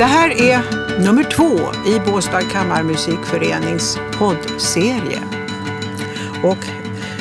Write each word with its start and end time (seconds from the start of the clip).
Det 0.00 0.06
här 0.06 0.42
är 0.42 0.60
nummer 1.04 1.22
två 1.22 1.58
i 1.90 2.10
Båstad 2.10 2.42
kammarmusikförenings 2.42 3.98
poddserie. 4.18 5.22
Och 6.44 6.58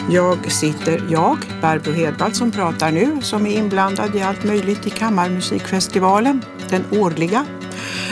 jag 0.10 0.52
sitter, 0.52 1.04
jag, 1.10 1.38
Barbro 1.62 1.92
Hedvall 1.92 2.34
som 2.34 2.52
pratar 2.52 2.92
nu, 2.92 3.22
som 3.22 3.46
är 3.46 3.58
inblandad 3.58 4.16
i 4.16 4.22
allt 4.22 4.44
möjligt 4.44 4.88
i 4.88 4.90
Kammarmusikfestivalen, 4.90 6.42
den 6.70 6.86
årliga. 6.92 7.46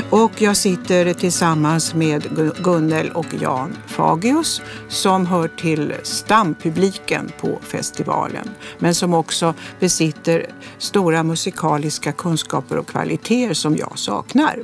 Och 0.09 0.41
jag 0.41 0.57
sitter 0.57 1.13
tillsammans 1.13 1.93
med 1.93 2.53
Gunnel 2.63 3.11
och 3.11 3.25
Jan 3.41 3.77
Fagius 3.87 4.61
som 4.89 5.25
hör 5.25 5.47
till 5.47 5.93
stampubliken 6.03 7.31
på 7.39 7.59
festivalen, 7.61 8.49
men 8.79 8.95
som 8.95 9.13
också 9.13 9.53
besitter 9.79 10.49
stora 10.77 11.23
musikaliska 11.23 12.11
kunskaper 12.11 12.77
och 12.77 12.87
kvaliteter 12.87 13.53
som 13.53 13.77
jag 13.77 13.99
saknar. 13.99 14.59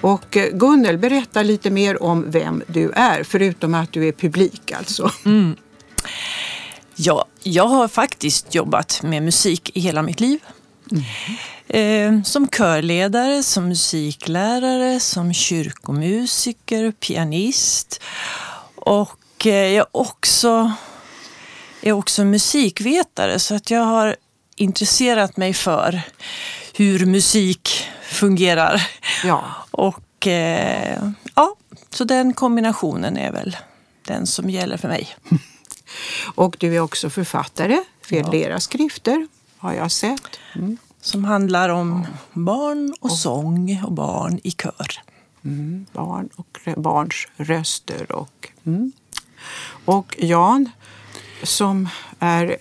Och 0.00 0.36
eh, 0.36 0.50
Gunnel, 0.52 0.98
berätta 0.98 1.42
lite 1.42 1.70
mer 1.70 2.02
om 2.02 2.30
vem 2.30 2.62
du 2.66 2.90
är, 2.90 3.22
förutom 3.22 3.74
att 3.74 3.92
du 3.92 4.08
är 4.08 4.12
publik 4.12 4.72
alltså. 4.72 5.10
Mm. 5.24 5.56
Ja, 6.96 7.24
jag 7.42 7.66
har 7.66 7.88
faktiskt 7.88 8.54
jobbat 8.54 9.02
med 9.02 9.22
musik 9.22 9.70
i 9.74 9.80
hela 9.80 10.02
mitt 10.02 10.20
liv. 10.20 10.40
Mm. 10.90 11.04
Eh, 11.68 12.22
som 12.22 12.48
körledare, 12.48 13.42
som 13.42 13.68
musiklärare, 13.68 15.00
som 15.00 15.34
kyrkomusiker, 15.34 16.92
pianist. 16.92 18.02
Och 18.74 19.46
eh, 19.46 19.52
jag 19.52 19.74
är 19.74 19.86
också, 19.92 20.72
är 21.80 21.92
också 21.92 22.24
musikvetare 22.24 23.38
så 23.38 23.54
att 23.54 23.70
jag 23.70 23.84
har 23.84 24.16
intresserat 24.56 25.36
mig 25.36 25.54
för 25.54 26.00
hur 26.74 27.06
musik 27.06 27.88
fungerar. 28.02 28.82
Ja. 29.24 29.44
Och 29.70 30.26
eh, 30.26 31.10
ja, 31.34 31.54
så 31.90 32.04
den 32.04 32.34
kombinationen 32.34 33.16
är 33.16 33.32
väl 33.32 33.56
den 34.06 34.26
som 34.26 34.50
gäller 34.50 34.76
för 34.76 34.88
mig. 34.88 35.16
Och 36.34 36.56
du 36.58 36.76
är 36.76 36.80
också 36.80 37.10
författare, 37.10 37.84
flera 38.02 38.50
ja. 38.50 38.60
skrifter 38.60 39.28
har 39.58 39.72
jag 39.72 39.92
sett. 39.92 40.40
Mm. 40.54 40.78
Som 41.00 41.24
handlar 41.24 41.68
om 41.68 42.06
barn 42.32 42.94
och, 43.00 43.10
och 43.10 43.18
sång 43.18 43.82
och 43.84 43.92
barn 43.92 44.40
i 44.44 44.50
kör. 44.50 45.02
Mm, 45.44 45.86
barn 45.92 46.28
och 46.36 46.58
barns 46.76 47.28
röster. 47.36 48.12
Och, 48.12 48.48
mm. 48.64 48.92
och 49.84 50.16
Jan 50.18 50.70
som 51.42 51.88
är 52.18 52.56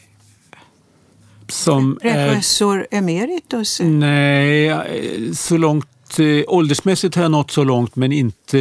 som 1.48 1.98
professor 2.02 2.80
är, 2.80 2.98
emeritus? 2.98 3.80
Nej, 3.84 4.76
så 5.36 5.58
långt 5.58 5.88
åldersmässigt 6.48 7.16
har 7.16 7.22
jag 7.22 7.32
nått 7.32 7.52
så 7.52 7.64
långt 7.64 7.96
men 7.96 8.12
inte 8.12 8.58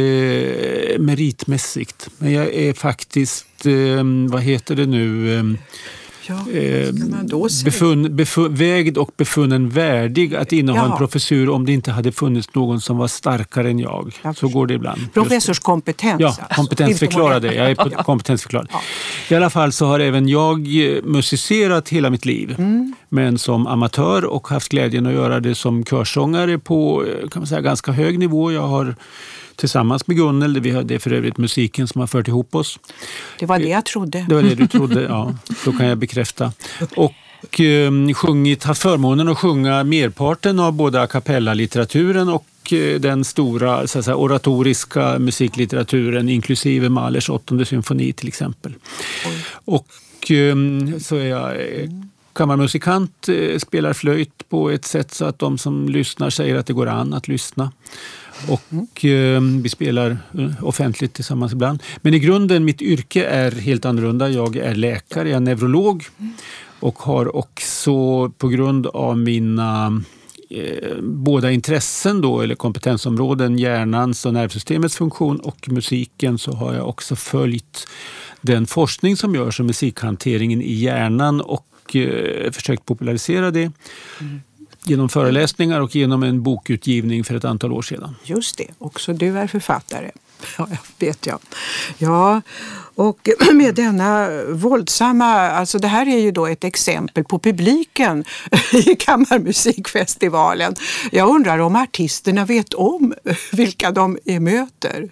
meritmässigt. 0.99 2.09
Men 2.17 2.33
jag 2.33 2.53
är 2.53 2.73
faktiskt, 2.73 3.65
eh, 3.65 4.03
vad 4.29 4.41
heter 4.41 4.75
det 4.75 4.85
nu, 4.85 5.37
eh, 5.37 5.43
Ja, 6.29 6.51
eh, 6.51 6.93
befun, 7.63 8.15
befun, 8.15 8.55
vägd 8.55 8.97
och 8.97 9.11
befunnen 9.17 9.69
värdig 9.69 10.35
att 10.35 10.51
inneha 10.51 10.77
ja. 10.77 10.91
en 10.91 10.97
professur 10.97 11.49
om 11.49 11.65
det 11.65 11.71
inte 11.71 11.91
hade 11.91 12.11
funnits 12.11 12.53
någon 12.53 12.81
som 12.81 12.97
var 12.97 13.07
starkare 13.07 13.69
än 13.69 13.79
jag. 13.79 14.19
jag 14.23 14.37
så 14.37 14.47
går 14.47 14.67
det 14.67 14.73
ibland. 14.73 15.13
Professorskompetens. 15.13 16.21
Ja, 16.21 16.27
alltså. 16.27 16.55
kompetensförklarade. 16.55 17.53
Jag 17.53 17.71
är 17.71 18.03
kompetensförklarad. 18.03 18.67
Ja. 18.71 18.81
I 19.29 19.35
alla 19.35 19.49
fall 19.49 19.71
så 19.71 19.85
har 19.85 19.99
även 19.99 20.27
jag 20.27 20.59
eh, 20.59 21.03
musicerat 21.03 21.89
hela 21.89 22.09
mitt 22.09 22.25
liv. 22.25 22.55
Mm. 22.57 22.95
Men 23.09 23.37
som 23.37 23.67
amatör 23.67 24.25
och 24.25 24.47
haft 24.47 24.69
glädjen 24.69 25.05
att 25.05 25.13
göra 25.13 25.39
det 25.39 25.55
som 25.55 25.85
körsångare 25.85 26.57
på 26.57 27.05
eh, 27.05 27.29
kan 27.29 27.39
man 27.39 27.47
säga, 27.47 27.61
ganska 27.61 27.91
hög 27.91 28.19
nivå. 28.19 28.51
Jag 28.51 28.67
har 28.67 28.95
tillsammans 29.57 30.07
med 30.07 30.17
Gunnel. 30.17 30.53
Det 30.87 30.95
är 30.95 30.99
för 30.99 31.13
övrigt 31.13 31.37
musiken 31.37 31.87
som 31.87 32.01
har 32.01 32.07
fört 32.07 32.27
ihop 32.27 32.55
oss. 32.55 32.79
Det 33.39 33.45
var 33.45 33.59
det 33.59 33.67
jag 33.67 33.85
trodde. 33.85 34.25
Det 34.29 34.35
var 34.35 34.43
det 34.43 34.55
du 34.55 34.67
trodde, 34.67 35.01
ja. 35.01 35.35
Då 35.65 35.71
kan 35.71 35.85
jag 35.85 35.97
bekräfta. 35.97 36.51
Och 36.95 37.59
eh, 37.59 38.13
sjungit, 38.13 38.63
haft 38.63 38.81
förmånen 38.81 39.27
att 39.27 39.37
sjunga 39.37 39.83
merparten 39.83 40.59
av 40.59 40.73
både 40.73 41.01
a 41.01 41.07
cappella-litteraturen 41.07 42.29
och 42.29 42.73
eh, 42.73 42.99
den 42.99 43.23
stora 43.23 43.87
så 43.87 44.03
säga, 44.03 44.15
oratoriska 44.15 45.19
musiklitteraturen 45.19 46.29
inklusive 46.29 46.89
Mahlers 46.89 47.29
åttonde 47.29 47.65
symfoni 47.65 48.13
till 48.13 48.27
exempel. 48.27 48.73
Och 49.65 50.31
eh, 50.31 50.55
så 50.99 51.15
är 51.15 51.25
jag 51.25 51.51
eh, 51.51 51.89
kammarmusikant, 52.33 53.29
eh, 53.29 53.57
spelar 53.57 53.93
flöjt 53.93 54.49
på 54.49 54.69
ett 54.69 54.85
sätt 54.85 55.13
så 55.13 55.25
att 55.25 55.39
de 55.39 55.57
som 55.57 55.89
lyssnar 55.89 56.29
säger 56.29 56.55
att 56.55 56.65
det 56.65 56.73
går 56.73 56.87
an 56.87 57.13
att 57.13 57.27
lyssna. 57.27 57.71
Och 58.47 59.05
eh, 59.05 59.41
vi 59.41 59.69
spelar 59.69 60.17
eh, 60.37 60.63
offentligt 60.63 61.13
tillsammans 61.13 61.53
ibland. 61.53 61.83
Men 62.01 62.13
i 62.13 62.19
grunden, 62.19 62.65
mitt 62.65 62.81
yrke 62.81 63.25
är 63.25 63.51
helt 63.51 63.85
annorlunda. 63.85 64.29
Jag 64.29 64.55
är 64.55 64.75
läkare, 64.75 65.29
jag 65.29 65.35
är 65.35 65.39
neurolog 65.39 66.05
och 66.79 66.99
har 66.99 67.35
också 67.35 68.29
på 68.29 68.47
grund 68.47 68.87
av 68.87 69.17
mina 69.17 70.01
eh, 70.49 70.97
båda 71.01 71.51
intressen 71.51 72.21
då, 72.21 72.41
eller 72.41 72.55
kompetensområden, 72.55 73.57
hjärnans 73.57 74.25
och 74.25 74.33
nervsystemets 74.33 74.95
funktion 74.95 75.39
och 75.39 75.69
musiken, 75.69 76.37
så 76.37 76.51
har 76.51 76.73
jag 76.73 76.89
också 76.89 77.15
följt 77.15 77.87
den 78.41 78.67
forskning 78.67 79.17
som 79.17 79.35
görs 79.35 79.59
om 79.59 79.65
musikhanteringen 79.65 80.61
i 80.61 80.73
hjärnan 80.73 81.41
och 81.41 81.95
eh, 81.95 82.51
försökt 82.51 82.85
popularisera 82.85 83.51
det. 83.51 83.71
Mm 84.19 84.41
genom 84.89 85.09
föreläsningar 85.09 85.81
och 85.81 85.95
genom 85.95 86.23
en 86.23 86.43
bokutgivning 86.43 87.23
för 87.23 87.35
ett 87.35 87.45
antal 87.45 87.73
år 87.73 87.81
sedan. 87.81 88.15
Just 88.23 88.57
det, 88.57 88.67
också 88.77 89.13
du 89.13 89.39
är 89.39 89.47
författare. 89.47 90.11
Ja, 90.57 90.67
vet 90.99 91.25
jag. 91.25 91.39
Ja, 91.97 92.41
och 92.95 93.29
med 93.53 93.75
denna 93.75 94.29
våldsamma, 94.49 95.25
alltså 95.35 95.79
det 95.79 95.87
här 95.87 96.07
är 96.07 96.19
ju 96.19 96.31
då 96.31 96.47
ett 96.47 96.63
exempel 96.63 97.23
på 97.23 97.39
publiken 97.39 98.23
i 98.73 98.95
Kammarmusikfestivalen. 98.95 100.75
Jag 101.11 101.29
undrar 101.29 101.59
om 101.59 101.75
artisterna 101.75 102.45
vet 102.45 102.73
om 102.73 103.13
vilka 103.51 103.91
de 103.91 104.17
möter? 104.25 105.09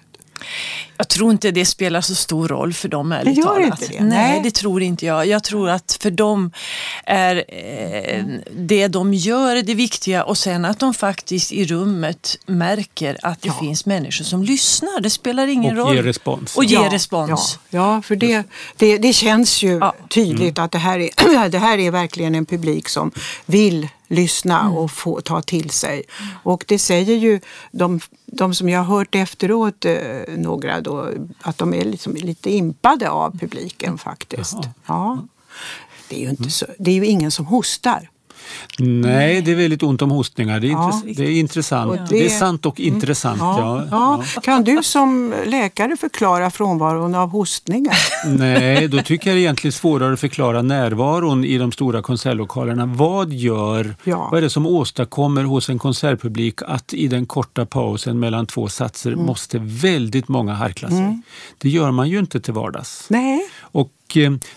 Jag 0.98 1.08
tror 1.08 1.32
inte 1.32 1.52
det 1.52 1.66
spelar 1.66 2.02
så 2.02 2.16
stor 2.16 2.48
roll 2.48 2.74
för 2.74 2.90
dem 2.90 3.12
ärligt 3.12 3.44
talat. 3.44 3.82
Inte 3.82 3.94
det? 3.94 4.04
Nej, 4.04 4.32
Nej, 4.32 4.42
det 4.44 4.52
tror 4.52 4.82
inte 4.82 5.06
jag. 5.06 5.28
Jag 5.28 5.44
tror 5.44 5.70
att 5.70 5.98
för 6.02 6.12
dem 6.12 6.52
är 7.06 7.44
eh, 7.48 8.26
det 8.52 8.88
de 8.88 9.14
gör 9.14 9.56
det 9.56 9.74
viktiga 9.74 10.24
och 10.24 10.38
sen 10.38 10.66
att 10.66 10.80
de 10.80 10.94
faktiskt 10.94 11.52
i 11.52 11.66
rummet 11.66 12.38
märker 12.46 13.18
att 13.22 13.42
det 13.42 13.48
ja. 13.48 13.60
finns 13.60 13.86
människor 13.86 14.26
som 14.26 14.44
lyssnar. 14.44 15.02
Det 15.02 15.10
spelar 15.10 15.48
ingen 15.48 15.80
och 15.80 15.86
roll. 15.86 15.96
Ger 15.96 16.04
respons. 16.04 16.58
Och 16.58 16.66
ger 16.66 16.84
ja, 16.84 16.90
respons. 16.92 17.60
Ja, 17.70 17.96
ja 17.96 18.02
för 18.02 18.16
det, 18.16 18.44
det, 18.78 18.98
det 18.98 19.14
känns 19.14 19.64
ju 19.64 19.82
tydligt 20.10 20.58
mm. 20.58 20.66
att 20.66 20.72
det 20.72 20.78
här, 20.78 21.00
är, 21.00 21.50
det 21.50 21.60
här 21.60 21.78
är 21.78 21.92
verkligen 21.92 22.36
en 22.36 22.46
publik 22.46 22.90
som 22.90 23.12
vill 23.46 23.88
lyssna 24.08 24.62
mm. 24.62 24.74
och 24.74 24.92
få, 24.92 25.22
ta 25.22 25.42
till 25.42 25.70
sig. 25.70 26.04
Och 26.44 26.66
det 26.68 26.80
säger 26.80 27.16
ju 27.16 27.40
de, 27.72 28.00
de 28.26 28.54
som 28.54 28.70
jag 28.70 28.80
har 28.84 28.98
hört 28.98 29.16
efteråt, 29.16 29.86
eh, 29.86 29.98
några 30.28 30.82
då, 30.82 31.10
att 31.42 31.58
de 31.58 31.74
är 31.74 31.86
liksom 31.86 32.16
lite 32.16 32.52
impade 32.52 33.10
av 33.10 33.40
publiken 33.40 33.98
faktiskt. 33.98 34.58
Ja. 34.86 35.20
Det 36.10 36.16
är, 36.16 36.20
ju 36.20 36.30
inte 36.30 36.50
så, 36.50 36.66
det 36.80 36.92
är 36.92 36.96
ju 36.96 37.06
ingen 37.06 37.32
som 37.32 37.46
hostar. 37.46 38.10
Nej, 38.80 39.42
det 39.42 39.52
är 39.52 39.56
väldigt 39.56 39.84
ont 39.84 40.02
om 40.02 40.12
hostningar. 40.12 40.60
Det 40.60 40.68
är, 40.68 40.72
ja. 40.72 40.92
intress 40.94 41.18
det 41.18 41.24
är 41.24 41.40
intressant. 41.40 42.10
Det... 42.10 42.16
det... 42.16 42.26
är 42.26 42.30
sant 42.30 42.66
och 42.66 42.80
mm. 42.80 42.94
intressant. 42.94 43.40
Ja. 43.40 43.84
Ja. 43.92 44.24
Kan 44.42 44.64
du 44.64 44.84
som 44.84 45.34
läkare 45.46 45.98
förklara 45.98 46.52
frånvaron 46.52 47.16
av 47.16 47.30
hostningar? 47.30 47.96
Nej, 48.38 48.88
då 48.88 49.02
tycker 49.02 49.30
jag 49.30 49.38
det 49.38 49.40
är 49.40 49.42
egentligen 49.42 49.72
svårare 49.72 50.14
att 50.14 50.20
förklara 50.20 50.62
närvaron 50.62 51.46
i 51.46 51.58
de 51.58 51.72
stora 51.72 52.02
konsertlokalerna. 52.02 52.86
Vad 52.86 53.34
gör, 53.34 53.96
vad 54.06 54.38
är 54.38 54.42
det 54.42 54.50
som 54.50 54.66
åstadkommer 54.66 55.44
hos 55.44 55.70
en 55.70 55.80
konsertpublik 55.80 56.62
att 56.62 56.94
i 56.94 57.08
den 57.08 57.26
korta 57.26 57.66
pausen 57.66 58.20
mellan 58.20 58.46
två 58.46 58.68
satser 58.68 59.12
mm. 59.12 59.26
måste 59.26 59.60
väldigt 59.62 60.28
många 60.28 60.54
harkla 60.54 60.90
sig? 60.90 60.98
Mm. 60.98 61.22
Det 61.58 61.70
gör 61.70 61.92
man 61.92 62.10
ju 62.10 62.20
inte 62.20 62.40
till 62.40 62.54
vardags. 62.54 63.06
Nej. 63.10 63.42
Och 63.62 63.90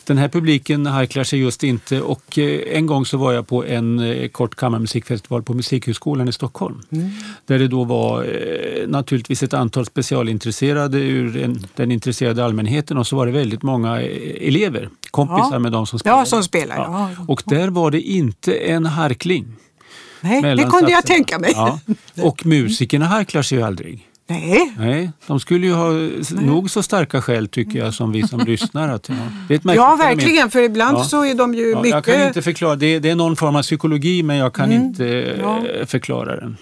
den 0.04 0.18
här 0.18 0.28
publiken 0.28 0.86
harklar 0.86 1.24
sig 1.24 1.38
just 1.38 1.64
inte 1.64 2.00
och 2.00 2.38
eh, 2.38 2.76
en 2.76 2.86
gång 2.86 3.06
så 3.06 3.16
var 3.16 3.32
jag 3.32 3.46
på 3.46 3.64
en 3.64 3.98
eh, 3.98 4.28
kort 4.28 4.54
kammarmusikfestival 4.54 5.42
på 5.42 5.54
Musikhögskolan 5.54 6.28
i 6.28 6.32
Stockholm. 6.32 6.80
Mm. 6.90 7.10
Där 7.46 7.58
det 7.58 7.68
då 7.68 7.84
var 7.84 8.26
naturligtvis 8.86 9.42
ett 9.42 9.54
antal 9.54 9.86
specialintresserade 9.86 10.98
ur 10.98 11.56
den 11.74 11.90
intresserade 11.90 12.44
allmänheten 12.44 12.98
och 12.98 13.06
så 13.06 13.16
var 13.16 13.26
det 13.26 13.32
väldigt 13.32 13.62
många 13.62 14.00
elever, 14.00 14.88
kompisar 15.10 15.52
ja. 15.52 15.58
med 15.58 15.72
de 15.72 15.86
som 15.86 15.98
spelar. 15.98 16.18
Ja, 16.18 16.24
som 16.24 16.42
spelar. 16.42 16.76
Ja. 16.76 17.10
Och 17.28 17.42
där 17.46 17.68
var 17.68 17.90
det 17.90 18.00
inte 18.00 18.54
en 18.54 18.86
harkling. 18.86 19.46
Nej, 20.20 20.42
det 20.42 20.64
kunde 20.64 20.90
jag 20.90 21.06
tänka 21.06 21.38
mig. 21.38 21.52
Ja. 21.54 21.80
Och 22.22 22.46
musikerna 22.46 23.06
harklar 23.06 23.42
sig 23.42 23.58
ju 23.58 23.64
aldrig. 23.64 24.07
Nej. 24.30 24.74
Nej, 24.78 25.10
de 25.26 25.40
skulle 25.40 25.66
ju 25.66 25.72
ha 25.72 25.90
Nej. 25.90 26.22
nog 26.30 26.70
så 26.70 26.82
starka 26.82 27.22
skäl 27.22 27.48
tycker 27.48 27.78
jag 27.78 27.94
som 27.94 28.12
vi 28.12 28.28
som 28.28 28.40
lyssnar. 28.46 28.88
Att, 28.88 29.08
ja. 29.08 29.14
det 29.48 29.54
är 29.54 29.58
ett 29.58 29.76
ja, 29.76 29.96
verkligen, 29.96 30.50
för 30.50 30.62
ibland 30.62 30.98
ja. 30.98 31.04
så 31.04 31.24
är 31.24 31.34
de 31.34 31.54
ju 31.54 31.70
ja, 31.70 31.82
mycket... 31.82 31.94
Jag 31.94 32.04
kan 32.04 32.26
inte 32.26 32.42
förklara, 32.42 32.76
det 32.76 32.86
är, 32.86 33.00
det 33.00 33.10
är 33.10 33.16
någon 33.16 33.36
form 33.36 33.56
av 33.56 33.62
psykologi 33.62 34.22
men 34.22 34.36
jag 34.36 34.54
kan 34.54 34.72
mm. 34.72 34.84
inte 34.84 35.04
ja. 35.40 35.62
förklara 35.86 36.36
den. 36.36 36.56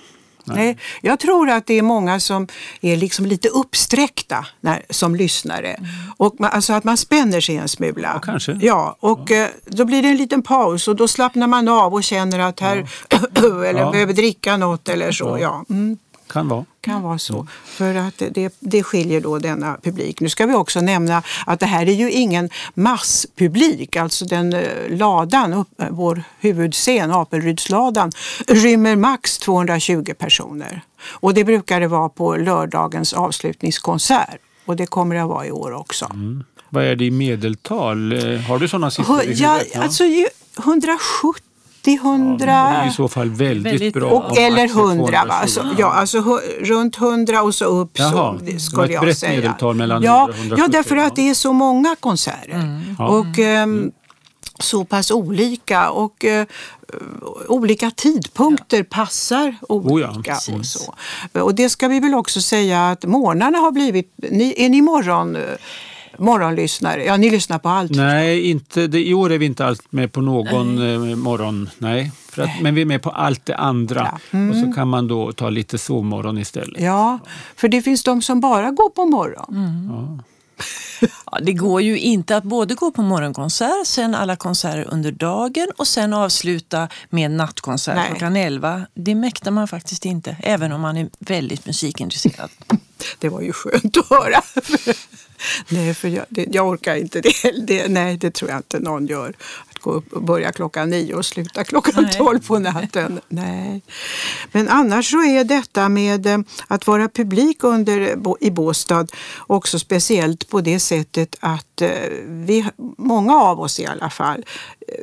Nej. 0.54 0.78
Jag 1.02 1.20
tror 1.20 1.50
att 1.50 1.66
det 1.66 1.74
är 1.74 1.82
många 1.82 2.20
som 2.20 2.48
är 2.80 2.96
liksom 2.96 3.26
lite 3.26 3.48
uppsträckta 3.48 4.46
när, 4.60 4.82
som 4.90 5.16
lyssnare. 5.16 5.68
Mm. 5.68 5.90
Och 6.16 6.34
man, 6.38 6.50
alltså 6.50 6.72
att 6.72 6.84
man 6.84 6.96
spänner 6.96 7.40
sig 7.40 7.56
en 7.56 7.68
smula. 7.68 8.10
Ja, 8.14 8.20
kanske. 8.20 8.58
Ja, 8.62 8.96
och 9.00 9.30
ja. 9.30 9.36
Eh, 9.36 9.48
då 9.64 9.84
blir 9.84 10.02
det 10.02 10.08
en 10.08 10.16
liten 10.16 10.42
paus 10.42 10.88
och 10.88 10.96
då 10.96 11.08
slappnar 11.08 11.46
man 11.46 11.68
av 11.68 11.94
och 11.94 12.04
känner 12.04 12.38
att 12.38 12.60
här, 12.60 12.88
ja. 13.08 13.18
eller 13.66 13.80
ja. 13.80 13.90
behöver 13.90 14.12
dricka 14.12 14.56
något 14.56 14.88
eller 14.88 15.12
så. 15.12 15.38
Ja. 15.40 15.64
Mm. 15.70 15.98
Kan 16.36 16.48
vara. 16.48 16.64
Kan 16.80 17.02
vara 17.02 17.18
så. 17.18 17.34
Mm. 17.34 17.46
För 17.64 17.94
att 17.94 18.22
det, 18.30 18.54
det 18.60 18.82
skiljer 18.82 19.20
då 19.20 19.38
denna 19.38 19.78
publik. 19.82 20.20
Nu 20.20 20.28
ska 20.28 20.46
vi 20.46 20.54
också 20.54 20.80
nämna 20.80 21.22
att 21.46 21.60
det 21.60 21.66
här 21.66 21.88
är 21.88 21.92
ju 21.92 22.10
ingen 22.10 22.50
masspublik. 22.74 23.96
Alltså 23.96 24.24
den 24.24 24.52
eh, 24.52 24.60
ladan, 24.88 25.52
upp, 25.52 25.80
eh, 25.80 25.88
vår 25.90 26.22
huvudscen, 26.40 27.12
Apelrydsladan, 27.12 28.12
rymmer 28.48 28.96
max 28.96 29.38
220 29.38 30.14
personer. 30.18 30.82
Och 31.08 31.34
det 31.34 31.44
brukar 31.44 31.80
det 31.80 31.88
vara 31.88 32.08
på 32.08 32.36
lördagens 32.36 33.12
avslutningskonsert. 33.12 34.40
Och 34.64 34.76
det 34.76 34.86
kommer 34.86 35.14
det 35.14 35.22
att 35.22 35.28
vara 35.28 35.46
i 35.46 35.50
år 35.50 35.72
också. 35.72 36.04
Mm. 36.04 36.44
Vad 36.70 36.84
är 36.84 36.96
det 36.96 37.04
i 37.04 37.10
medeltal? 37.10 38.12
Eh, 38.12 38.40
har 38.40 38.58
du 38.58 38.68
sådana 38.68 38.90
siffror? 38.90 39.22
Ja, 39.26 39.60
alltså 39.76 40.04
170 40.58 41.55
100... 41.94 42.52
Ja, 42.52 42.88
I 42.88 42.90
så 42.90 43.08
fall 43.08 43.30
väldigt, 43.30 43.72
väldigt 43.72 43.94
bra. 43.94 44.10
Och, 44.10 44.38
eller 44.38 44.64
100. 44.64 45.24
Va? 45.28 45.34
Alltså, 45.34 45.66
ja, 45.78 45.92
alltså 45.92 46.40
runt 46.60 46.98
100 46.98 47.42
och 47.42 47.54
så 47.54 47.64
upp 47.64 47.98
Jaha, 47.98 48.38
så 48.38 48.58
skulle 48.58 48.92
jag 48.92 49.02
brett 49.02 49.18
säga. 49.18 49.40
medeltal 49.40 49.74
mellan 49.74 50.02
ja, 50.02 50.28
100 50.30 50.32
och 50.32 50.38
170. 50.38 50.58
Ja, 50.58 50.68
därför 50.68 50.96
att 50.96 51.16
det 51.16 51.30
är 51.30 51.34
så 51.34 51.52
många 51.52 51.96
konserter. 52.00 52.50
Mm. 52.50 53.00
Och 53.00 53.38
um, 53.38 53.92
så 54.58 54.84
pass 54.84 55.10
olika. 55.10 55.90
Och 55.90 56.24
uh, 56.24 56.44
olika 57.48 57.90
tidpunkter 57.90 58.82
passar 58.82 59.56
olika. 59.68 60.10
Oh 60.10 60.22
ja, 60.26 60.56
och, 60.58 60.66
så. 60.66 60.94
och 61.42 61.54
det 61.54 61.68
ska 61.68 61.88
vi 61.88 62.00
väl 62.00 62.14
också 62.14 62.40
säga 62.40 62.90
att 62.90 63.04
morgnarna 63.04 63.58
har 63.58 63.72
blivit... 63.72 64.14
Ni, 64.30 64.54
är 64.56 64.68
ni 64.68 64.82
morgon 64.82 65.36
morgonlyssnare? 66.18 67.04
Ja, 67.04 67.16
ni 67.16 67.30
lyssnar 67.30 67.58
på 67.58 67.68
allt 67.68 67.90
Nej, 67.90 68.50
inte, 68.50 68.86
det, 68.86 69.06
i 69.06 69.14
år 69.14 69.32
är 69.32 69.38
vi 69.38 69.46
inte 69.46 69.66
allt 69.66 69.92
med 69.92 70.12
på 70.12 70.20
någon. 70.20 70.92
Eh, 71.10 71.16
morgon. 71.16 71.70
Nej. 71.78 72.12
Att, 72.36 72.60
men 72.60 72.74
vi 72.74 72.80
är 72.80 72.86
med 72.86 73.02
på 73.02 73.10
allt 73.10 73.46
det 73.46 73.56
andra. 73.56 74.18
Ja. 74.30 74.38
Mm. 74.38 74.50
Och 74.50 74.56
så 74.56 74.62
mm. 74.62 74.74
kan 74.74 74.88
man 74.88 75.08
då 75.08 75.32
ta 75.32 75.50
lite 75.50 75.78
sovmorgon 75.78 76.38
istället. 76.38 76.82
Ja, 76.82 77.18
för 77.56 77.68
det 77.68 77.82
finns 77.82 78.02
de 78.02 78.22
som 78.22 78.40
bara 78.40 78.70
går 78.70 78.90
på 78.90 79.04
morgon. 79.04 79.56
Mm. 79.56 79.90
Ja. 79.90 80.24
Ja, 81.30 81.38
det 81.42 81.52
går 81.52 81.82
ju 81.82 81.98
inte 81.98 82.36
att 82.36 82.44
både 82.44 82.74
gå 82.74 82.90
på 82.90 83.02
morgonkonsert, 83.02 83.86
sen 83.86 84.14
alla 84.14 84.36
konserter 84.36 84.86
under 84.88 85.12
dagen 85.12 85.66
och 85.76 85.88
sen 85.88 86.12
avsluta 86.12 86.88
med 87.10 87.30
nattkonsert 87.30 87.96
Nej. 87.96 88.08
klockan 88.08 88.36
11. 88.36 88.86
Det 88.94 89.14
mäktar 89.14 89.50
man 89.50 89.68
faktiskt 89.68 90.04
inte, 90.04 90.36
även 90.40 90.72
om 90.72 90.80
man 90.80 90.96
är 90.96 91.08
väldigt 91.18 91.66
musikintresserad. 91.66 92.50
Det 93.18 93.28
var 93.28 93.40
ju 93.40 93.52
skönt 93.52 93.96
att 93.96 94.10
höra. 94.10 94.42
Nej, 95.68 95.94
för 95.94 96.08
jag, 96.08 96.24
det, 96.28 96.46
jag 96.50 96.68
orkar 96.68 96.96
inte 96.96 97.20
det. 97.20 97.52
det. 97.66 97.88
Nej, 97.88 98.16
det 98.16 98.30
tror 98.30 98.50
jag 98.50 98.58
inte 98.58 98.80
någon 98.80 99.06
gör. 99.06 99.34
Gå 99.86 99.92
upp 99.92 100.12
och 100.12 100.22
börja 100.22 100.52
klockan 100.52 100.90
nio 100.90 101.14
och 101.14 101.24
sluta 101.24 101.64
klockan 101.64 102.04
Nej. 102.04 102.14
tolv 102.16 102.46
på 102.46 102.58
natten. 102.58 103.20
Nej. 103.28 103.82
Men 104.52 104.68
annars 104.68 105.10
så 105.10 105.22
är 105.22 105.44
detta 105.44 105.88
med 105.88 106.26
eh, 106.26 106.38
att 106.68 106.86
vara 106.86 107.08
publik 107.08 107.64
under, 107.64 108.16
i 108.40 108.50
Båstad 108.50 109.06
också 109.46 109.78
speciellt 109.78 110.48
på 110.48 110.60
det 110.60 110.80
sättet 110.80 111.36
att 111.40 111.82
eh, 111.82 111.90
vi, 112.26 112.66
många 112.98 113.36
av 113.36 113.60
oss 113.60 113.80
i 113.80 113.86
alla 113.86 114.10
fall, 114.10 114.44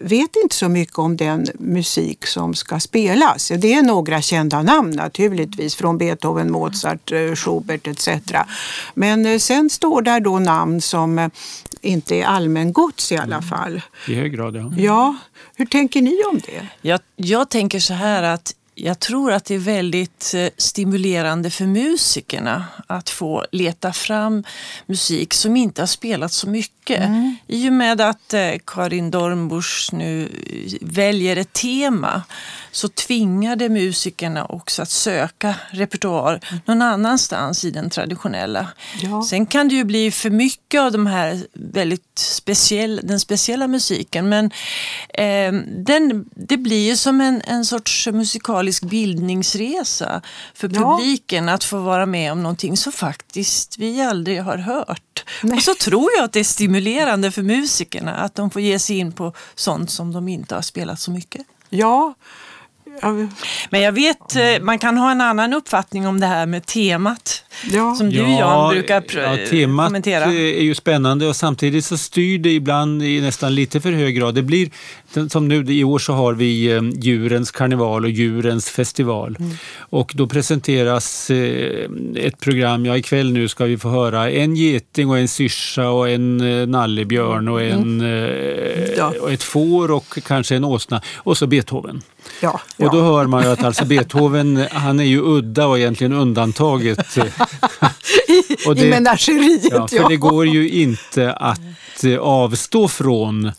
vet 0.02 0.36
inte 0.44 0.56
så 0.56 0.70
mycket 0.70 0.98
om 0.98 1.18
den 1.18 1.48
musik 1.60 2.26
som 2.26 2.54
ska 2.54 2.80
spelas. 2.80 3.52
Det 3.58 3.74
är 3.74 3.82
några 3.82 4.22
kända 4.22 4.62
namn 4.62 4.92
naturligtvis 4.92 5.76
från 5.76 5.98
Beethoven, 5.98 6.52
Mozart, 6.52 7.12
eh, 7.12 7.36
Schubert 7.36 7.88
etc. 7.88 8.10
Men 8.94 9.26
eh, 9.26 9.38
sen 9.38 9.70
står 9.70 10.02
där 10.02 10.20
då 10.20 10.40
namn 10.40 10.82
som 10.82 11.20
eh, 11.20 11.30
inte 11.82 12.16
är 12.16 12.26
allmängods 12.26 13.12
i 13.12 13.18
alla 13.18 13.36
mm. 13.36 13.50
fall. 13.50 13.82
I 14.08 14.14
hög 14.14 14.34
grad, 14.36 14.56
ja. 14.56 14.72
Ja, 14.78 15.16
hur 15.56 15.66
tänker 15.66 16.02
ni 16.02 16.24
om 16.32 16.40
det? 16.46 16.68
Jag, 16.82 17.00
jag 17.16 17.50
tänker 17.50 17.80
så 17.80 17.94
här 17.94 18.24
att 18.24 18.56
jag 18.75 19.00
tror 19.00 19.31
att 19.31 19.46
det 19.46 19.56
är 19.56 19.60
väldigt 19.60 20.34
eh, 20.36 20.48
stimulerande 20.58 21.50
för 21.50 21.66
musikerna 21.66 22.66
att 22.88 23.10
få 23.10 23.46
leta 23.52 23.94
fram 23.94 24.44
musik 24.86 25.34
som 25.34 25.58
inte 25.58 25.81
har 25.81 25.88
spelats 25.88 26.36
så 26.36 26.50
mycket. 26.50 27.00
Mm. 27.00 27.36
I 27.48 27.70
och 27.70 27.74
med 27.74 28.02
att 28.02 28.34
eh, 28.34 28.52
Karin 28.66 29.12
Dornbusch 29.12 29.90
nu 29.94 30.30
väljer 30.81 31.36
ett 31.36 31.54
tema 31.54 32.24
så 32.74 32.88
tvingar 32.88 33.56
det 33.56 33.70
musikerna 33.70 34.46
också 34.46 34.81
att 34.81 34.90
söka 34.90 35.56
repertoar 35.70 36.40
någon 36.66 36.81
annanstans 36.81 37.66
i 37.66 37.72
den 37.72 37.90
traditionella. 37.90 38.68
Ja. 39.02 39.24
Sen 39.24 39.46
kan 39.46 39.68
det 39.68 39.75
ju 39.75 39.84
bli 39.84 40.12
för 40.12 40.30
mycket 40.30 40.81
av 40.81 40.92
de 40.92 41.08
här 41.08 41.48
väldigt 41.54 42.20
speciell, 42.20 43.02
den 43.04 43.20
speciella 43.20 43.68
musiken 43.68 44.30
men 44.30 44.46
eh, 45.14 45.54
den, 45.78 46.25
det 46.36 46.58
blir 46.58 46.90
ju 46.90 46.98
som 46.98 47.22
en, 47.22 47.42
en 47.48 47.66
sorts 47.66 48.08
musikalisk 48.08 48.84
bildningsresa 48.84 50.22
för 50.54 50.70
publiken 50.70 51.48
ja. 51.48 51.54
att 51.54 51.64
få 51.64 51.78
vara 51.78 52.06
med 52.06 52.31
om 52.31 52.44
någonting 52.44 52.78
som 52.78 52.92
faktiskt 52.92 53.78
vi 53.78 54.02
aldrig 54.02 54.42
har 54.42 54.58
hört. 54.58 55.25
Nej. 55.42 55.58
Och 55.58 55.64
så 55.64 55.74
tror 55.74 56.10
jag 56.18 56.24
att 56.25 56.34
det 56.34 56.40
är 56.40 56.44
stimulerande 56.44 57.31
för 57.31 57.42
musikerna 57.42 58.16
att 58.16 58.36
de 58.36 58.50
får 58.50 58.62
ge 58.62 58.80
sig 58.80 58.98
in 58.98 59.12
på 59.12 59.34
sånt 59.56 59.92
som 59.92 60.14
de 60.14 60.28
inte 60.28 60.56
har 60.56 60.62
spelat 60.62 61.00
så 61.00 61.12
mycket. 61.12 61.46
Ja, 61.70 62.14
men 63.69 63.81
jag 63.81 63.92
vet, 63.92 64.36
eh, 64.36 64.62
man 64.62 64.80
kan 64.80 64.98
ha 64.98 65.12
en 65.12 65.22
annan 65.22 65.54
uppfattning 65.54 66.07
om 66.07 66.19
det 66.19 66.28
här 66.28 66.45
med 66.45 66.66
temat. 66.66 67.44
Ja. 67.72 67.96
Som 67.96 68.10
du 68.10 68.18
ja, 68.18 68.40
Jan 68.40 68.74
brukar 68.74 69.04
ja, 69.16 69.38
temat 69.50 69.88
kommentera. 69.88 70.24
är 70.26 70.62
ju 70.62 70.76
spännande 70.76 71.28
och 71.28 71.36
samtidigt 71.36 71.86
så 71.86 71.98
styr 71.98 72.40
det 72.40 72.52
ibland 72.52 73.04
i 73.04 73.22
nästan 73.22 73.56
lite 73.56 73.82
för 73.82 73.92
hög 73.92 74.16
grad. 74.16 74.36
Det 74.36 74.42
blir, 74.42 74.70
som 75.30 75.48
nu 75.48 75.74
i 75.74 75.84
år 75.84 76.00
så 76.00 76.14
har 76.14 76.34
vi 76.34 76.72
eh, 76.72 76.82
djurens 76.96 77.52
karneval 77.52 78.04
och 78.04 78.10
djurens 78.10 78.70
festival. 78.70 79.38
Mm. 79.40 79.52
Och 79.78 80.12
då 80.16 80.28
presenteras 80.28 81.30
eh, 81.30 81.90
ett 82.16 82.40
program, 82.40 82.86
ja 82.86 82.98
ikväll 82.98 83.32
nu 83.32 83.48
ska 83.48 83.66
vi 83.66 83.78
få 83.78 83.90
höra 83.90 84.32
en 84.32 84.56
geting 84.56 85.10
och 85.10 85.18
en 85.18 85.28
syrsa 85.28 85.90
och 85.90 86.10
en 86.10 86.38
nallebjörn 86.72 87.48
och, 87.48 87.62
en, 87.62 88.01
mm. 88.01 88.89
ja. 88.98 89.13
och 89.22 89.32
ett 89.32 89.44
får 89.44 89.92
och 89.92 90.20
kanske 90.25 90.56
en 90.56 90.63
åsna 90.63 91.01
och 91.16 91.38
så 91.38 91.48
Beethoven. 91.48 92.01
Ja, 92.42 92.62
och 92.77 92.92
då 92.92 93.01
hör 93.01 93.25
man 93.25 93.44
ju 93.44 93.50
att 93.50 93.63
alltså 93.63 93.86
Beethoven, 93.86 94.66
han 94.72 95.00
är 95.00 95.04
ju 95.04 95.22
udda 95.22 95.68
och 95.68 95.80
egentligen 95.80 96.13
undantaget. 96.13 97.18
I, 98.28 98.56
och 98.68 98.76
det, 98.76 98.86
I 98.86 98.90
menageriet, 98.90 99.68
ja. 99.72 99.88
För 99.88 100.10
det 100.10 100.18
går 100.18 100.48
ju 100.48 100.70
inte 100.70 101.34
att 101.34 102.04
eh, 102.04 102.18
avstå 102.18 102.88
från 102.88 103.52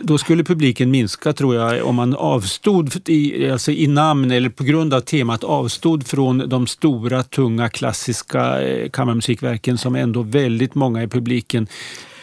då 0.00 0.18
skulle 0.18 0.44
publiken 0.44 0.90
minska 0.90 1.32
tror 1.32 1.54
jag 1.54 1.86
om 1.86 1.94
man 1.94 2.14
avstod 2.14 3.08
i, 3.08 3.50
alltså 3.50 3.72
i 3.72 3.86
namn 3.86 4.30
eller 4.30 4.48
på 4.48 4.64
grund 4.64 4.94
av 4.94 5.00
temat 5.00 5.44
avstod 5.44 6.06
från 6.06 6.48
de 6.48 6.66
stora 6.66 7.22
tunga 7.22 7.68
klassiska 7.68 8.62
eh, 8.62 8.90
kammarmusikverken 8.90 9.78
som 9.78 9.94
ändå 9.94 10.22
väldigt 10.22 10.74
många 10.74 11.02
i 11.02 11.08
publiken 11.08 11.66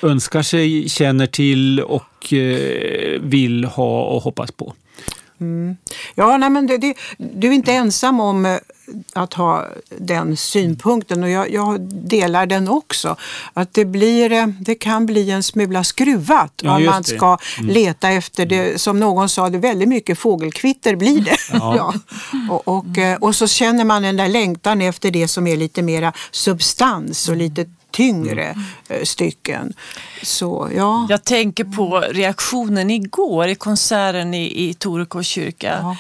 önskar 0.02 0.42
sig, 0.42 0.90
känner 0.90 1.28
till 1.28 1.80
och 1.80 2.34
eh, 2.34 3.22
vill 3.22 3.66
ha 3.66 4.04
och 4.04 4.22
hoppas 4.22 4.52
på. 4.52 4.74
Mm. 5.42 5.78
Ja, 6.16 6.38
nej, 6.38 6.50
men 6.50 6.68
det, 6.68 6.78
det, 6.78 6.94
du 7.18 7.48
är 7.48 7.52
inte 7.52 7.72
ensam 7.72 8.20
om 8.20 8.46
eh, 8.46 8.58
att 9.14 9.34
ha 9.34 9.66
den 10.00 10.38
synpunkten 10.38 11.24
och 11.24 11.30
jag, 11.30 11.52
jag, 11.52 11.82
delar 11.82 12.46
den 12.46 12.68
också. 12.68 13.16
Att 13.54 13.74
det, 13.74 13.86
blir, 13.86 14.32
eh, 14.32 14.48
det 14.48 14.76
kan 14.76 15.06
bli 15.06 15.32
en 15.32 15.44
smula 15.44 15.84
skruvat 15.84 16.54
ja, 16.62 16.76
om 16.76 16.86
man 16.86 17.04
ska 17.04 17.38
mm. 17.60 17.74
leta 17.74 18.10
efter 18.10 18.46
det. 18.46 18.82
Som 18.82 19.00
någon 19.00 19.30
sa, 19.30 19.50
det 19.50 19.58
väldigt 19.58 19.90
mycket 19.90 20.20
fågelkvitter 20.20 20.96
blir 20.96 21.22
det. 21.22 21.38
Ja. 21.52 21.76
ja. 21.78 21.94
Och, 22.50 22.68
och, 22.68 22.98
eh, 22.98 23.18
och, 23.18 23.36
så 23.36 23.48
känner 23.48 23.86
man 23.86 24.02
den 24.02 24.18
där 24.18 24.30
längtan 24.30 24.82
efter 24.82 25.12
det 25.12 25.28
som 25.28 25.48
är 25.48 25.58
lite 25.58 25.82
mera 25.82 26.14
substans 26.32 27.30
och 27.30 27.36
lite 27.36 27.66
tyngre 27.92 28.46
mm. 28.46 28.64
Eh, 28.90 29.04
stycken. 29.04 29.74
Så, 30.24 30.70
ja. 30.76 31.08
Jag 31.10 31.24
tänker 31.24 31.64
på 31.64 32.00
reaktionen 32.00 32.90
igår 32.90 33.48
i 33.48 33.56
konserten 33.56 34.34
i, 34.34 34.70
i 34.70 34.74
Torekå 34.74 35.24
kyrka. 35.24 35.78
Ja. 35.82 35.98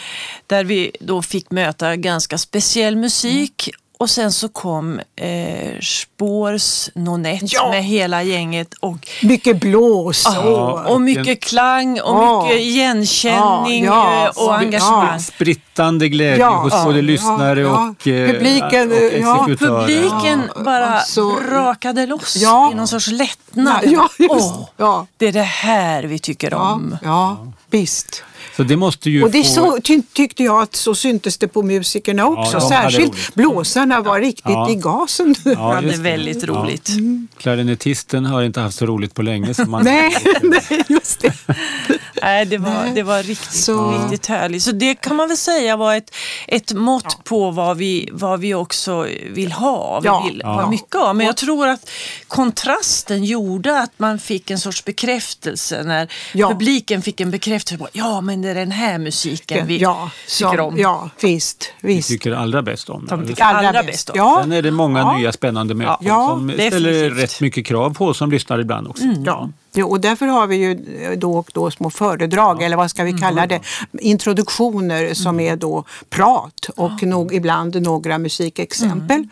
Där 0.48 0.63
vi 0.63 0.91
då 1.00 1.21
fick 1.21 1.51
möta 1.51 1.95
ganska 1.95 2.38
speciell 2.38 2.95
musik 2.95 3.69
mm. 3.69 3.81
Och 4.01 4.10
sen 4.10 4.31
så 4.31 4.50
kom 4.50 5.00
eh, 5.15 5.79
Spårs 5.81 6.89
Nonette 6.96 7.46
ja. 7.50 7.70
med 7.70 7.84
hela 7.84 8.24
gänget. 8.24 8.74
Och, 8.74 9.08
mycket 9.24 9.60
blås. 9.60 10.24
Ja, 10.25 10.86
och 10.88 11.01
mycket 11.01 11.43
klang 11.43 12.01
och 12.01 12.43
mycket 12.43 12.62
igenkänning 12.62 13.86
ja, 13.86 14.31
och 14.36 14.58
engagemang. 14.58 15.20
Spritt 15.20 15.62
smittande 15.81 16.10
glädje 16.10 16.38
Ja, 16.38 16.55
hos 16.55 16.74
ja, 16.74 16.86
både 16.86 17.01
lyssnare 17.01 17.60
ja, 17.62 17.89
och, 17.89 18.08
eh, 18.08 18.31
publiken, 18.31 18.91
och 18.91 18.98
ja, 18.98 19.36
exekutörer. 19.36 19.88
Publiken 19.88 20.50
Ja, 20.55 20.63
bara 20.63 20.86
alltså- 20.86 21.36
brakade 21.36 22.05
loss 22.05 22.36
Ja. 22.36 22.72
i 22.72 22.75
någon 22.75 22.88
sorts 22.88 23.08
lättnad. 23.08 23.81
Ja, 23.84 24.10
just, 24.20 24.53
ja. 24.77 25.08
Det 25.17 25.27
är 25.27 25.31
det 25.31 25.41
här 25.41 26.03
vi 26.03 26.20
tycker 26.20 26.51
Ja, 26.51 26.72
om. 26.72 26.98
ja, 27.03 27.38
visst. 27.70 28.24
Så 28.57 28.63
det 28.63 28.75
måste 28.77 29.10
ju 29.10 29.24
Och 29.24 29.31
det 29.31 29.43
få... 29.43 29.50
så, 29.50 29.79
ty, 29.83 30.01
tyckte 30.13 30.43
jag 30.43 30.62
att 30.62 30.75
så 30.75 30.95
syntes 30.95 31.38
det 31.38 31.48
på 31.48 31.62
musikerna 31.63 32.25
också. 32.27 32.57
hade 32.57 32.69
Särskilt 32.69 33.33
blåsarna 33.36 34.01
var 34.01 34.19
riktigt 34.19 34.43
Ja. 34.45 34.69
i 34.69 34.75
gasen. 34.75 35.36
Ja, 35.45 35.51
Ja, 35.75 35.81
det 35.81 35.93
är 35.93 35.98
väldigt 35.98 36.43
roligt. 36.43 36.89
Klarinettisten 37.38 38.25
har 38.25 38.43
inte 38.43 38.60
haft 38.60 38.77
så 38.77 38.86
roligt 38.86 39.13
på 39.15 39.21
länge. 39.21 39.53
Så 39.53 39.65
man... 39.65 39.83
nej, 39.86 40.15
nej, 40.41 40.83
just 40.88 41.21
det. 41.21 41.33
Nej, 42.21 42.45
det 42.45 42.57
var, 42.57 42.69
Nej. 42.71 42.91
det 42.95 43.03
var 43.03 43.24
riktigt, 43.24 43.53
Så- 43.63 43.91
riktigt 44.01 44.25
härligt. 44.25 44.63
Så 44.63 44.71
det 44.71 44.95
kan 44.95 45.15
man 45.15 45.27
väl 45.27 45.38
säga 45.38 45.77
var 45.77 45.95
ett, 45.95 46.15
ett 46.48 46.74
mått 46.74 47.24
på 47.24 47.51
vad 47.51 47.77
vi, 47.77 48.10
vad 48.12 48.39
vi 48.39 48.53
också 48.53 49.07
vill 49.31 49.51
ha. 49.51 50.00
Vi 50.00 50.07
Ja. 50.07 50.24
vill 50.27 50.41
Ja. 50.43 50.50
ha 50.62 50.69
mycket 50.69 50.95
av. 50.95 51.15
Men 51.15 51.25
jag 51.25 51.38
tror 51.38 51.67
att 51.67 51.89
kontrasten 52.27 53.24
gjorde 53.25 53.79
att 53.79 53.91
man 53.98 54.19
fick 54.19 54.51
en 54.51 54.60
sorts 54.60 54.86
bekräftelse 54.86 55.83
när 55.83 56.12
Ja. 56.33 56.50
publiken 56.50 57.01
fick 57.01 57.21
en 57.21 57.31
bekräftelse 57.31 57.77
på 57.77 57.88
ja 57.93 58.21
men 58.21 58.30
det 58.35 58.50
är 58.50 58.55
den 58.55 58.71
här 58.71 58.97
musiken 59.00 59.67
vi 59.67 59.77
ja, 59.77 60.11
tycker 60.38 60.59
om. 60.59 60.77
Ja, 60.77 61.09
visst. 61.21 61.73
Vi 61.81 61.93
visst. 61.95 62.09
tycker 62.09 62.31
allra 62.31 62.61
bäst 62.61 62.89
om. 62.89 63.05
De 63.09 63.21
det. 63.21 63.27
tycker 63.27 63.43
allra 63.43 63.83
bäst 63.83 64.09
om. 64.09 64.17
Ja, 64.17 64.39
Sen 64.43 64.51
är 64.51 64.61
det 64.61 64.71
många 64.71 65.00
Ja. 65.00 65.17
nya 65.17 65.31
spännande 65.31 65.73
möten 65.73 65.95
Ja, 66.01 66.27
som 66.29 66.51
ställer 66.51 66.91
definitivt. 66.91 67.23
rätt 67.23 67.41
mycket 67.41 67.65
krav 67.65 67.93
på 67.93 68.05
oss 68.07 68.17
som 68.17 68.31
lyssnar 68.31 68.59
ibland 68.59 68.88
också. 68.88 69.03
Ja. 69.25 69.50
Jo, 69.73 69.87
och 69.87 70.01
därför 70.01 70.25
har 70.25 70.47
vi 70.47 70.55
ju 70.55 70.75
då 71.15 71.37
och 71.37 71.51
då 71.53 71.71
små 71.71 71.89
föredrag, 71.89 72.63
eller 72.63 72.77
vad 72.77 72.89
ska 72.89 73.03
vi 73.03 73.13
kalla 73.13 73.47
det, 73.47 73.59
introduktioner 73.91 75.13
som 75.13 75.39
är 75.39 75.55
då 75.55 75.85
prat 76.09 76.69
och 76.75 77.03
nog, 77.03 77.33
ibland 77.33 77.81
några 77.81 78.17
musikexempel. 78.17 79.27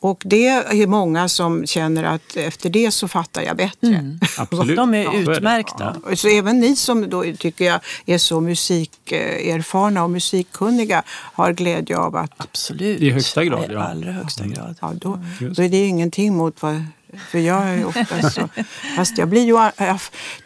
Och 0.00 0.22
det 0.24 0.48
är 0.48 0.86
många 0.86 1.28
som 1.28 1.66
känner 1.66 2.04
att 2.04 2.36
efter 2.36 2.70
det 2.70 2.90
så 2.90 3.08
fattar 3.08 3.42
jag 3.42 3.56
bättre. 3.56 4.18
Absolut. 4.38 4.76
De 4.76 4.94
är 4.94 5.04
Ja, 5.04 5.24
så 5.24 5.32
utmärkta. 5.32 5.96
Även 6.38 6.60
ni 6.60 6.76
som 6.76 7.10
då 7.10 7.24
tycker 7.38 7.64
jag 7.64 7.80
är 8.06 8.18
så 8.18 8.40
musikerfarna 8.40 10.04
och 10.04 10.10
musikkunniga 10.10 11.02
har 11.08 11.52
glädje 11.52 11.98
av 11.98 12.16
att 12.16 12.30
Absolut. 12.36 13.00
I 13.00 13.10
högsta 13.10 13.44
grad, 13.44 13.70
I 13.70 13.74
ja. 13.74 13.82
allra 13.82 14.12
högsta 14.12 14.46
grad. 14.46 14.76
Ja, 14.80 14.92
då, 14.94 15.18
då 15.56 15.62
är 15.62 15.68
det 15.68 15.86
ingenting 15.86 16.36
mot 16.36 16.62
vad... 16.62 16.84
För 17.30 17.38
jag 17.38 17.68
är 17.68 17.84
ofta 17.84 18.30
så... 18.30 18.48
Fast 18.96 19.18
jag 19.18 19.28
blir 19.28 19.42
ju... 19.42 19.70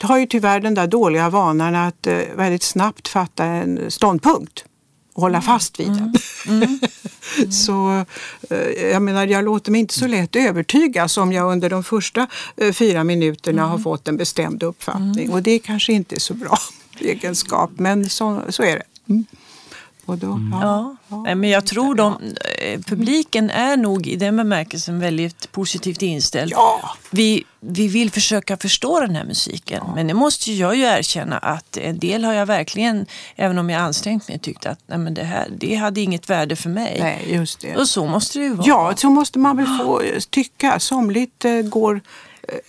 Jag 0.00 0.08
har 0.08 0.18
ju 0.18 0.26
tyvärr 0.26 0.60
den 0.60 0.74
där 0.74 0.86
dåliga 0.86 1.30
vanan 1.30 1.74
att 1.74 2.06
eh, 2.06 2.18
väldigt 2.36 2.62
snabbt 2.62 3.08
fatta 3.08 3.44
en 3.44 3.90
ståndpunkt 3.90 4.64
och 5.18 5.22
hålla 5.22 5.40
fast 5.40 5.80
vid 5.80 5.88
den. 5.88 6.14
så 7.52 8.04
eh, 8.50 8.90
jag 8.90 9.02
menar, 9.02 9.26
jag 9.26 9.44
låter 9.44 9.72
mig 9.72 9.80
inte 9.80 9.94
så 9.94 10.06
lätt 10.06 10.36
övertygas 10.36 11.18
om 11.18 11.32
jag 11.32 11.52
under 11.52 11.70
de 11.70 11.84
första 11.84 12.26
eh, 12.56 12.72
fyra 12.72 13.04
minuterna 13.04 13.66
har 13.66 13.78
fått 13.78 14.08
en 14.08 14.16
bestämd 14.16 14.62
uppfattning. 14.62 15.32
Och 15.32 15.42
det 15.42 15.50
är 15.50 15.58
kanske 15.58 15.92
inte 15.92 16.14
är 16.14 16.20
så 16.20 16.34
bra 16.34 16.58
egenskap, 17.00 17.70
men 17.76 18.08
så, 18.08 18.42
så 18.48 18.62
är 18.62 18.76
det. 18.76 19.24
Mm. 20.08 20.12
Och 20.12 20.18
då, 20.18 20.58
Ja, 20.66 20.96
Nej, 21.24 21.34
men 21.34 21.50
jag 21.50 21.66
tror 21.66 21.94
de, 21.94 22.12
eh, 22.58 22.80
publiken 22.80 23.50
är 23.50 23.76
nog 23.76 24.06
i 24.06 24.16
den 24.16 24.36
bemärkelsen 24.36 25.00
väldigt 25.00 25.52
positivt 25.52 26.02
inställd. 26.02 26.52
Ja. 26.52 26.96
Vi, 27.10 27.44
vi 27.60 27.88
vill 27.88 28.10
försöka 28.10 28.56
förstå 28.56 29.00
den 29.00 29.16
här 29.16 29.24
musiken. 29.24 29.84
Men 29.94 30.06
det 30.06 30.14
måste 30.14 30.52
jag 30.52 30.76
ju 30.76 30.82
erkänna 30.82 31.38
att 31.38 31.76
en 31.76 31.98
del 31.98 32.24
har 32.24 32.32
jag 32.32 32.46
verkligen, 32.46 33.06
även 33.36 33.58
om 33.58 33.70
jag 33.70 33.80
ansträngt 33.82 34.28
mig, 34.28 34.38
tyckt 34.38 34.66
att 34.66 34.78
nej, 34.86 34.98
men 34.98 35.14
det 35.14 35.24
här 35.24 35.48
det 35.58 35.74
hade 35.74 36.00
inget 36.00 36.30
värde 36.30 36.56
för 36.56 36.70
mig. 36.70 36.96
Nej, 37.00 37.34
just 37.34 37.60
det. 37.60 37.76
Och 37.76 37.88
så 37.88 38.06
måste 38.06 38.38
det 38.38 38.44
ju 38.44 38.54
vara. 38.54 38.66
Ja, 38.68 38.92
så 38.96 39.10
måste 39.10 39.38
man 39.38 39.56
väl 39.56 39.66
få 39.66 40.02
tycka. 40.30 40.80
Somligt 40.80 41.44
eh, 41.44 41.60
går 41.60 42.00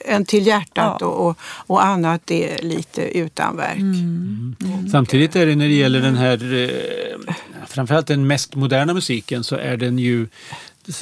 en 0.06 0.26
till 0.26 0.48
hjärtat 0.48 0.98
Ja. 1.00 1.06
och, 1.08 1.28
och, 1.30 1.38
och 1.42 1.86
annat 1.86 2.32
är 2.32 2.64
lite 2.64 3.18
utan 3.18 3.58
verk. 3.58 3.78
Mm. 3.80 4.56
Samtidigt 4.92 5.36
är 5.36 5.46
det 5.46 5.56
när 5.56 5.68
det 5.68 5.74
gäller 5.74 6.02
den 6.02 6.16
här, 6.16 6.54
eh, 6.64 7.34
framförallt 7.68 8.08
den 8.08 8.28
mest 8.28 8.56
moderna 8.56 8.94
musiken, 8.94 9.44
så 9.44 9.56
är 9.56 9.78
den 9.78 10.00
ju 10.00 10.28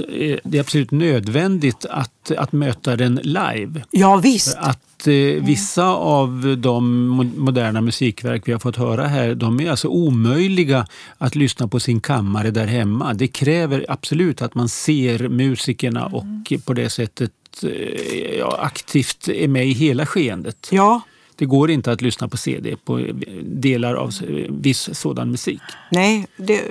är 0.10 0.40
det 0.44 0.58
är 0.58 0.62
absolut 0.62 0.92
nödvändigt 0.92 1.86
att, 1.90 2.32
att 2.38 2.52
möta 2.52 2.96
den 2.96 3.16
live. 3.24 3.84
Ja, 3.92 4.16
visst. 4.16 4.54
För 4.58 4.62
Att 4.70 5.08
eh, 5.08 5.14
vissa 5.46 5.86
av 5.86 6.58
de 6.62 7.12
mo- 7.22 7.38
moderna 7.38 7.82
musikverk 7.82 8.48
vi 8.48 8.52
har 8.52 8.60
fått 8.60 8.76
höra 8.76 9.08
här, 9.08 9.36
de 9.36 9.60
är 9.60 9.72
alltså 9.72 9.88
omöjliga 9.88 10.88
att 11.18 11.36
lyssna 11.36 11.68
på 11.68 11.80
sin 11.80 12.00
kammare 12.02 12.52
där 12.52 12.68
hemma. 12.68 13.14
Det 13.14 13.28
kräver 13.28 13.86
absolut 13.90 14.42
att 14.42 14.56
man 14.56 14.70
ser 14.70 15.28
musikerna 15.30 16.06
och 16.06 16.24
på 16.66 16.74
det 16.74 16.90
sättet 16.90 17.32
eh, 17.64 18.38
ja, 18.38 18.58
aktivt 18.60 19.28
är 19.28 19.48
med 19.48 19.68
i 19.68 19.72
hela 19.72 20.06
skeendet. 20.06 20.68
Ja, 20.72 21.02
Det 21.36 21.46
går 21.46 21.72
inte 21.72 21.92
att 21.92 22.02
lyssna 22.02 22.28
på 22.28 22.38
CD 22.38 22.76
på 22.86 23.08
delar 23.44 23.96
av 23.96 24.12
viss 24.50 24.90
sådan 24.94 25.32
musik. 25.32 25.62
nej, 25.92 26.28
det, 26.38 26.62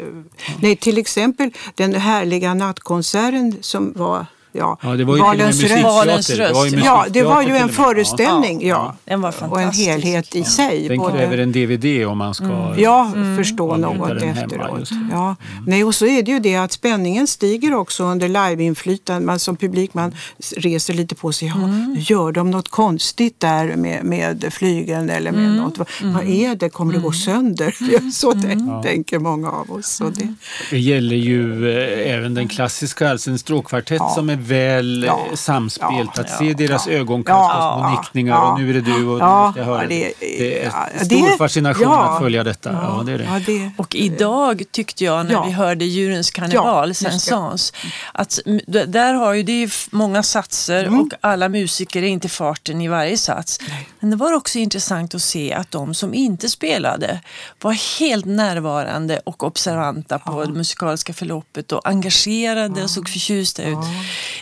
nej, 0.61 0.77
till 0.77 0.99
exempel 0.99 1.51
den 1.75 1.95
härliga 1.95 2.55
nattkonserten 2.55 3.57
som 3.61 3.93
var 3.97 4.27
Ja, 4.59 4.79
Ja, 4.83 4.89
det 4.97 5.05
var 5.05 5.17
ju 5.17 5.23
Valens 5.23 5.63
röst. 5.63 5.83
Valens 5.83 6.29
musikteater. 6.29 6.45
Det 6.49 6.53
var 6.55 6.65
ju 6.67 6.71
röst, 6.77 6.85
Ja, 6.87 7.07
det 7.11 7.23
var 7.23 7.43
ju 7.43 7.57
en 7.57 7.69
föreställning. 7.69 8.67
Ja. 8.69 8.97
Den 9.05 9.21
var 9.21 9.29
Och 9.29 9.35
en 9.35 9.51
fantastisk. 9.51 9.89
helhet 9.89 10.37
i 10.37 10.45
sig. 10.45 10.89
Den 10.89 10.99
både- 10.99 11.13
kräver 11.19 11.39
en 11.39 11.53
DVD 11.53 12.07
om 12.07 12.19
man 12.19 12.35
ska... 12.35 12.75
Ja, 12.79 13.13
förstå 13.37 13.69
Ja, 13.71 13.77
något 13.77 14.09
den 14.09 14.19
hemma, 14.29 14.41
efteråt. 14.41 14.91
Ja. 15.13 15.37
Nej, 15.67 15.85
och 15.85 15.95
så 15.95 16.07
är 16.07 16.23
det 16.23 16.31
ju 16.31 16.39
det 16.41 16.57
att 16.57 16.73
spänningen 16.73 17.27
stiger 17.27 17.75
också 17.75 18.05
under 18.05 18.29
liveinflytande. 18.29 19.27
Man 19.27 19.39
som 19.39 19.57
publik 19.57 19.95
man 19.95 20.15
reser 20.57 20.95
lite 20.95 21.15
på 21.15 21.33
sig. 21.33 21.49
Ja, 21.49 21.97
Gör 22.01 22.33
de 22.33 22.51
något 22.51 22.69
konstigt 22.69 23.41
där 23.41 23.77
med, 23.77 24.05
med 24.05 24.49
flygeln 24.53 25.11
eller 25.11 25.33
med 25.33 25.51
något? 25.57 25.79
Vad, 25.79 25.89
vad 26.03 26.25
är 26.25 26.55
det? 26.55 26.69
Kommer 26.69 26.93
det 26.93 26.99
gå 26.99 27.13
sönder? 27.13 27.75
Ja, 27.93 27.99
Så 28.13 28.33
tän- 28.33 28.83
tänker 28.83 29.19
många 29.19 29.51
av 29.51 29.71
oss. 29.73 29.87
Så 29.87 30.05
det, 30.05 30.35
Det 30.71 30.79
gäller 30.79 31.17
ju 31.17 31.69
eh, 31.79 32.15
även 32.15 32.35
den 32.35 32.49
klassiska, 32.49 33.11
alltså 33.11 33.31
en 33.31 33.39
stråkkvartett 33.39 33.97
Ja. 34.01 34.13
som 34.15 34.31
är 34.31 34.37
väl 34.47 35.05
Ja. 35.07 35.27
eh, 35.31 35.35
samspelt. 35.37 36.11
Ja. 36.15 36.23
att 36.23 36.31
se 36.31 36.53
deras 36.55 36.87
ögonkast 36.89 37.37
Ja. 37.39 37.75
och 37.75 37.81
små 37.81 37.91
nickningar 38.01 38.35
Ja. 38.35 38.53
och 38.53 38.61
nu 38.61 38.71
är 38.71 38.75
det 38.75 38.81
du 38.81 39.07
och 39.07 39.21
Ja. 39.21 39.47
nu 39.47 39.53
ska 39.53 39.61
jag 39.61 39.67
höra. 39.67 39.83
Ja, 39.83 39.89
det, 39.89 40.13
det- 40.21 40.65
är 40.65 40.65
ja, 40.99 41.05
stor 41.05 41.31
det- 41.31 41.37
fascination 41.39 41.83
ja. 41.83 42.13
att 42.15 42.23
följa 42.23 42.45
detta. 42.45 42.73
Ja, 42.73 43.03
det 43.07 43.13
är 43.13 43.19
det. 43.19 43.25
ja, 43.25 43.41
det, 43.47 43.71
Och 43.79 43.95
idag 43.95 44.63
tyckte 44.71 45.05
jag 45.05 45.27
när 45.27 45.33
Ja. 45.33 45.45
vi 45.47 45.53
hörde 45.53 45.85
Djurens 45.85 46.31
karneval. 46.31 46.95
Sensans, 46.95 47.73
att 48.13 48.39
där 48.87 49.15
har 49.15 49.35
ju 49.35 49.43
det 49.43 49.71
många 49.91 50.23
satser 50.23 50.85
Mm. 50.85 51.01
och 51.01 51.09
alla 51.21 51.49
musiker 51.49 52.03
är 52.03 52.07
inte 52.07 52.29
farten 52.29 52.81
i 52.81 52.89
varje 52.89 53.17
sats. 53.17 53.59
Men 54.01 54.11
det 54.11 54.17
var 54.17 54.33
också 54.33 54.59
intressant 54.59 55.15
att 55.15 55.23
se 55.23 55.53
att 55.53 55.71
de 55.71 55.95
som 55.95 56.15
inte 56.15 56.49
spelade 56.49 57.21
var 57.63 57.99
helt 58.01 58.25
närvarande 58.25 59.21
och 59.25 59.45
observanta 59.45 60.19
på 60.19 60.45
det 60.45 60.53
musikaliska 60.53 61.13
förloppet 61.15 61.73
och 61.73 61.89
engagerade 61.89 62.83
och 62.83 62.91
såg 62.91 63.09
förtjusta 63.09 63.63
ut. 63.63 63.79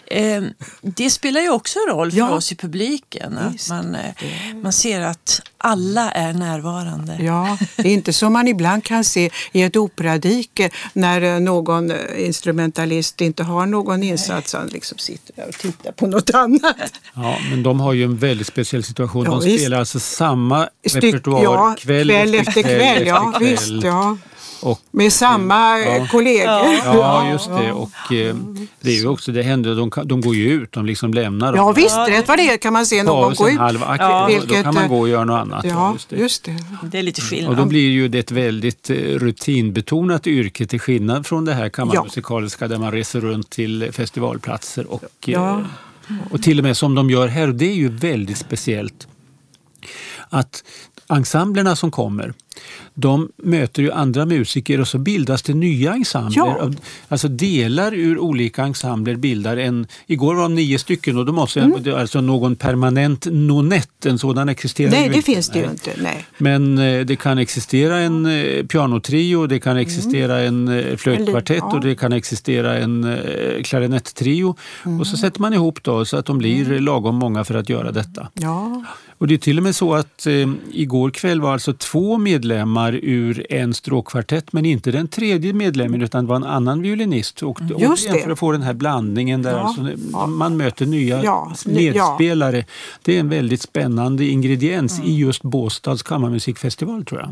Eh, 0.06 0.42
det 0.82 1.10
spelar 1.10 1.40
ju 1.40 1.50
också 1.50 1.78
roll 1.88 2.10
för 2.10 2.18
Ja. 2.18 2.30
oss 2.30 2.52
i 2.52 2.56
publiken, 2.56 3.38
att 3.38 3.68
man, 3.68 3.94
eh, 3.94 4.56
man 4.62 4.72
ser 4.72 5.00
att 5.00 5.42
alla 5.58 6.10
är 6.10 6.32
närvarande. 6.32 7.16
Ja, 7.20 7.58
det 7.76 7.82
är 7.88 7.92
inte 7.92 8.12
som 8.12 8.32
man 8.32 8.48
ibland 8.48 8.84
kan 8.84 9.04
se 9.04 9.30
i 9.52 9.62
ett 9.62 9.76
operadike 9.76 10.70
när 10.92 11.22
eh, 11.34 11.40
någon 11.40 11.90
eh, 11.90 11.96
instrumentalist 12.26 13.20
inte 13.20 13.42
har 13.42 13.66
någon 13.66 14.02
insats. 14.02 14.52
Han 14.52 14.66
liksom 14.68 14.98
sitter 14.98 15.34
där 15.36 15.48
och 15.48 15.54
tittar 15.54 15.92
på 15.92 16.06
något 16.06 16.30
annat. 16.34 16.92
Ja, 17.14 17.38
men 17.50 17.62
de 17.62 17.80
har 17.80 17.92
ju 17.92 18.04
en 18.04 18.16
väldigt 18.16 18.46
speciell 18.46 18.84
situation. 18.84 19.24
Ja, 19.24 19.30
de 19.30 19.44
visst. 19.44 19.60
spelar 19.60 19.78
alltså 19.78 20.00
samma 20.00 20.68
Styck- 20.88 21.00
repertoar 21.00 21.42
ja, 21.42 21.76
kväll, 21.78 22.08
kväll 22.08 22.34
efter 22.34 22.62
kväll. 22.62 23.06
Ja, 23.06 23.28
efter 23.28 23.38
kväll. 23.40 23.50
visst, 23.50 23.84
ja. 23.84 24.16
Och 24.62 24.80
Med 24.90 25.12
samma 25.12 25.78
eh, 25.80 25.96
Ja. 25.96 26.06
kollegor. 26.10 26.74
Ja, 26.84 27.30
just 27.30 27.46
det. 27.48 27.72
Och 27.72 28.12
eh, 28.12 28.36
det 28.80 28.90
är 28.90 29.00
ju 29.00 29.06
också, 29.08 29.32
det 29.32 29.42
händer, 29.42 29.74
de, 29.74 29.90
de 30.04 30.20
går 30.20 30.34
ju 30.34 30.48
ut, 30.52 30.72
de 30.72 30.86
liksom 30.86 31.14
lämnar 31.14 31.46
dem. 31.52 31.56
Ja, 31.66 31.72
visst, 31.72 31.96
rätt 32.08 32.28
vad 32.28 32.38
det 32.38 32.48
är 32.50 32.56
kan 32.56 32.72
man 32.72 32.86
se 32.86 33.02
någon 33.02 33.34
gå 33.34 33.46
en 33.46 33.52
ut. 33.54 33.58
halv 33.60 33.82
akt, 33.84 34.00
Ja. 34.00 34.24
och 34.24 34.30
då 34.32 34.38
Vilket, 34.38 34.62
kan 34.64 34.74
man 34.74 34.82
eh, 34.84 34.88
gå 34.88 35.00
och 35.00 35.08
göra 35.08 35.24
något 35.24 35.40
annat. 35.40 35.64
Ja, 35.64 35.92
just 35.92 36.08
det. 36.08 36.16
just 36.16 36.44
det. 36.44 36.56
Det 36.82 36.98
är 36.98 37.02
lite 37.02 37.20
skillnad. 37.20 37.50
Och 37.50 37.56
då 37.56 37.64
blir 37.64 37.90
ju 37.90 38.08
det 38.08 38.18
ett 38.18 38.30
väldigt 38.30 38.90
eh, 38.90 38.94
rutinbetonat 38.96 40.26
yrke 40.26 40.66
till 40.66 40.80
skillnad 40.80 41.26
från 41.26 41.44
det 41.44 41.54
här 41.54 41.68
kammarmusikaliska 41.68 42.68
där 42.68 42.78
man 42.78 42.92
reser 42.92 43.20
runt 43.20 43.50
till 43.50 43.88
festivalplatser 43.92 44.86
och, 44.92 45.02
Ja. 45.24 45.58
eh, 46.08 46.14
och 46.30 46.42
till 46.42 46.58
och 46.58 46.64
med 46.64 46.76
som 46.76 46.94
de 46.94 47.10
gör 47.10 47.28
här. 47.28 47.48
Och 47.48 47.54
det 47.54 47.66
är 47.70 47.74
ju 47.74 47.88
väldigt 47.88 48.38
speciellt 48.38 49.06
att 50.28 50.64
ensemblerna 51.08 51.76
som 51.76 51.90
kommer, 51.90 52.34
de 52.94 53.28
möter 53.36 53.82
ju 53.82 53.92
andra 53.92 54.26
musiker 54.26 54.80
och 54.80 54.88
så 54.88 54.98
bildas 54.98 55.42
det 55.42 55.54
nya 55.54 55.92
ensembler. 55.92 56.36
Ja. 56.36 56.70
Alltså 57.08 57.28
delar 57.28 57.94
ur 57.94 58.18
olika 58.18 58.62
ensembler 58.62 59.16
bildar 59.16 59.56
en... 59.56 59.86
Igår 60.06 60.34
var 60.34 60.42
de 60.42 60.54
nio 60.54 60.78
stycken 60.78 61.18
och 61.18 61.26
då 61.26 61.32
måste 61.32 61.64
Mm. 61.64 61.82
det 61.82 61.90
är 61.90 61.98
alltså 61.98 62.20
någon 62.20 62.56
permanent 62.56 63.26
nonett, 63.30 64.06
en 64.06 64.18
sådan 64.18 64.48
existerar 64.48 64.90
Nej, 64.90 65.02
ju 65.02 65.08
det 65.08 65.16
inte. 65.16 65.26
finns 65.26 65.48
det 65.48 65.58
ju 65.58 65.64
inte. 65.64 65.90
Nej. 66.02 66.24
Men 66.38 66.78
eh, 66.78 67.06
det 67.06 67.16
kan 67.16 67.38
existera 67.38 67.98
en 67.98 68.26
eh, 68.26 68.66
pianotrio, 68.66 69.46
det 69.46 69.58
kan 69.60 69.76
existera 69.76 70.40
en 70.40 70.68
eh, 70.68 70.96
flöjtkvartett 70.96 71.58
ja. 71.58 71.74
och 71.76 71.80
det 71.80 71.94
kan 71.94 72.12
existera 72.12 72.78
en 72.78 73.04
eh, 73.04 73.62
klarinettrio. 73.62 74.56
Och 75.00 75.06
så 75.06 75.16
sätter 75.16 75.40
man 75.40 75.52
ihop 75.54 75.82
då 75.82 76.04
så 76.04 76.16
att 76.16 76.26
de 76.26 76.38
blir 76.38 76.80
lagom 76.80 77.14
många 77.16 77.44
för 77.44 77.54
att 77.54 77.68
göra 77.68 77.92
detta. 77.92 78.28
Ja. 78.34 78.84
Och 79.24 79.28
det 79.28 79.34
är 79.34 79.38
till 79.38 79.58
och 79.58 79.62
med 79.64 79.76
så 79.76 79.94
att 79.94 80.26
eh, 80.26 80.50
igår 80.72 81.10
kväll 81.10 81.40
var 81.40 81.52
alltså 81.52 81.72
två 81.72 82.18
medlemmar 82.18 82.92
ur 83.02 83.52
en 83.52 83.74
stråkkvartett 83.74 84.52
men 84.52 84.64
inte 84.66 84.90
den 84.90 85.08
tredje 85.08 85.52
medlemmen 85.52 86.02
utan 86.02 86.24
det 86.24 86.28
var 86.28 86.36
en 86.36 86.44
annan 86.44 86.82
violinist. 86.82 87.42
Och, 87.42 87.58
Just 87.60 87.74
återigen 88.04 88.12
det. 88.16 88.22
för 88.22 88.30
att 88.30 88.38
få 88.38 88.52
den 88.52 88.62
här 88.62 88.72
blandningen 88.74 89.42
där 89.42 89.50
Ja. 89.52 89.58
alltså, 89.58 89.90
Ja. 90.12 90.26
man 90.26 90.56
möter 90.56 90.86
nya 90.86 91.24
Ja. 91.24 91.52
Medspelare. 91.66 92.64
Det 93.02 93.16
är 93.16 93.20
en 93.20 93.28
väldigt 93.28 93.60
spännande 93.60 94.24
ingrediens 94.26 95.00
i 95.04 95.16
just 95.16 95.42
Båstads 95.42 96.02
kammarmusikfestival 96.02 97.04
tror 97.04 97.20
jag. 97.20 97.28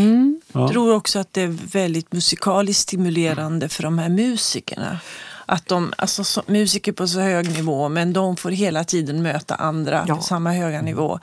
Mm. 0.00 0.40
Ja. 0.52 0.60
Jag 0.60 0.70
tror 0.72 0.94
också 0.94 1.18
att 1.18 1.32
det 1.32 1.42
är 1.42 1.56
väldigt 1.72 2.12
musikaliskt 2.12 2.80
stimulerande 2.82 3.68
för 3.68 3.82
de 3.82 3.98
här 3.98 4.08
musikerna. 4.08 4.98
Att 5.46 5.66
de, 5.68 5.92
alltså 5.98 6.24
så, 6.24 6.42
musiker 6.46 6.92
på 6.92 7.08
så 7.08 7.20
hög 7.20 7.50
nivå, 7.50 7.88
men 7.88 8.12
de 8.12 8.36
får 8.36 8.50
hela 8.50 8.84
tiden 8.84 9.22
möta 9.22 9.54
andra 9.54 10.04
Ja. 10.08 10.16
på 10.16 10.22
samma 10.22 10.52
höga 10.52 10.82
nivå. 10.82 11.18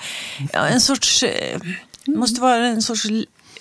Ja, 0.53 0.67
en 0.67 0.81
sorts, 0.81 1.19
det 2.05 2.17
måste 2.17 2.41
vara 2.41 2.55
en 2.67 2.81
sorts 2.81 3.05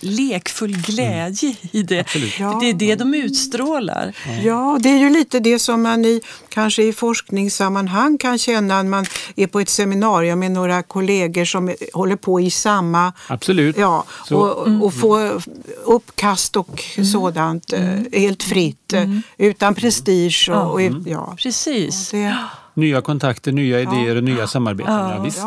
lekfull 0.00 0.76
glädje 0.76 1.54
i 1.73 1.83
det. 1.83 2.04
Ja. 2.38 2.59
Det 2.61 2.66
är 2.71 2.75
det 2.75 2.95
de 2.95 3.14
utstrålar. 3.14 4.12
Ja, 4.45 4.78
det 4.80 4.88
är 4.88 4.99
ju 4.99 5.11
lite 5.11 5.40
det 5.40 5.59
som 5.59 5.83
man 5.83 6.04
i, 6.04 6.21
kanske 6.49 6.83
i 6.83 6.92
forskningssammanhang 6.92 8.19
kan 8.19 8.38
känna 8.38 8.83
när 8.83 8.90
man 8.90 9.04
är 9.37 9.47
på 9.47 9.61
ett 9.61 9.69
seminarium 9.69 10.38
med 10.38 10.50
några 10.50 10.83
kollegor 10.83 11.45
som 11.45 11.75
håller 11.95 12.16
på 12.16 12.40
i 12.40 12.50
samma 12.50 13.12
Absolut. 13.26 13.76
Ja, 13.76 14.04
Så- 14.28 14.37
och, 14.37 14.85
och 14.85 14.95
få 14.95 15.40
uppkast 15.85 16.57
och 16.57 16.83
sådant 17.12 17.73
eh, 17.73 17.80
helt 18.12 18.42
fritt 18.42 18.92
eh, 18.92 19.04
utan 19.38 19.75
prestige. 19.75 20.49
Och, 20.52 20.73
och, 20.73 20.83
ja. 21.07 21.35
Precis. 21.38 22.11
Det, 22.11 22.37
Nya 22.75 23.00
kontakter, 23.00 23.52
nya 23.52 23.80
idéer 23.80 24.16
och 24.16 24.25
nya 24.25 24.47
samarbeten. 24.47 24.92
Ja. 24.95 25.14
Ja. 25.14 25.23
visst. 25.23 25.42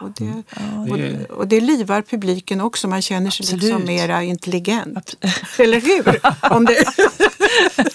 Ja, 0.00 0.04
och, 0.06 0.10
det, 0.18 0.24
Det 0.24 0.90
och, 0.92 0.98
är- 0.98 1.02
det, 1.12 1.24
och 1.26 1.48
det 1.48 1.60
livar 1.60 2.02
publiken 2.02 2.60
också. 2.60 2.88
Man 2.88 3.02
känner 3.02 3.30
sig 3.30 3.46
liksom 3.46 3.68
Absolut. 3.72 3.86
mera 3.86 4.22
intelligent. 4.22 5.16
Eller 5.58 5.80
hur? 5.80 6.20
Om 6.52 6.64
det, 6.64 6.84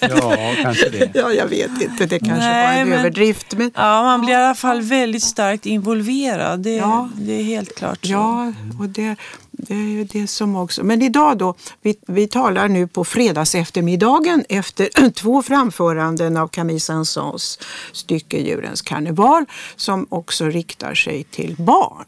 ja, 0.00 0.54
kanske 0.62 0.88
det. 0.88 1.10
ja, 1.14 1.32
jag 1.32 1.46
vet 1.46 1.70
inte. 1.82 2.06
Det 2.06 2.18
kanske 2.18 2.36
Nej, 2.36 2.66
var 2.74 2.80
en 2.82 2.88
men- 2.88 2.98
överdrift. 2.98 3.54
Men, 3.56 3.70
Ja, 3.74 4.02
man 4.02 4.20
blir 4.20 4.30
i 4.30 4.36
alla 4.36 4.54
fall 4.54 4.80
väldigt 4.82 5.22
starkt 5.22 5.66
involverad. 5.66 6.60
Det, 6.60 6.70
Ja. 6.74 7.08
det 7.16 7.32
är 7.40 7.42
helt 7.44 7.74
klart 7.76 7.98
så. 8.06 8.12
Ja, 8.12 8.52
och 8.80 8.88
det, 8.88 9.16
det 9.58 9.74
är 9.74 9.78
ju 9.88 10.04
det 10.04 10.26
som 10.26 10.56
också... 10.56 10.84
Men 10.84 11.02
idag 11.02 11.38
då, 11.38 11.54
vi, 11.82 11.96
vi 12.06 12.28
talar 12.28 12.68
nu 12.68 12.86
på 12.86 13.04
fredags 13.04 13.54
eftermiddagen 13.54 14.44
efter 14.48 15.10
två 15.14 15.42
framföranden 15.42 16.36
av 16.36 16.48
Camille 16.48 16.80
Saint-Saëns 16.80 17.58
stycke 17.92 18.38
Djurens 18.38 18.82
karneval 18.82 19.44
som 19.76 20.06
också 20.08 20.44
riktar 20.46 20.94
sig 20.94 21.24
till 21.24 21.54
barn. 21.58 22.04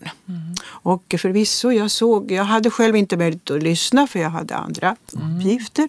Och 0.66 1.14
förvisso, 1.18 1.72
jag 1.72 1.90
såg, 1.90 2.30
jag 2.32 2.44
hade 2.44 2.70
själv 2.70 2.96
inte 2.96 3.16
möjlighet 3.16 3.50
att 3.50 3.62
lyssna 3.62 4.06
för 4.06 4.18
jag 4.18 4.30
hade 4.30 4.56
andra 4.56 4.96
uppgifter. 5.12 5.88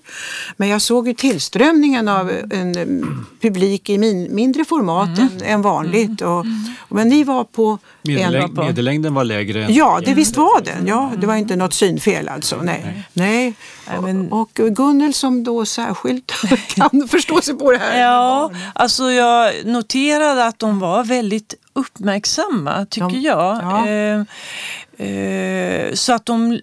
Men 0.57 0.67
jag 0.69 0.81
såg 0.81 1.07
ju 1.07 1.13
tillströmningen 1.13 2.07
av 2.07 2.29
en 2.51 2.75
mm, 2.75 3.25
publik 3.41 3.89
i 3.89 3.97
min, 3.97 4.35
mindre 4.35 4.65
format 4.65 5.19
än, 5.19 5.29
än 5.43 5.61
vanligt. 5.61 6.21
Och, 6.21 6.45
men 6.89 7.09
ni 7.09 7.23
var 7.23 7.43
på 7.43 7.65
en... 7.65 7.77
Medellängd, 8.13 8.57
medellängden 8.57 9.13
var 9.13 9.23
lägre. 9.23 9.63
än- 9.65 9.73
Ja, 9.73 10.01
det 10.05 10.13
visst 10.13 10.37
var 10.37 10.61
den. 10.61 10.87
Ja, 10.87 11.11
det 11.17 11.27
var 11.27 11.35
inte 11.47 11.55
något 11.55 11.73
synfel 11.73 12.29
alltså. 12.29 12.55
Nej. 12.61 13.03
Nej. 13.13 13.53
Nej, 13.89 14.01
men- 14.01 14.31
Och 14.31 14.49
Gunnel 14.53 15.13
som 15.13 15.43
då 15.43 15.65
särskilt 15.65 16.31
kan 16.67 17.07
förstå 17.07 17.41
sig 17.41 17.55
på 17.55 17.71
det 17.71 17.77
här. 17.77 17.99
Ja, 18.01 18.51
alltså 18.75 19.11
jag 19.11 19.53
noterade 19.65 20.45
att 20.45 20.59
de 20.59 20.79
var 20.79 21.03
väldigt 21.03 21.53
uppmärksamma, 21.77 22.85
tycker 22.85 23.07
De- 23.09 23.19
jag. 23.21 23.59
ja. 23.63 23.87
Eh, 23.87 24.19
eh, 25.07 25.93
så 25.93 26.13
att 26.13 26.25
de, 26.25 26.61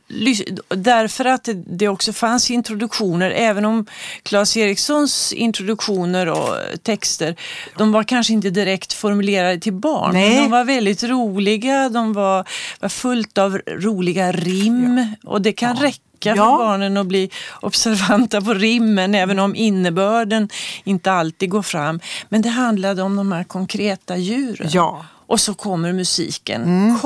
därför 0.68 1.24
att 1.24 1.44
det, 1.44 1.52
det 1.66 1.88
också 1.88 2.12
fanns 2.12 2.50
introduktioner, 2.50 3.30
även 3.30 3.64
om 3.64 3.86
Claes 4.22 4.56
Erikssons 4.56 5.32
introduktioner 5.32 6.26
och 6.28 6.56
texter, 6.82 7.36
de 7.78 7.92
var 7.92 8.02
kanske 8.02 8.32
inte 8.32 8.50
direkt 8.50 8.92
formulerade 8.92 9.58
till 9.58 9.72
barn. 9.72 10.12
Nej. 10.12 10.30
Men 10.34 10.42
de 10.42 10.50
var 10.50 10.64
väldigt 10.64 11.02
roliga, 11.04 11.88
de 11.88 12.12
var, 12.12 12.48
var 12.80 12.88
fullt 12.88 13.38
av 13.38 13.58
roliga 13.66 14.32
rim 14.32 15.06
och 15.24 15.42
det 15.42 15.52
kan 15.52 15.76
räcka 15.76 15.98
för 16.32 16.36
Ja. 16.42 16.56
barnen 16.58 16.96
att 16.96 17.06
bli 17.06 17.30
observanta 17.60 18.40
på 18.40 18.54
rimmen 18.54 19.14
även 19.14 19.38
om 19.38 19.56
innebörden 19.56 20.48
inte 20.84 21.12
alltid 21.12 21.50
går 21.50 21.62
fram. 21.62 22.00
Men 22.28 22.42
det 22.42 22.48
handlade 22.48 23.02
om 23.02 23.16
de 23.16 23.32
här 23.32 23.44
konkreta 23.44 24.16
djuren. 24.16 24.68
Ja. 24.72 25.04
Och 25.26 25.40
så 25.40 25.54
kommer 25.54 25.92
musiken. 25.92 26.98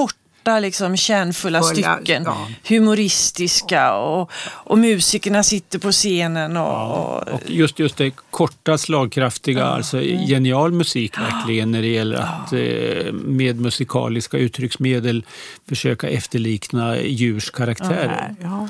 Korta, 0.49 0.61
liksom, 0.61 0.97
kärnfulla 0.97 1.63
Fulla, 1.63 1.97
stycken. 1.97 2.23
ja. 2.25 2.49
Humoristiska 2.69 3.95
och, 3.95 4.31
och 4.65 4.79
musikerna 4.79 5.43
sitter 5.43 5.79
på 5.79 5.93
scenen. 5.93 6.57
Och, 6.57 7.19
och, 7.19 7.29
Och 7.29 7.41
just, 7.47 7.79
just 7.79 7.97
det 7.97 8.11
korta, 8.31 8.79
slagkraftiga, 8.79 9.65
alltså 9.67 9.99
genial 10.01 10.73
musik 10.73 11.19
verkligen 11.19 11.71
när 11.71 11.83
det 11.83 11.89
gäller 11.89 12.17
att 12.19 12.53
eh, 12.53 13.13
med 13.13 13.61
musikaliska 13.61 14.37
uttrycksmedel 14.39 15.25
försöka 15.69 16.09
efterlikna 16.09 16.97
djurs 17.01 17.51
karaktärer. 17.51 18.35
Ja. 18.43 18.69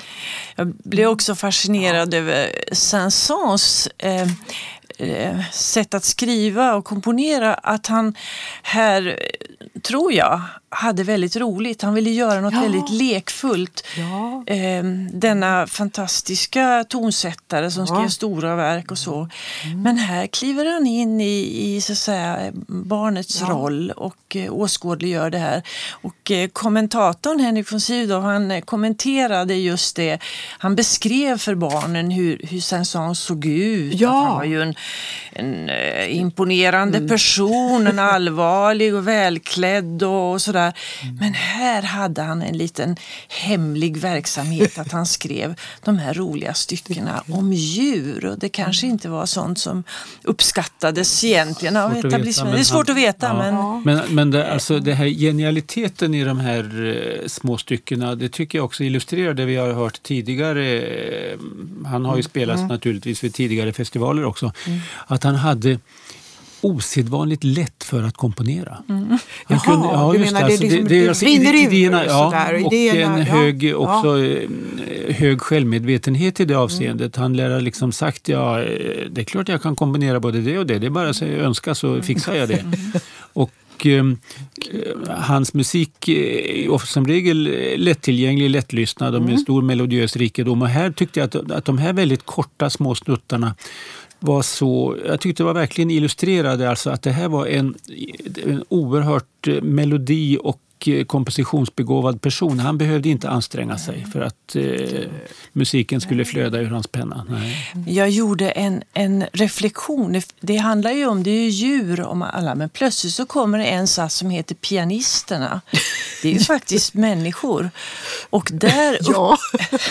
Jag 0.56 0.74
blev 0.84 1.08
också 1.08 1.34
fascinerad 1.34 2.14
över 2.14 2.52
Saint-Saëns 2.72 3.88
eh, 3.98 4.28
eh, 4.98 5.40
sätt 5.52 5.94
att 5.94 6.04
skriva 6.04 6.74
och 6.74 6.84
komponera. 6.84 7.54
Att 7.54 7.86
han 7.86 8.14
här, 8.62 9.18
tror 9.82 10.12
jag, 10.12 10.40
hade 10.70 11.02
väldigt 11.04 11.36
roligt. 11.36 11.82
Han 11.82 11.94
ville 11.94 12.10
göra 12.10 12.40
något 12.40 12.54
Ja. 12.54 12.60
väldigt 12.60 12.90
lekfullt. 12.90 13.84
Ja. 13.96 14.42
Eh, 14.54 14.84
denna 15.12 15.66
fantastiska 15.66 16.84
tonsättare 16.88 17.70
som 17.70 17.86
Ja. 17.88 17.94
skrev 17.94 18.08
stora 18.08 18.56
verk 18.56 18.90
och 18.90 18.98
så. 18.98 19.28
Men 19.84 19.96
här 19.98 20.26
kliver 20.26 20.72
han 20.72 20.86
in 20.86 21.20
i, 21.20 21.74
i 21.76 21.80
så 21.80 21.92
att 21.92 21.98
säga, 21.98 22.38
barnets 22.68 23.40
Ja. 23.40 23.46
roll 23.46 23.90
och 23.90 24.36
eh, 24.36 24.52
åskådliggör 24.54 25.30
det 25.30 25.38
här. 25.38 25.62
Och 25.90 26.30
eh, 26.30 26.48
kommentatorn 26.48 27.40
Henrik 27.40 27.72
von 27.72 27.80
Sydow 27.80 28.22
han 28.22 28.50
eh, 28.50 28.60
kommenterade 28.60 29.54
just 29.54 29.96
det. 29.96 30.18
Han 30.58 30.74
beskrev 30.74 31.38
för 31.38 31.54
barnen 31.54 32.10
hur, 32.10 32.40
hur 32.50 32.60
Saint-Saëns 32.60 33.14
såg 33.14 33.46
ut. 33.46 33.94
Ja. 34.00 34.10
Han 34.10 34.36
var 34.36 34.44
ju 34.44 34.62
en, 34.62 34.74
en 35.32 35.68
eh, 35.68 36.16
imponerande 36.16 37.08
person, 37.08 37.86
en 37.86 37.98
allvarlig 38.14 38.94
och 38.94 39.08
välklädd 39.08 40.02
och, 40.02 40.32
och 40.32 40.42
sådär. 40.42 40.57
Men 41.20 41.34
här 41.34 41.82
hade 41.82 42.22
han 42.22 42.42
en 42.42 42.58
liten 42.58 42.96
hemlig 43.28 43.96
verksamhet 43.96 44.78
att 44.78 44.92
han 44.92 45.06
skrev 45.06 45.54
de 45.84 45.98
här 45.98 46.14
roliga 46.14 46.54
styckena 46.54 47.22
om 47.28 47.52
djur. 47.52 48.26
Och 48.26 48.38
det 48.38 48.48
kanske 48.48 48.86
inte 48.86 49.08
var 49.08 49.26
sånt 49.26 49.58
som 49.58 49.84
uppskattades 50.22 51.24
egentligen 51.24 51.76
av 51.76 51.96
etablissemanget. 51.96 52.56
Det 52.56 52.62
är 52.62 52.64
svårt 52.64 52.88
att 52.88 52.96
veta 52.96 53.26
ja. 53.26 53.38
men 53.38 53.58
Ja. 53.58 53.82
Men, 53.84 54.00
men 54.14 54.30
det, 54.30 54.52
alltså, 54.52 54.78
det 54.78 54.94
här 54.94 55.06
genialiteten 55.06 56.14
i 56.14 56.24
de 56.24 56.40
här 56.40 56.86
eh, 56.86 57.26
små 57.26 57.58
styckena, 57.58 58.14
det 58.14 58.28
tycker 58.28 58.58
jag 58.58 58.64
också 58.64 58.84
illustrerar 58.84 59.34
det 59.34 59.44
vi 59.44 59.56
har 59.56 59.72
hört 59.72 60.02
tidigare. 60.02 60.80
Eh, 60.80 61.38
Han 61.86 62.04
har 62.04 62.16
ju 62.16 62.22
spelats 62.22 62.62
naturligtvis 62.62 63.24
vid 63.24 63.34
tidigare 63.34 63.72
festivaler 63.72 64.24
också. 64.24 64.52
Att 65.06 65.24
han 65.24 65.34
hade 65.34 65.78
osedvanligt 66.60 67.44
lätt 67.44 67.84
för 67.84 68.02
att 68.02 68.16
komponera. 68.16 68.78
Han 68.88 69.18
Jaha, 69.48 70.12
du 70.12 70.18
just 70.18 70.32
menar 70.32 70.46
det 70.46 70.52
alltså, 70.52 70.62
liksom- 70.62 70.88
det 70.88 71.08
alltså 71.08 71.24
rinner 71.24 71.54
ur 71.54 71.72
idéerna, 71.72 72.04
ja, 72.06 72.30
sådär, 72.30 72.66
och 72.66 72.72
idéerna, 72.72 73.18
en 73.18 73.18
ja. 73.18 73.24
hög, 73.24 73.74
också, 73.76 74.24
eh, 74.24 74.48
hög 75.14 75.40
självmedvetenhet 75.40 76.40
i 76.40 76.44
det 76.44 76.54
avseendet. 76.54 77.16
Han 77.16 77.36
lär 77.36 77.50
ha 77.50 77.60
liksom 77.60 77.92
sagt 77.92 78.28
ja, 78.28 78.62
eh, 78.62 79.10
det 79.10 79.20
är 79.20 79.24
klart 79.24 79.48
jag 79.48 79.62
kan 79.62 79.76
komponera 79.76 80.20
både 80.20 80.40
det 80.40 80.58
och 80.58 80.66
det. 80.66 80.78
Det 80.78 80.86
är 80.86 80.90
bara 80.90 81.08
att 81.08 81.22
önska 81.22 81.74
så 81.74 82.02
fixar 82.02 82.34
jag 82.34 82.48
det. 82.48 82.64
Och 83.32 83.86
eh, 83.86 84.04
hans 85.08 85.54
musik 85.54 86.08
är 86.08 86.86
som 86.86 87.06
regel 87.06 87.42
lättillgänglig, 87.76 88.50
lättlyssnad 88.50 89.14
och 89.14 89.22
med 89.22 89.40
stor 89.40 89.62
melodiös 89.62 90.16
rikedom. 90.16 90.62
Och 90.62 90.68
här 90.68 90.90
tyckte 90.90 91.20
jag 91.20 91.26
att, 91.26 91.50
att 91.50 91.64
de 91.64 91.78
här 91.78 91.92
väldigt 91.92 92.26
korta 92.26 92.70
små 92.70 92.94
snuttarna 92.94 93.54
var 94.20 94.42
så, 94.42 94.96
jag 95.06 95.20
tyckte 95.20 95.42
det 95.42 95.46
var 95.46 95.54
verkligen 95.54 95.90
illustrerade, 95.90 96.70
alltså 96.70 96.90
att 96.90 97.02
det 97.02 97.10
här 97.10 97.28
var 97.28 97.46
en, 97.46 97.74
en 98.46 98.64
oerhört 98.68 99.46
eh, 99.48 99.62
melodi 99.62 100.38
och 100.42 100.60
eh, 100.86 101.04
kompositionsbegåvad 101.04 102.20
person. 102.20 102.58
Han 102.58 102.78
behövde 102.78 103.08
inte 103.08 103.28
anstränga 103.28 103.78
sig 103.78 104.06
för 104.12 104.20
att 104.20 104.56
eh, 104.56 105.10
musiken 105.52 106.00
skulle 106.00 106.24
flöda 106.24 106.58
ur 106.58 106.70
hans 106.70 106.86
penna. 106.86 107.26
Nej. 107.28 107.72
Jag 107.86 108.10
gjorde 108.10 108.50
en, 108.50 108.82
en 108.92 109.24
reflektion. 109.32 110.22
Det- 110.40 110.56
handlar 110.56 110.90
ju 110.90 111.06
om, 111.06 111.22
det 111.22 111.30
är 111.30 111.42
ju 111.42 111.48
djur 111.48 112.00
om 112.00 112.22
alla, 112.22 112.54
men 112.54 112.68
plötsligt 112.68 113.14
så 113.14 113.26
kommer 113.26 113.58
det 113.58 113.64
en 113.64 113.86
sats 113.88 114.14
som 114.16 114.30
heter 114.30 114.54
pianisterna. 114.54 115.60
Det 116.22 116.28
är 116.28 116.32
ju 116.32 116.38
faktiskt 116.38 116.94
människor. 116.94 117.70
Och 118.30 118.50
där, 118.52 118.94
upp, 118.94 119.00
Ja. 119.08 119.36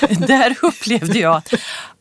där 0.28 0.56
upplevde 0.62 1.20
jag 1.20 1.36
att, 1.36 1.54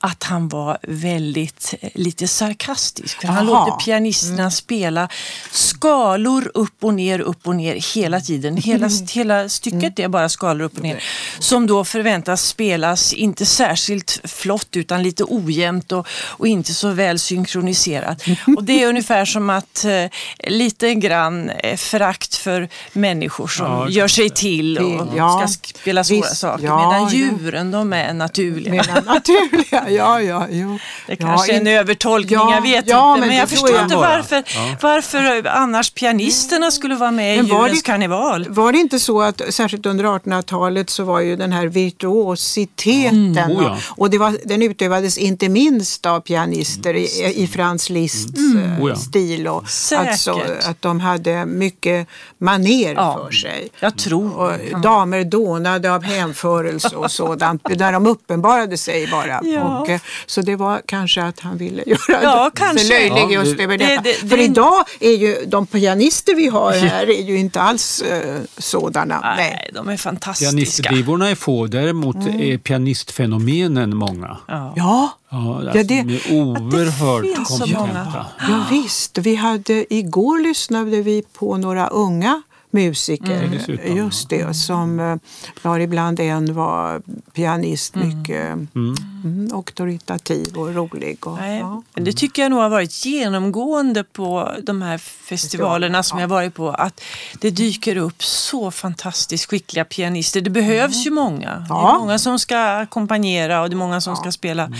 att 0.07 0.23
han 0.25 0.49
var 0.49 0.79
väldigt 0.83 1.75
eh, 1.81 1.91
lite 1.95 2.29
sarkastisk. 2.29 3.21
För 3.21 3.29
han 3.29 3.49
Aha. 3.49 3.67
låter 3.67 3.85
pianisterna 3.85 4.51
spela 4.51 5.09
skalor 5.51 6.51
upp 6.55 6.85
och 6.85 6.95
ner, 6.95 7.21
upp 7.21 7.47
och 7.47 7.57
ner 7.57 7.95
hela 7.95 8.21
tiden. 8.21 8.57
Hela, 8.57 8.89
hela 9.13 9.49
stycket 9.49 9.99
är 9.99 10.09
bara 10.09 10.29
skalor 10.29 10.65
upp 10.65 10.77
och 10.77 10.83
ner. 10.83 11.03
Som 11.39 11.67
då 11.67 11.85
förväntas 11.85 12.43
spelas 12.47 13.13
inte 13.13 13.47
särskilt 13.47 14.21
flott 14.25 14.69
utan 14.77 15.03
lite 15.03 15.25
ojämnt 15.25 15.93
och, 15.93 16.07
och 16.27 16.47
inte 16.47 16.75
så 16.75 16.89
väl 16.91 17.19
synkroniserat. 17.19 18.23
Och 18.57 18.65
det 18.65 18.83
är 18.83 18.89
ungefär 18.89 19.25
som 19.25 19.51
att 19.51 19.85
eh, 19.85 20.05
lite 20.51 20.95
grann 20.95 21.51
eh, 21.51 21.77
förakt 21.77 22.35
för 22.37 22.69
människor 22.93 23.47
som 23.49 23.67
Ja, 23.67 23.89
gör 23.89 24.09
sig 24.09 24.31
till 24.31 24.79
och 24.79 25.07
Ja, 25.17 25.47
ska 25.49 25.69
spela 25.81 26.05
svåra 26.05 26.17
visst, 26.21 26.37
saker. 26.37 26.65
ja, 26.65 26.91
medan 26.93 27.09
djuren, 27.15 27.71
de 27.71 27.93
är 27.93 28.13
naturliga. 28.15 28.73
Mera 28.73 29.01
naturliga, 29.01 29.91
ja, 29.97 30.21
ja, 30.23 30.47
jo. 30.51 30.79
Det 31.07 31.17
kanske 31.17 31.53
är 31.53 31.57
en 31.57 31.67
in- 31.67 31.67
övertolkning, 31.75 32.35
Ja, 32.39 32.55
jag 32.55 32.63
vet 32.63 32.85
ja, 32.89 33.09
inte. 33.11 33.21
men 33.21 33.29
Men, 33.29 33.39
jag 33.39 33.49
förstår 33.49 33.71
jag. 33.71 33.83
inte 33.83 33.97
varför, 33.97 34.43
varför 34.83 35.47
annars 35.47 35.91
pianisterna 35.91 36.71
skulle 36.71 36.95
vara 36.95 37.11
med 37.11 37.35
i 37.35 37.43
Men 37.43 37.51
var 37.51 37.59
djurens 37.67 37.83
det- 37.83 37.87
karneval. 37.87 38.47
Var 38.49 38.73
det 38.73 38.79
inte 38.79 39.01
så 39.01 39.23
att 39.23 39.41
särskilt 39.51 39.87
under 39.87 40.05
1800-talet 40.05 40.91
så 40.91 41.05
var 41.05 41.21
ju 41.21 41.37
den 41.37 41.53
här 41.53 41.67
virtuositeten 41.67 43.39
Oh 43.53 43.63
ja. 43.63 43.77
och 43.97 44.11
det 44.11 44.19
var, 44.19 44.37
den 44.45 44.63
utövades 44.63 45.19
inte 45.19 45.49
minst 45.49 46.07
av 46.07 46.21
pianister 46.21 46.95
i, 46.95 47.33
i 47.37 47.47
Franz 47.47 47.91
Liszts 47.91 48.41
eh, 48.55 48.83
Oh 48.85 48.89
ja. 48.91 48.97
stil 48.97 49.49
och 49.49 49.69
Säkert. 49.69 50.09
alltså, 50.09 50.41
att 50.71 50.83
de 50.83 51.01
hade 51.01 51.47
mycket 51.47 52.09
maner 52.39 52.95
Ja, 52.95 53.21
för 53.27 53.33
sig. 53.33 53.69
Jag 53.81 53.99
tror 53.99 54.37
Och 54.37 54.81
damer 54.81 55.25
dånade 55.25 55.95
av 55.95 56.03
hänförelse 56.03 56.97
och 56.97 57.11
sådant, 57.11 57.63
där 57.79 57.93
de 57.93 58.07
uppenbarade 58.07 58.77
sig 58.77 59.07
bara. 59.11 59.41
Ja. 59.43 59.76
Eh, 59.89 60.01
så 60.27 60.43
det 60.43 60.57
var 60.57 60.83
kanske 60.87 61.23
att 61.23 61.41
han 61.41 61.57
ville 61.59 61.83
göra 61.87 62.23
Ja, 62.23 62.51
kanske. 62.55 62.89
löjlig 62.89 63.17
Ja, 63.17 63.31
just 63.31 63.57
det- 63.57 63.63
över 63.65 63.79
det- 63.79 63.85
detta. 63.87 64.03
det- 64.03 64.13
För 64.15 64.37
det- 64.37 64.45
idag 64.45 64.85
är 65.01 65.11
ju 65.13 65.45
de 65.47 65.67
pianister 65.67 66.35
vi 66.35 66.49
har 66.49 66.73
här 66.73 67.11
är 67.11 67.23
ju 67.23 67.39
inte 67.39 67.61
alls 67.61 68.03
eh, 68.03 68.41
sådana. 68.59 69.21
Nej. 69.21 69.37
Nej, 69.37 69.71
de 69.75 69.89
är 69.89 69.97
fantastiska. 69.97 70.51
Pianistdivorna 70.51 71.31
är 71.31 71.35
få, 71.35 71.67
däremot 71.67 72.17
är 72.17 72.59
pianistfenomenen 72.59 73.97
många. 73.97 74.37
Ja. 74.49 74.73
Ja, 74.77 75.11
Ja, 75.31 75.57
alltså, 75.61 75.79
Ja, 75.79 75.85
det- 75.85 76.03
de 76.03 76.15
är 76.15 76.33
oerhört 76.33 77.23
finns 77.37 77.49
så 77.49 77.59
kompetenta. 77.59 77.87
många. 78.05 78.27
ja, 78.49 78.65
visst. 78.71 79.19
Vi 79.19 79.35
hade, 79.37 79.95
igår 79.95 80.39
lyssnade 80.39 81.03
vi 81.03 81.23
på 81.39 81.57
några 81.57 81.87
unga 81.89 82.43
musiker. 82.71 83.39
Mm. 83.39 83.51
Dessutom, 83.51 83.97
Just 83.97 84.29
det, 84.29 84.55
som 84.55 85.01
eh, 85.01 85.17
var 85.63 85.81
ibland 85.81 86.21
en 86.21 86.55
var 86.55 87.03
pianist, 87.33 87.95
mycket 87.95 88.53
mm, 88.75 89.51
auktoritativ 89.53 90.57
och 90.57 90.75
rolig. 90.75 91.27
Och, 91.27 91.37
Nej, 91.39 91.59
ja. 91.59 91.83
men 91.95 92.05
det 92.05 92.13
tycker 92.13 92.43
jag 92.43 92.51
nog 92.51 92.61
har 92.61 92.69
varit 92.69 93.07
genomgående 93.07 94.05
på 94.05 94.53
de 94.63 94.83
här 94.83 94.99
festivalerna 94.99 96.03
som 96.03 96.19
ja. 96.19 96.23
jag 96.23 96.29
varit 96.29 96.55
på. 96.55 96.69
Att 96.69 97.01
det 97.41 97.51
dyker 97.51 97.97
upp 97.97 98.23
så 98.25 98.71
fantastiskt 98.71 99.51
skickliga 99.51 99.85
pianister. 99.85 100.41
Det 100.41 100.51
behövs 100.51 101.07
ju 101.07 101.11
många. 101.11 101.67
Det 101.69 101.75
är 101.75 101.99
många 101.99 102.19
som 102.19 102.39
ska 102.39 102.59
ackompanjera 102.59 103.63
och 103.63 103.71
det 103.71 103.75
är 103.75 103.79
många 103.79 104.01
som 104.01 104.17
ska 104.17 104.33
spela 104.33 104.73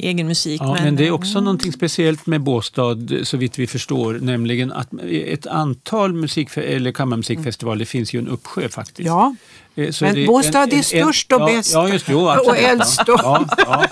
egen 0.00 0.26
musik. 0.26 0.60
Ja, 0.64 0.76
men, 0.82 0.96
det 0.96 1.06
är 1.06 1.10
också 1.10 1.40
någonting 1.40 1.72
speciellt 1.72 2.26
med 2.26 2.40
Båstad 2.42 2.96
så 3.22 3.36
vitt 3.36 3.58
vi 3.58 3.66
förstår, 3.66 4.18
nämligen 4.20 4.72
att 4.72 4.88
ett 5.10 5.46
antal 5.46 6.12
musik 6.12 6.56
eller 6.56 6.92
kammarmusikfestivaler, 7.34 7.78
det 7.78 7.86
finns 7.86 8.12
ju 8.14 8.18
en 8.18 8.28
uppsjö 8.28 8.68
faktiskt. 8.68 9.06
ja. 9.06 9.34
Eh, 9.74 9.90
så 9.90 10.04
Men 10.04 10.26
Båstad 10.26 10.62
en- 10.62 10.72
är 10.72 10.82
störst 10.82 11.32
och 11.32 11.40
bäst. 11.46 11.72
Ja, 11.74 11.88
just. 11.88 12.06
Jo, 12.08 12.18
Och 12.46 12.56
äldst 12.58 13.00
och- 13.08 13.20
Ja, 13.22 13.44
ja. 13.58 13.84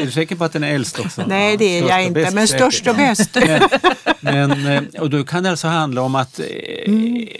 Är 0.00 0.04
du 0.04 0.10
säker 0.10 0.36
på 0.36 0.44
att 0.44 0.52
den 0.52 0.64
är 0.64 0.74
äldst 0.74 0.98
också? 0.98 1.22
Nej, 1.26 1.56
det 1.56 1.64
är 1.78 1.88
jag 1.88 2.02
inte, 2.02 2.12
bäst 2.20 2.34
men 2.34 2.48
störst 2.48 2.86
och 2.86 2.96
bäst. 2.96 3.36
Men, 4.20 4.48
men, 4.62 4.66
eh, 4.66 4.82
och 5.00 5.10
då 5.10 5.24
kan 5.24 5.42
det 5.42 5.50
alltså 5.50 5.68
handla 5.68 6.02
om 6.02 6.14
att 6.14 6.38
eh, 6.38 6.46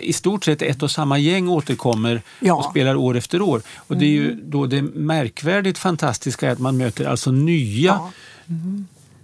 i 0.01 0.13
stort 0.15 0.45
sett 0.45 0.63
ett 0.63 0.83
och 0.83 0.91
samma 0.91 1.19
gäng 1.19 1.49
återkommer 1.49 2.23
Ja. 2.41 2.55
och 2.55 2.65
spelar 2.71 2.95
år 2.97 3.17
efter 3.17 3.43
år. 3.43 3.63
Och 3.77 3.97
det 3.97 4.05
är 4.05 4.11
ju 4.11 4.35
då 4.45 4.67
det 4.67 4.83
märkvärdigt 4.83 5.79
fantastiska 5.79 6.49
är 6.49 6.53
att 6.53 6.59
man 6.59 6.77
möter 6.77 7.05
alltså 7.05 7.31
nya 7.31 7.87
Ja. 7.91 8.11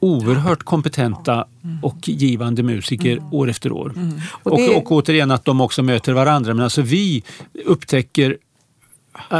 Oerhört 0.00 0.62
kompetenta 0.62 1.44
och 1.82 2.08
givande 2.08 2.62
musiker 2.62 3.22
år 3.32 3.50
efter 3.50 3.72
år. 3.72 3.94
Och 4.42 4.52
Och, 4.52 4.58
det- 4.58 4.76
och 4.76 4.92
återigen 4.92 5.30
att 5.30 5.44
de 5.44 5.60
också 5.60 5.82
möter 5.82 6.12
varandra. 6.12 6.54
Men 6.54 6.64
alltså 6.64 6.82
vi 6.82 7.22
upptäcker 7.64 8.36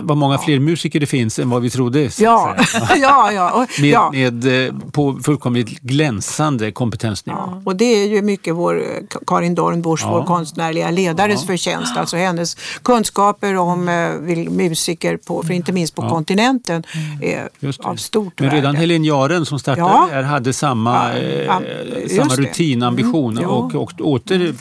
vad 0.03 0.17
många 0.17 0.39
fler 0.39 0.59
musiker 0.61 1.01
det 1.01 1.07
finns 1.07 1.39
än 1.39 1.51
vad 1.51 1.63
vi 1.63 1.71
trodde. 1.71 2.11
Ja, 2.19 2.57
ja, 2.97 3.33
ja. 3.33 3.51
Och, 3.51 3.81
Med, 3.81 3.91
ja. 3.91 4.11
med, 4.13 4.67
eh, 4.67 4.75
på 4.93 5.19
fullkomligt 5.23 5.69
glänsande 5.81 6.73
kompetensnivå. 6.73 7.39
Ja, 7.39 7.63
och 7.65 7.77
det 7.77 7.85
är 7.85 8.09
ju 8.09 8.23
mycket 8.23 8.55
vår, 8.55 8.79
eh, 8.81 8.85
Karin 9.27 9.55
Dornbusch, 9.55 10.01
Ja. 10.05 10.11
vår 10.11 10.25
konstnärliga 10.25 10.91
ledares 10.91 11.47
förtjänst. 11.47 11.97
Alltså 11.97 12.17
hennes 12.17 12.57
kunskaper 12.83 13.57
om 13.57 13.89
eh, 13.89 14.51
musiker, 14.51 15.17
på, 15.17 15.43
för 15.43 15.53
inte 15.55 15.73
minst 15.73 15.95
på 15.95 16.03
Ja. 16.03 16.09
kontinenten, 16.11 16.85
är 17.23 17.49
Just 17.61 17.83
det. 17.83 17.89
av 17.89 17.97
stort 17.97 18.41
Men 18.41 18.51
redan 18.51 18.63
värde. 18.65 18.79
Helen 18.79 19.05
Jaren 19.05 19.47
som 19.47 19.59
startade 19.59 19.89
Ja. 19.89 20.09
här 20.13 20.23
hade 20.23 20.53
samma, 20.53 21.13
Ja, 21.15 21.19
eh, 21.19 21.45
ja, 21.45 21.61
samma 22.17 22.35
rutinambition 22.35 23.33
Mm, 23.33 23.43
ja. 23.43 23.49
och, 23.49 23.75
och 23.75 23.93
åter, 24.01 24.55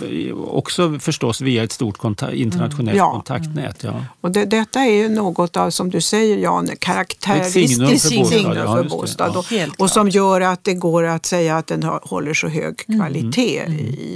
också 0.52 1.00
förstås 1.00 1.42
via 1.42 1.64
ett 1.64 1.72
stort 1.72 1.98
konta, 1.98 2.34
internationellt 2.34 2.80
Mm, 2.80 2.98
Ja. 2.98 3.12
kontaktnät. 3.12 3.78
Ja. 3.84 3.94
Och 4.22 4.32
det, 4.32 4.46
detta 4.46 4.80
är 4.80 5.07
ju 5.10 5.16
något 5.16 5.58
av, 5.58 5.70
som 5.70 5.90
du 5.90 6.02
säger 6.02 6.38
Jan, 6.38 6.70
karaktäristiskt 6.80 7.70
signum 7.74 7.88
för 7.88 7.94
Båstad, 7.94 8.30
signum 8.30 8.58
ja, 8.58 8.76
för 8.76 8.84
det. 8.84 8.90
Båstad. 8.90 9.32
Ja. 9.34 9.40
Och, 9.40 9.46
Helt 9.46 9.82
och 9.82 9.90
som 9.90 10.10
gör 10.10 10.42
att 10.42 10.64
det 10.64 10.74
går 10.74 11.04
att 11.04 11.26
säga 11.26 11.58
att 11.58 11.68
den 11.68 11.84
håller 11.84 12.34
så 12.34 12.48
hög 12.48 12.84
Mm. 12.88 13.00
kvalitet. 13.00 13.62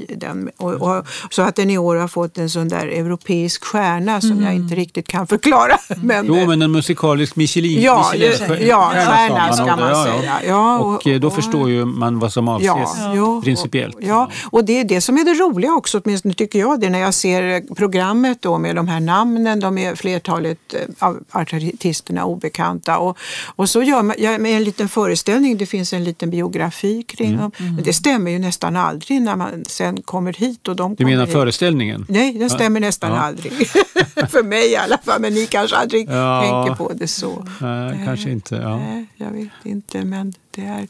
I 0.08 0.16
den. 0.18 0.50
Och, 0.58 0.74
och, 0.74 1.06
så 1.30 1.42
att 1.42 1.56
den 1.56 1.70
i 1.70 1.78
år 1.78 1.96
har 1.96 2.08
fått 2.08 2.38
en 2.38 2.50
sån 2.50 2.70
där 2.70 2.88
europeisk 2.88 3.64
stjärna 3.64 4.22
som 4.22 4.44
jag 4.44 4.54
inte 4.56 4.76
riktigt 4.76 5.08
kan 5.08 5.28
förklara. 5.28 5.78
Men, 6.04 6.26
Jo, 6.26 6.36
men 6.48 6.62
en 6.62 6.72
musikalisk 6.72 7.36
Michelin, 7.36 7.82
Ja, 7.82 8.10
Michelin 8.14 8.68
ja, 8.68 8.92
stjärna 8.96 9.54
ska 9.54 9.66
man 9.66 9.80
det, 9.80 9.96
säga. 10.04 10.34
Ja, 10.48 10.80
och, 10.80 11.08
och- 11.08 11.20
då 11.22 11.30
förstår 11.30 11.70
ju 11.70 11.86
man 11.86 12.20
vad 12.20 12.34
som 12.34 12.48
avses 12.48 12.68
Ja, 13.16 13.42
principiellt. 13.44 13.98
Ja, 14.00 14.30
och 14.52 14.66
det 14.66 14.80
är 14.80 14.84
det 14.84 15.02
som 15.02 15.18
är 15.18 15.24
det 15.24 15.34
roliga 15.34 15.74
också, 15.74 16.02
åtminstone 16.04 16.34
tycker 16.34 16.60
jag, 16.60 16.80
det 16.80 16.90
när 16.90 17.00
jag 17.00 17.14
ser 17.14 17.76
programmet 17.76 18.38
då 18.42 18.58
med 18.58 18.76
de 18.76 18.88
här 18.88 19.00
namnen, 19.00 19.60
de 19.60 19.78
är 19.78 19.96
flertalet 19.96 20.74
av 21.00 21.24
artisterna 21.32 22.26
obekanta. 22.26 22.98
Och, 22.98 23.18
och 23.56 23.70
så 23.70 23.84
gör 23.84 24.04
man 24.04 24.16
ja, 24.20 24.38
med 24.38 24.58
en 24.58 24.64
liten 24.64 24.90
föreställning, 24.90 25.58
det 25.58 25.66
finns 25.66 25.94
en 25.94 26.04
liten 26.04 26.30
biografi 26.30 27.04
kring 27.04 27.38
dem. 27.38 27.52
Men 27.58 27.84
det 27.84 27.94
stämmer 27.94 28.32
ju 28.32 28.40
nästan 28.40 28.76
aldrig 28.76 29.22
när 29.22 29.36
man 29.36 29.66
sen 29.68 30.02
kommer 30.02 30.34
hit. 30.34 30.68
Och 30.68 30.76
de 30.76 30.96
Du 30.96 31.06
menar 31.06 31.26
hit. 31.26 31.34
föreställningen? 31.34 32.06
Nej, 32.10 32.34
den 32.34 32.50
stämmer 32.50 32.80
nästan 32.80 33.12
Ja. 33.12 33.18
aldrig. 33.18 33.54
För 34.30 34.44
mig 34.44 34.72
i 34.72 34.76
alla 34.76 34.98
fall, 34.98 35.22
men 35.22 35.34
ni 35.34 35.46
kanske 35.48 35.76
aldrig 35.78 36.10
Ja. 36.10 36.42
tänker 36.66 36.76
på 36.86 36.94
det 36.94 37.08
så. 37.08 37.46
Nej, 37.62 38.02
kanske 38.06 38.30
inte. 38.32 38.56
Ja. 38.56 38.78
Nej, 38.78 39.06
jag 39.16 39.32
vet 39.32 39.50
inte. 39.64 40.04
Men 40.06 40.34
det 40.52 40.62
är... 40.62 40.88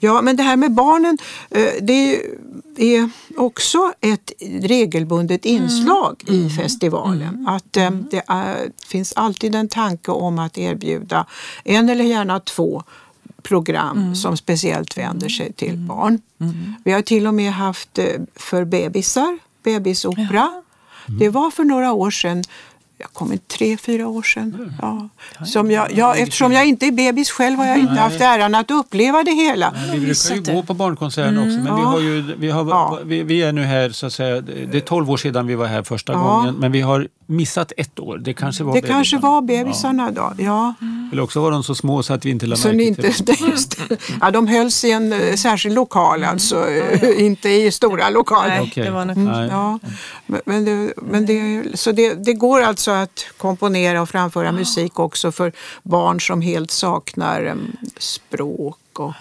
Ja, 0.00 0.22
men 0.22 0.36
det 0.36 0.42
här 0.42 0.56
med 0.56 0.72
barnen, 0.72 1.18
eh, 1.50 1.72
det 1.80 2.22
är 2.76 3.10
också 3.36 3.92
ett 4.00 4.32
regelbundet 4.60 5.44
inslag 5.44 6.24
i 6.26 6.50
festivalen. 6.50 7.48
Att 7.48 7.76
eh, 7.76 7.90
det 7.90 8.22
är, 8.26 8.70
finns 8.86 9.12
alltid 9.16 9.54
en 9.54 9.68
tanke 9.68 10.10
om 10.10 10.38
att 10.38 10.58
erbjuda 10.58 11.26
en 11.64 11.88
eller 11.88 12.04
gärna 12.04 12.40
två 12.40 12.82
program 13.42 14.14
som 14.14 14.36
speciellt 14.36 14.98
vänder 14.98 15.28
sig 15.28 15.52
till 15.52 15.76
barn. 15.76 16.20
Vi 16.84 16.92
har 16.92 17.02
till 17.02 17.26
och 17.26 17.34
med 17.34 17.52
haft 17.52 17.98
eh, 17.98 18.06
för 18.36 18.64
bebisar, 18.64 19.38
bebisopera. 19.62 20.62
Det 21.06 21.28
var 21.28 21.50
för 21.50 21.64
några 21.64 21.92
år 21.92 22.10
sedan 22.10 22.44
jag 22.98 23.12
kommer 23.12 23.36
tre, 23.36 23.76
fyra 23.76 24.08
år 24.08 24.22
sedan. 24.22 24.74
Ja. 24.82 25.08
Som 25.46 25.70
jag, 25.70 25.92
jag, 25.92 26.20
eftersom 26.20 26.52
jag 26.52 26.66
inte 26.66 26.86
är 26.86 26.90
bebis 26.92 27.30
själv 27.30 27.58
har 27.58 27.66
jag 27.66 27.78
inte 27.78 27.92
haft 28.00 28.20
äran 28.20 28.54
att 28.54 28.70
uppleva 28.70 29.24
det 29.24 29.30
hela. 29.30 29.74
Vi 29.92 30.00
brukar 30.00 30.34
ju 30.34 30.54
gå 30.56 30.62
på 30.62 30.74
barnkonserten 30.74 31.38
också, 31.38 31.48
men 31.50 31.62
vi, 31.64 31.68
Ja. 31.82 31.88
har 31.88 32.00
ju, 32.00 32.34
vi, 32.38 32.50
har, 32.50 32.68
Ja. 32.70 32.98
vi, 33.04 33.22
vi 33.22 33.42
är 33.42 33.52
nu 33.52 33.62
här, 33.62 33.90
så 33.90 34.06
att 34.06 34.12
säga, 34.12 34.40
det 34.40 34.74
är 34.74 34.80
12 34.80 35.10
år 35.10 35.16
sedan 35.16 35.46
vi 35.46 35.54
var 35.54 35.66
här 35.66 35.82
första 35.82 36.12
Ja. 36.12 36.18
gången, 36.18 36.54
men 36.54 36.72
vi 36.72 36.80
har 36.80 37.08
missat 37.26 37.72
ett 37.76 37.98
år. 37.98 38.18
Det 38.18 38.34
kanske 38.34 38.64
var 38.64 38.74
Det 38.74 38.80
kanske 38.82 39.16
bebisarna. 39.16 39.32
var 39.34 39.42
bebisarna 39.42 40.10
då. 40.10 40.32
Ja. 40.38 40.74
Eller 41.12 41.22
också 41.22 41.40
var 41.40 41.50
de 41.50 41.62
så 41.64 41.74
små 41.74 42.02
så 42.02 42.14
att 42.14 42.24
vi 42.24 42.30
inte 42.30 42.46
lade 42.46 42.60
Så 42.62 42.68
märke 42.68 42.94
till 42.94 43.04
inte, 43.04 43.82
dem. 43.88 43.96
ja, 44.20 44.30
de 44.30 44.46
hölls 44.46 44.84
i 44.84 44.90
en 44.90 45.12
eh, 45.12 45.34
särskild 45.34 45.74
lokal 45.74 46.24
alltså, 46.24 46.68
eh, 46.70 47.20
inte 47.24 47.48
i 47.48 47.70
stora 47.72 48.10
lokaler. 48.10 48.48
Nej, 48.60 48.72
det 48.74 48.90
var 48.90 49.04
nog... 49.04 49.16
Nej. 49.18 49.48
Ja, 49.50 49.78
men- 50.26 50.40
men 50.44 50.64
det, 50.64 50.92
men 50.96 51.26
det, 51.26 51.64
så 51.78 51.92
det, 51.92 52.14
det 52.14 52.32
går 52.34 52.60
alltså 52.62 52.90
att 52.90 53.24
komponera 53.36 54.02
och 54.02 54.08
framföra 54.08 54.52
musik 54.52 54.98
också 54.98 55.32
för 55.32 55.52
barn 55.82 56.20
som 56.20 56.40
helt 56.40 56.70
saknar 56.70 57.56
språk 57.98 58.78
och 58.98 59.12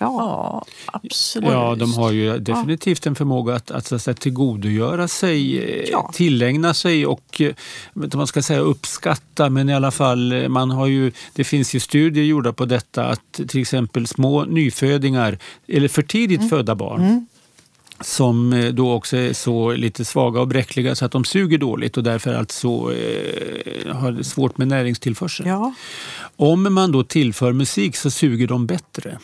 ja. 0.00 0.64
Absolut. 0.86 1.48
Ja, 1.50 1.74
de 1.78 1.92
har 1.94 2.10
ju 2.10 2.38
definitivt 2.38 3.06
en 3.06 3.14
förmåga 3.14 3.54
att, 3.54 3.70
att, 3.70 3.92
att 3.92 4.02
säga, 4.02 4.14
tillgodogöra 4.14 5.08
sig, 5.08 5.58
eh, 5.58 5.88
Ja. 5.90 6.10
tillägna 6.14 6.74
sig 6.74 7.06
och 7.06 7.40
eh, 7.40 7.52
inte 7.96 8.16
om 8.16 8.18
man 8.18 8.26
ska 8.26 8.42
säga 8.42 8.60
uppskatta, 8.60 9.50
men 9.50 9.68
i 9.68 9.74
alla 9.74 9.90
fall, 9.90 10.32
eh, 10.32 10.48
man 10.48 10.70
har 10.70 10.86
ju, 10.86 11.12
det 11.32 11.44
finns 11.44 11.74
ju 11.74 11.80
studier 11.80 12.24
gjorda 12.24 12.52
på 12.52 12.64
detta 12.64 13.04
att 13.04 13.32
till 13.48 13.60
exempel 13.60 14.06
små 14.06 14.44
nyfödingar 14.44 15.38
eller 15.68 15.88
för 15.88 16.02
tidigt 16.02 16.48
födda 16.50 16.74
barn 16.74 17.26
som 18.00 18.52
eh, 18.52 18.68
då 18.72 18.92
också 18.92 19.16
är 19.16 19.32
så 19.32 19.72
lite 19.72 20.04
svaga 20.04 20.40
och 20.40 20.48
bräckliga 20.48 20.94
så 20.94 21.04
att 21.04 21.12
de 21.12 21.24
suger 21.24 21.58
dåligt 21.58 21.96
och 21.96 22.02
därför 22.02 22.34
alltså 22.34 22.68
eh, 22.94 23.96
har 23.96 24.22
svårt 24.22 24.58
med 24.58 24.68
näringstillförsel. 24.68 25.46
Ja. 25.46 25.74
Om 26.36 26.74
man 26.74 26.92
då 26.92 27.04
tillför 27.04 27.52
musik 27.52 27.96
så 27.96 28.10
suger 28.10 28.46
de 28.46 28.66
bättre. 28.66 29.18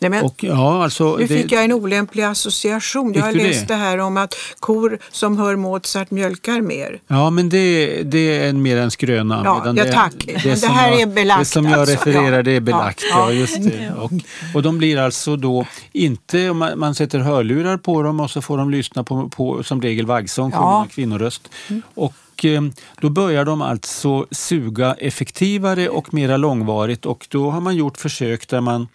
Nej, 0.00 0.10
men, 0.10 0.24
Och, 0.24 0.44
ja, 0.44 0.84
alltså, 0.84 1.16
nu 1.16 1.26
det- 1.26 1.42
fick 1.42 1.52
jag 1.52 1.64
en 1.64 1.72
olämplig 1.72 2.22
association. 2.22 3.12
Jag 3.14 3.22
har 3.22 3.32
du 3.32 3.38
det? 3.38 3.44
läst 3.46 3.68
det 3.68 3.74
här 3.74 3.98
om 3.98 4.16
att 4.16 4.34
kor 4.60 4.98
som 5.10 5.38
hör 5.38 5.56
Mozart 5.56 6.10
mjölkar 6.10 6.60
mer. 6.60 7.00
Ja, 7.06 7.30
men 7.30 7.48
det, 7.48 8.02
det 8.02 8.38
är 8.38 8.48
en, 8.48 8.62
mer 8.62 8.76
en 8.76 8.90
skröna. 8.90 9.42
Ja, 9.44 9.62
ja, 9.66 9.72
det, 9.72 9.92
tack. 9.92 10.14
Men 10.26 10.42
det 10.42 10.56
som 10.56 10.70
här 10.70 10.90
jag, 10.90 11.00
är 11.00 11.06
belagt 11.06 11.40
Det 11.40 11.44
som 11.44 11.64
jag 11.64 11.80
alltså. 11.80 11.94
refererar 11.94 12.36
Ja. 12.36 12.42
det 12.42 12.52
är 12.52 12.60
belagt. 12.60 13.02
Ja. 13.10 13.18
Ja. 13.18 13.32
just 13.32 13.62
det. 13.62 13.92
Och, 13.98 14.10
och 14.54 14.62
de 14.62 14.78
blir 14.78 14.98
alltså 14.98 15.36
då 15.36 15.66
inte, 15.92 16.50
om 16.50 16.58
man, 16.58 16.78
man 16.78 16.94
sätter 16.94 17.18
hörlurar 17.18 17.76
på 17.76 18.02
dem 18.02 18.20
och 18.20 18.30
så 18.30 18.42
får 18.42 18.58
de 18.58 18.70
lyssna 18.70 19.04
på, 19.04 19.28
på 19.28 19.62
som 19.62 19.82
regel 19.82 20.06
vaggsång, 20.06 20.50
Ja. 20.54 20.86
kvinnoröst. 20.94 21.48
Och 21.94 22.14
eh, 22.44 22.62
då 23.00 23.10
börjar 23.10 23.44
de 23.44 23.62
alltså 23.62 24.26
suga 24.30 24.94
effektivare 24.94 25.88
och 25.88 26.14
mera 26.14 26.36
långvarigt 26.36 27.06
och 27.06 27.26
då 27.30 27.50
har 27.50 27.60
man 27.60 27.76
gjort 27.76 27.98
försök 27.98 28.48
där 28.48 28.60
man 28.60 28.88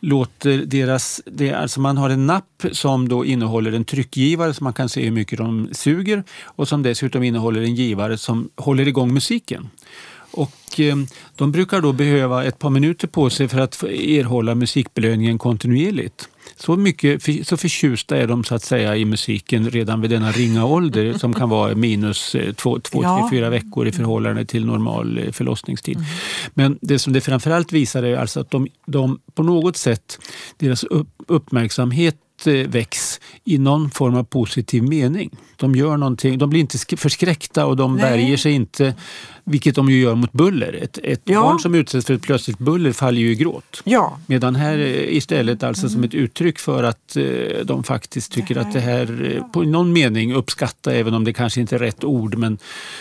låter 0.00 0.58
deras, 0.58 1.20
det, 1.26 1.52
alltså 1.52 1.80
man 1.80 1.96
har 1.96 2.10
en 2.10 2.26
napp 2.26 2.64
som 2.72 3.08
då 3.08 3.24
innehåller 3.24 3.72
en 3.72 3.84
tryckgivare 3.84 4.54
så 4.54 4.64
man 4.64 4.72
kan 4.72 4.88
se 4.88 5.04
hur 5.04 5.10
mycket 5.10 5.38
de 5.38 5.68
suger 5.72 6.24
och 6.44 6.68
som 6.68 6.82
dessutom 6.82 7.22
innehåller 7.22 7.60
en 7.60 7.74
givare 7.74 8.18
som 8.18 8.50
håller 8.56 8.88
igång 8.88 9.14
musiken. 9.14 9.70
Och 10.32 10.80
eh, 10.80 10.96
de 11.36 11.52
brukar 11.52 11.80
då 11.80 11.92
behöva 11.92 12.44
ett 12.44 12.58
par 12.58 12.70
minuter 12.70 13.08
på 13.08 13.30
sig 13.30 13.48
för 13.48 13.60
att 13.60 13.82
erhålla 13.82 14.54
musikbelöningen 14.54 15.38
kontinuerligt. 15.38 16.28
Så, 16.56 16.76
mycket, 16.76 17.22
så 17.46 17.56
förtjusta 17.56 18.16
är 18.16 18.26
de 18.26 18.44
så 18.44 18.54
att 18.54 18.62
säga 18.62 18.96
i 18.96 19.04
musiken 19.04 19.70
redan 19.70 20.00
vid 20.00 20.10
denna 20.10 20.32
ringa 20.32 20.64
ålder 20.64 21.12
som 21.18 21.34
kan 21.34 21.48
vara 21.48 21.74
minus 21.74 22.34
eh, 22.34 22.52
två, 22.52 22.78
två 22.80 23.02
Ja. 23.02 23.28
tre, 23.30 23.38
fyra 23.38 23.50
veckor 23.50 23.86
i 23.88 23.92
förhållande 23.92 24.44
till 24.44 24.66
normal 24.66 25.18
eh, 25.18 25.32
förlossningstid. 25.32 25.98
Men 26.54 26.78
det 26.82 26.98
som 26.98 27.12
det 27.12 27.20
framförallt 27.20 27.72
visar 27.72 28.02
är 28.02 28.16
alltså 28.16 28.40
att 28.40 28.50
de, 28.50 28.66
de 28.86 29.20
på 29.34 29.42
något 29.42 29.76
sätt, 29.76 30.18
deras 30.58 30.84
upp, 30.84 31.08
uppmärksamhet 31.26 32.16
eh, 32.46 32.52
väcks 32.52 33.20
i 33.44 33.58
någon 33.58 33.90
form 33.90 34.14
av 34.14 34.24
positiv 34.24 34.82
mening. 34.82 35.30
De 35.56 35.76
gör 35.76 35.96
någonting, 35.96 36.38
de 36.38 36.50
blir 36.50 36.60
inte 36.60 36.76
sk- 36.78 36.96
förskräckta 36.96 37.66
och 37.66 37.76
de 37.76 37.96
Nej. 37.96 38.10
värjer 38.10 38.36
sig 38.36 38.52
inte, 38.52 38.94
vilket 39.50 39.74
de 39.74 39.90
ju 39.90 40.00
gör 40.00 40.14
mot 40.14 40.32
buller. 40.32 40.78
Ett, 40.82 40.98
ett 41.02 41.20
Ja. 41.24 41.42
barn 41.42 41.58
som 41.58 41.74
utsätts 41.74 42.06
för 42.06 42.14
ett 42.14 42.22
plötsligt 42.22 42.58
buller 42.58 42.92
faller 42.92 43.20
ju 43.20 43.30
i 43.30 43.34
gråt. 43.34 43.80
Ja, 43.84 44.18
Medan 44.26 44.54
här 44.56 44.78
eh, 44.78 45.16
istället 45.16 45.62
alltså 45.62 45.88
som 45.88 46.04
ett 46.04 46.14
uttryck 46.14 46.58
för 46.58 46.82
att 46.82 47.16
eh, 47.16 47.24
de 47.64 47.84
faktiskt 47.84 48.32
tycker 48.32 48.56
att 48.56 48.72
det 48.72 48.80
här 48.80 49.36
eh, 49.36 49.44
på 49.52 49.62
någon 49.62 49.92
mening 49.92 50.34
uppskatta, 50.34 50.92
även 50.92 51.14
om 51.14 51.24
det 51.24 51.32
kanske 51.32 51.60
inte 51.60 51.74
är 51.74 51.78
rätt 51.78 52.04
ord. 52.04 52.34
Men, 52.34 52.58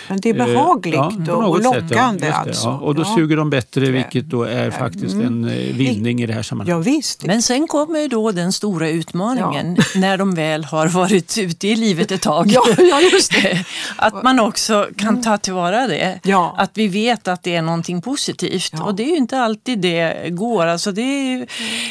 men 0.08 0.20
det 0.22 0.30
är 0.30 0.40
eh, 0.40 0.46
behagligt 0.46 0.96
ja, 0.96 1.14
på 1.26 1.32
och 1.32 1.58
sätt, 1.58 1.66
ja. 1.66 1.82
lockande 1.82 2.26
det, 2.28 2.34
alltså. 2.34 2.68
ja. 2.68 2.78
Och 2.78 2.96
då 2.96 3.02
ja. 3.02 3.16
suger 3.16 3.38
de 3.38 3.50
bättre, 3.50 3.92
vilket 3.92 4.30
då 4.30 4.44
är 4.44 4.72
faktiskt 4.72 5.16
en 5.16 5.44
eh, 5.44 5.76
vinning 5.76 6.22
i 6.22 6.26
det 6.26 6.34
här 6.34 6.44
sammanhanget. 6.44 6.88
Ja, 6.88 6.92
visst. 6.94 7.26
Men 7.26 7.42
sen 7.42 7.68
kommer 7.68 8.08
då 8.08 8.32
den 8.32 8.54
stora 8.54 8.90
utmaningen 8.90 9.78
när 9.96 10.18
de 10.18 10.36
väl 10.36 10.64
har 10.64 10.88
varit 10.88 11.38
ute 11.38 11.68
i 11.68 11.76
livet 11.76 12.12
ett 12.12 12.22
tag. 12.22 12.48
Ja, 12.48 12.64
ja, 12.78 13.02
just 13.02 13.32
det. 13.42 13.66
Att 13.98 14.24
man 14.24 14.40
också 14.40 14.88
kan 14.98 15.22
ta 15.22 15.38
tillvara 15.38 15.88
det. 15.88 16.20
Ja. 16.40 16.56
Att 16.58 16.78
vi 16.78 16.88
vet 16.88 17.28
att 17.28 17.44
det 17.44 17.56
är 17.56 17.62
någonting 17.62 18.02
positivt. 18.02 18.74
Ja. 18.74 18.84
Och 18.84 18.96
det 18.96 19.04
är 19.04 19.10
ju 19.10 19.18
inte 19.18 19.40
alltid 19.40 19.80
det 19.80 20.30
går. 20.30 20.66
Alltså 20.66 20.92
det 20.92 21.02
är 21.02 21.38
ju 21.38 21.48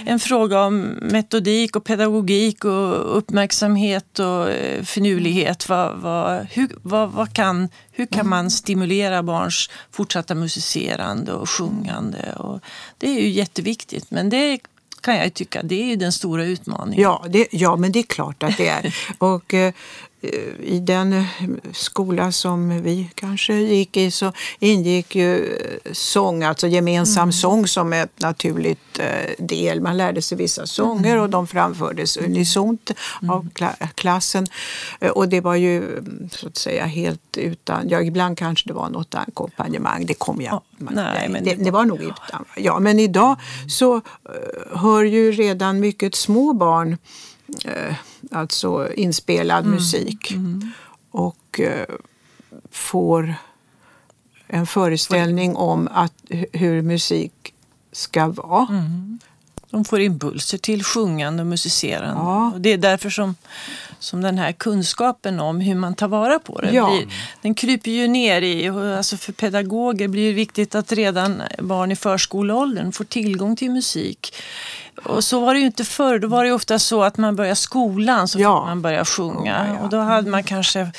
en 0.06 0.20
fråga 0.20 0.62
om 0.62 0.80
metodik 1.00 1.76
och 1.76 1.84
pedagogik 1.84 2.64
och 2.64 3.18
uppmärksamhet 3.18 4.18
och 4.18 4.50
eh, 4.50 4.82
finurlighet. 4.82 5.68
Vad, 5.68 5.98
vad, 5.98 6.46
hur, 6.50 6.68
vad, 6.82 7.10
vad 7.10 7.32
kan, 7.32 7.68
hur 7.92 8.06
kan 8.06 8.28
man 8.28 8.50
stimulera 8.50 9.22
barns 9.22 9.70
fortsatta 9.90 10.34
musicerande 10.34 11.32
och 11.32 11.50
sjungande? 11.50 12.32
Och 12.36 12.60
det 12.98 13.08
är 13.08 13.20
ju 13.20 13.28
jätteviktigt. 13.28 14.10
Men 14.10 14.30
det 14.30 14.60
kan 15.00 15.16
jag 15.16 15.34
tycka, 15.34 15.62
det 15.62 15.82
är 15.82 15.86
ju 15.86 15.96
den 15.96 16.12
stora 16.12 16.44
utmaningen. 16.44 17.02
Ja, 17.02 17.24
det, 17.28 17.46
ja, 17.50 17.76
men 17.76 17.92
det 17.92 17.98
är 17.98 18.02
klart 18.02 18.42
att 18.42 18.56
det 18.56 18.68
är. 18.68 18.94
Och 19.18 19.54
eh, 19.54 19.72
i 20.62 20.78
den 20.82 21.24
skola 21.72 22.32
som 22.32 22.82
vi 22.82 23.10
kanske 23.14 23.54
gick 23.54 23.96
i 23.96 24.10
så 24.10 24.32
ingick 24.58 25.16
ju 25.16 25.56
eh, 25.56 25.92
sång, 25.92 26.42
alltså 26.42 26.66
gemensam 26.66 27.32
sång 27.32 27.66
som 27.66 27.92
ett 27.92 28.20
naturligt 28.20 28.98
eh, 28.98 29.44
del. 29.44 29.80
Man 29.80 29.96
lärde 29.96 30.22
sig 30.22 30.38
vissa 30.38 30.66
sånger 30.66 31.18
och 31.18 31.30
de 31.30 31.46
framfördes 31.46 32.16
unisont 32.16 32.90
av 33.30 33.48
kla- 33.54 33.88
klassen. 33.94 34.46
Eh, 35.00 35.10
Och 35.10 35.28
det 35.28 35.40
var 35.40 35.54
ju 35.54 35.76
mm, 35.98 36.28
så 36.32 36.46
att 36.46 36.56
säga 36.56 36.86
helt 36.86 37.36
utan, 37.36 37.88
ja 37.88 38.00
ibland 38.02 38.38
kanske 38.38 38.68
det 38.68 38.74
var 38.74 38.88
något 38.90 39.14
ackompanjemang, 39.14 40.06
det 40.06 40.14
kom 40.14 40.40
jag 40.42 40.52
Ja, 40.78 40.90
nej, 40.90 41.28
men 41.28 41.44
det, 41.44 41.54
det 41.54 41.70
var 41.70 41.84
nog 41.84 42.00
utan. 42.02 42.44
Ja, 42.56 42.78
men 42.78 42.98
idag 42.98 43.36
så 43.68 44.00
hör 44.72 45.04
ju 45.04 45.32
redan 45.32 45.80
mycket 45.80 46.14
små 46.14 46.52
barn 46.52 46.96
alltså 48.30 48.92
inspelad 48.94 49.66
musik 49.66 50.32
och 51.10 51.60
eh, 51.60 51.86
får 52.70 53.34
en 54.46 54.66
föreställning 54.66 55.56
om 55.56 55.88
att, 55.92 56.12
hu- 56.28 56.46
hur 56.52 56.82
musik 56.82 57.54
ska 57.92 58.26
vara. 58.28 58.68
De 59.70 59.84
får 59.84 60.00
impulser 60.00 60.58
till 60.58 60.84
sjungande 60.84 61.40
och 61.42 61.46
musicerande. 61.46 62.20
Ja. 62.20 62.50
Och 62.54 62.60
det 62.60 62.72
är 62.72 62.78
därför 62.78 63.10
som, 63.10 63.34
som 63.98 64.22
den 64.22 64.38
här 64.38 64.52
kunskapen 64.52 65.40
om 65.40 65.60
hur 65.60 65.74
man 65.74 65.94
tar 65.94 66.08
vara 66.08 66.38
på 66.38 66.60
det, 66.60 66.70
Ja. 66.70 66.90
blir, 66.90 67.14
den 67.42 67.54
kryper 67.54 67.90
ju 67.90 68.08
ner 68.08 68.42
i. 68.42 68.68
Alltså 68.68 69.16
för 69.16 69.32
pedagoger 69.32 70.08
blir 70.08 70.26
det 70.28 70.32
viktigt 70.34 70.74
att 70.74 70.92
redan 70.92 71.42
barn 71.58 71.92
i 71.92 71.96
förskoleåldern 71.96 72.92
får 72.92 73.04
tillgång 73.04 73.56
till 73.56 73.70
musik. 73.70 74.34
Och 75.04 75.24
så 75.24 75.40
var 75.40 75.54
det 75.54 75.60
ju 75.60 75.66
inte 75.66 75.84
förr. 75.84 76.18
Då 76.18 76.28
var 76.28 76.42
det 76.42 76.48
ju 76.48 76.54
ofta 76.54 76.78
så 76.78 77.02
att 77.02 77.16
man 77.16 77.36
började 77.36 77.56
skolan 77.56 78.28
så 78.28 78.38
Ja. 78.40 78.60
fick 78.60 78.66
man 78.68 78.82
börja 78.82 79.04
sjunga. 79.04 79.34
Sjunga, 79.38 79.66
ja. 79.78 79.84
Och 79.84 79.88
då 79.88 79.98
hade 80.00 80.30
man 80.30 80.42
kanske 80.42 80.90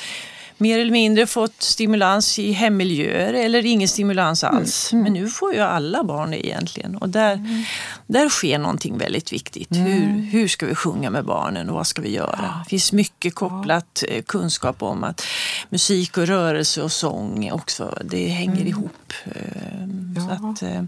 mer 0.60 0.78
eller 0.78 0.92
mindre 0.92 1.26
fått 1.26 1.62
stimulans 1.62 2.38
i 2.38 2.52
hemmiljöer 2.52 3.32
eller 3.34 3.66
ingen 3.66 3.88
stimulans 3.88 4.44
alls. 4.44 4.92
Men 4.92 5.12
nu 5.12 5.28
får 5.28 5.54
ju 5.54 5.60
alla 5.60 6.04
barn 6.04 6.30
det 6.30 6.46
egentligen. 6.46 6.96
Och 6.96 7.08
där, 7.08 7.64
där 8.06 8.28
sker 8.28 8.58
någonting 8.58 8.98
väldigt 8.98 9.32
viktigt. 9.32 9.76
Hur, 9.76 10.22
hur 10.30 10.48
ska 10.48 10.66
vi 10.66 10.74
sjunga 10.74 11.10
med 11.10 11.24
barnen 11.24 11.68
och 11.70 11.74
vad 11.74 11.86
ska 11.86 12.02
vi 12.02 12.10
göra? 12.14 12.54
Det 12.64 12.70
finns 12.70 12.92
mycket 12.92 13.34
kopplat 13.34 14.04
eh, 14.08 14.22
kunskap 14.22 14.82
om 14.82 15.04
att 15.04 15.22
musik 15.68 16.18
och 16.18 16.26
rörelse 16.26 16.82
och 16.82 16.92
sång 16.92 17.50
också, 17.52 17.98
det 18.04 18.28
hänger 18.28 18.66
ihop. 18.66 19.12
Eh, 19.24 20.22
Så 20.28 20.30
att, 20.48 20.62
eh, 20.62 20.82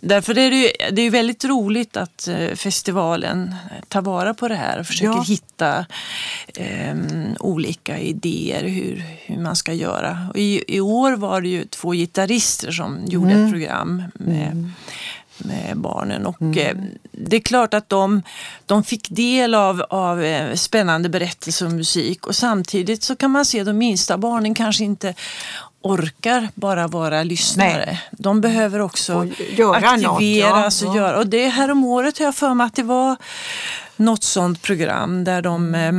därför 0.00 0.38
är 0.38 0.50
det, 0.50 0.56
ju, 0.56 0.68
det 0.92 1.02
är 1.02 1.10
väldigt 1.10 1.44
roligt 1.44 1.96
att 1.96 2.28
festivalen 2.54 3.54
tar 3.88 4.02
vara 4.02 4.34
på 4.34 4.48
det 4.48 4.54
här 4.54 4.80
och 4.80 4.86
försöker 4.86 5.12
Ja. 5.12 5.22
hitta 5.26 5.86
eh, 6.56 6.96
olika 7.40 7.98
idéer 7.98 8.64
hur, 8.68 9.04
hur 9.24 9.38
man 9.38 9.56
ska 9.56 9.72
göra. 9.72 10.18
Och 10.30 10.36
i, 10.38 10.64
I 10.68 10.80
år 10.80 11.12
var 11.16 11.40
det 11.40 11.48
ju 11.48 11.64
två 11.64 11.90
gitarrister 11.92 12.70
som 12.72 12.98
gjorde 13.06 13.30
Mm. 13.32 13.44
ett 13.44 13.50
program 13.52 14.02
med, 14.14 14.70
med 15.38 15.76
barnen. 15.78 16.26
Och 16.26 16.56
eh, 16.56 16.76
Det 17.12 17.36
är 17.36 17.40
klart 17.40 17.74
att 17.74 17.88
de, 17.88 18.22
de 18.66 18.84
fick 18.84 19.08
del 19.10 19.54
av, 19.54 19.82
av 19.90 20.22
eh, 20.22 20.54
spännande 20.54 21.08
berättelser 21.08 21.66
och 21.66 21.72
musik 21.72 22.26
och 22.26 22.34
samtidigt 22.36 23.02
så 23.02 23.16
kan 23.16 23.30
man 23.30 23.44
se 23.44 23.64
de 23.64 23.78
minsta 23.78 24.18
barnen 24.18 24.54
kanske 24.54 24.84
inte 24.84 25.14
orkar 25.82 26.48
bara 26.54 26.88
vara 26.88 27.22
lyssnare. 27.22 27.84
Nej. 27.86 28.02
De 28.10 28.40
behöver 28.40 28.80
också 28.80 29.28
göra 29.56 29.76
aktiveras 29.76 30.82
något, 30.82 30.86
ja. 30.86 30.90
och 30.90 30.96
göra. 30.96 31.18
Och 31.18 31.26
det 31.26 31.48
här 31.48 31.70
om 31.70 31.84
året 31.84 32.18
har 32.18 32.24
jag 32.24 32.34
för 32.34 32.54
mig 32.54 32.64
att 32.66 32.74
det 32.74 32.82
var 32.82 33.16
något 33.96 34.22
sånt 34.24 34.62
program 34.62 35.24
där 35.24 35.42
de 35.42 35.74
eh, 35.74 35.92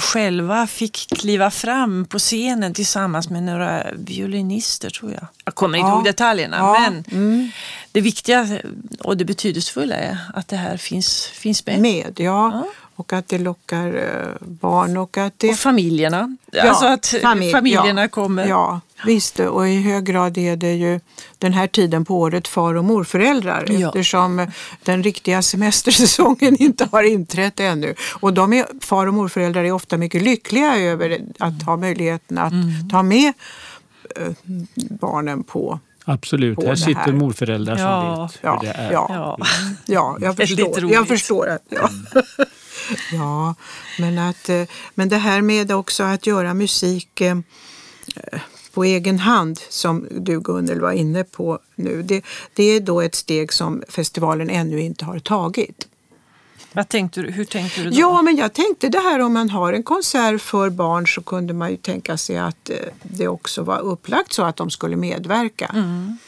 själva 0.00 0.66
fick 0.66 1.06
kliva 1.18 1.50
fram 1.50 2.04
på 2.04 2.18
scenen 2.18 2.74
tillsammans 2.74 3.30
med 3.30 3.42
några 3.42 3.82
violinister 3.94 4.90
tror 4.90 5.12
jag. 5.12 5.26
Jag 5.44 5.54
kommer 5.54 5.78
inte 5.78 5.88
Ja. 5.88 5.94
ihåg 5.94 6.04
detaljerna 6.04 6.56
Ja. 6.56 6.76
men 6.80 7.04
Mm. 7.12 7.50
det 7.92 8.00
viktiga 8.00 8.48
och 9.00 9.16
det 9.16 9.24
betydelsefulla 9.24 9.94
är 9.94 10.18
att 10.34 10.48
det 10.48 10.56
här 10.56 10.76
finns, 10.76 11.26
finns 11.26 11.66
med. 11.66 11.80
Med, 11.80 12.12
ja. 12.20 12.64
Och 12.96 13.12
att 13.12 13.28
det 13.28 13.38
lockar 13.38 13.86
eh, 13.86 14.46
barn 14.46 14.96
och 14.96 15.18
att 15.18 15.32
det... 15.36 15.50
Och 15.50 15.56
familjerna. 15.56 16.36
Ja, 16.52 16.62
alltså 16.68 16.86
att 16.86 17.14
familj, 17.22 17.52
familjerna 17.52 18.00
ja, 18.02 18.08
kommer. 18.08 18.46
Ja, 18.46 18.80
visst. 19.06 19.40
Och 19.40 19.68
i 19.68 19.82
hög 19.82 20.04
grad 20.04 20.38
är 20.38 20.56
det 20.56 20.72
ju 20.74 21.00
den 21.38 21.52
här 21.52 21.66
tiden 21.66 22.04
på 22.04 22.20
året 22.20 22.48
far 22.48 22.74
och 22.74 22.84
morföräldrar 22.84 23.66
Ja. 23.68 23.88
eftersom 23.88 24.46
den 24.84 25.02
riktiga 25.02 25.42
semestersäsongen 25.42 26.56
inte 26.62 26.88
har 26.92 27.02
inträtt 27.02 27.60
ännu. 27.60 27.94
Och 28.20 28.32
de 28.32 28.52
är, 28.52 28.66
far 28.80 29.06
och 29.06 29.14
morföräldrar 29.14 29.64
är 29.64 29.72
ofta 29.72 29.96
mycket 29.96 30.22
lyckliga 30.22 30.76
över 30.76 31.18
att 31.38 31.62
ha 31.62 31.76
möjligheten 31.76 32.38
att 32.38 32.52
Mm. 32.52 32.88
ta 32.90 33.02
med 33.02 33.32
eh, 34.16 34.32
barnen 35.00 35.42
på 35.44 35.80
Absolut, 36.04 36.56
på 36.56 36.66
här 36.66 36.74
sitter 36.74 37.12
morföräldrar 37.12 37.76
som 37.76 37.84
Ja. 37.86 38.22
vet 38.32 38.38
Ja, 38.42 38.52
hur 38.60 38.66
det 38.68 38.72
är. 38.74 38.92
ja. 38.92 39.06
Ja. 39.08 39.46
Ja, 39.86 40.16
jag 40.20 40.36
förstår. 40.36 40.92
Jag 40.92 41.08
förstår 41.08 41.48
att, 41.48 41.62
ja. 41.68 41.88
ja, 43.12 43.54
men, 43.98 44.18
att, 44.18 44.48
eh, 44.48 44.62
men 44.94 45.08
det 45.08 45.16
här 45.16 45.40
med 45.42 45.72
också 45.72 46.02
att 46.02 46.26
göra 46.26 46.54
musik 46.54 47.20
eh, 47.20 47.36
på 48.74 48.84
egen 48.84 49.18
hand 49.18 49.60
som 49.68 50.08
du 50.10 50.40
Gunnel 50.40 50.80
var 50.80 50.92
inne 50.92 51.24
på 51.24 51.58
nu. 51.74 52.02
Det, 52.02 52.24
det 52.54 52.64
är 52.64 52.80
då 52.80 53.00
ett 53.00 53.14
steg 53.14 53.52
som 53.52 53.82
festivalen 53.88 54.50
ännu 54.50 54.80
inte 54.80 55.04
har 55.04 55.18
tagit. 55.18 55.88
Vad 56.72 56.88
tänkte 56.88 57.22
du, 57.22 57.30
hur 57.30 57.44
tänkte 57.44 57.82
du 57.82 57.90
då? 57.90 57.96
Ja, 58.00 58.22
men 58.22 58.36
jag 58.36 58.52
tänkte 58.52 58.88
det 58.88 58.98
här 58.98 59.18
om 59.18 59.32
man 59.32 59.50
har 59.50 59.72
en 59.72 59.82
konsert 59.82 60.40
för 60.40 60.70
barn 60.70 61.06
så 61.06 61.22
kunde 61.22 61.52
man 61.54 61.70
ju 61.70 61.76
tänka 61.76 62.16
sig 62.16 62.38
att 62.38 62.70
eh, 62.70 62.76
det 63.02 63.28
också 63.28 63.62
var 63.62 63.80
upplagt 63.80 64.32
så 64.32 64.42
att 64.42 64.56
de 64.56 64.70
skulle 64.70 64.96
medverka. 64.96 65.70
Mm. 65.74 66.18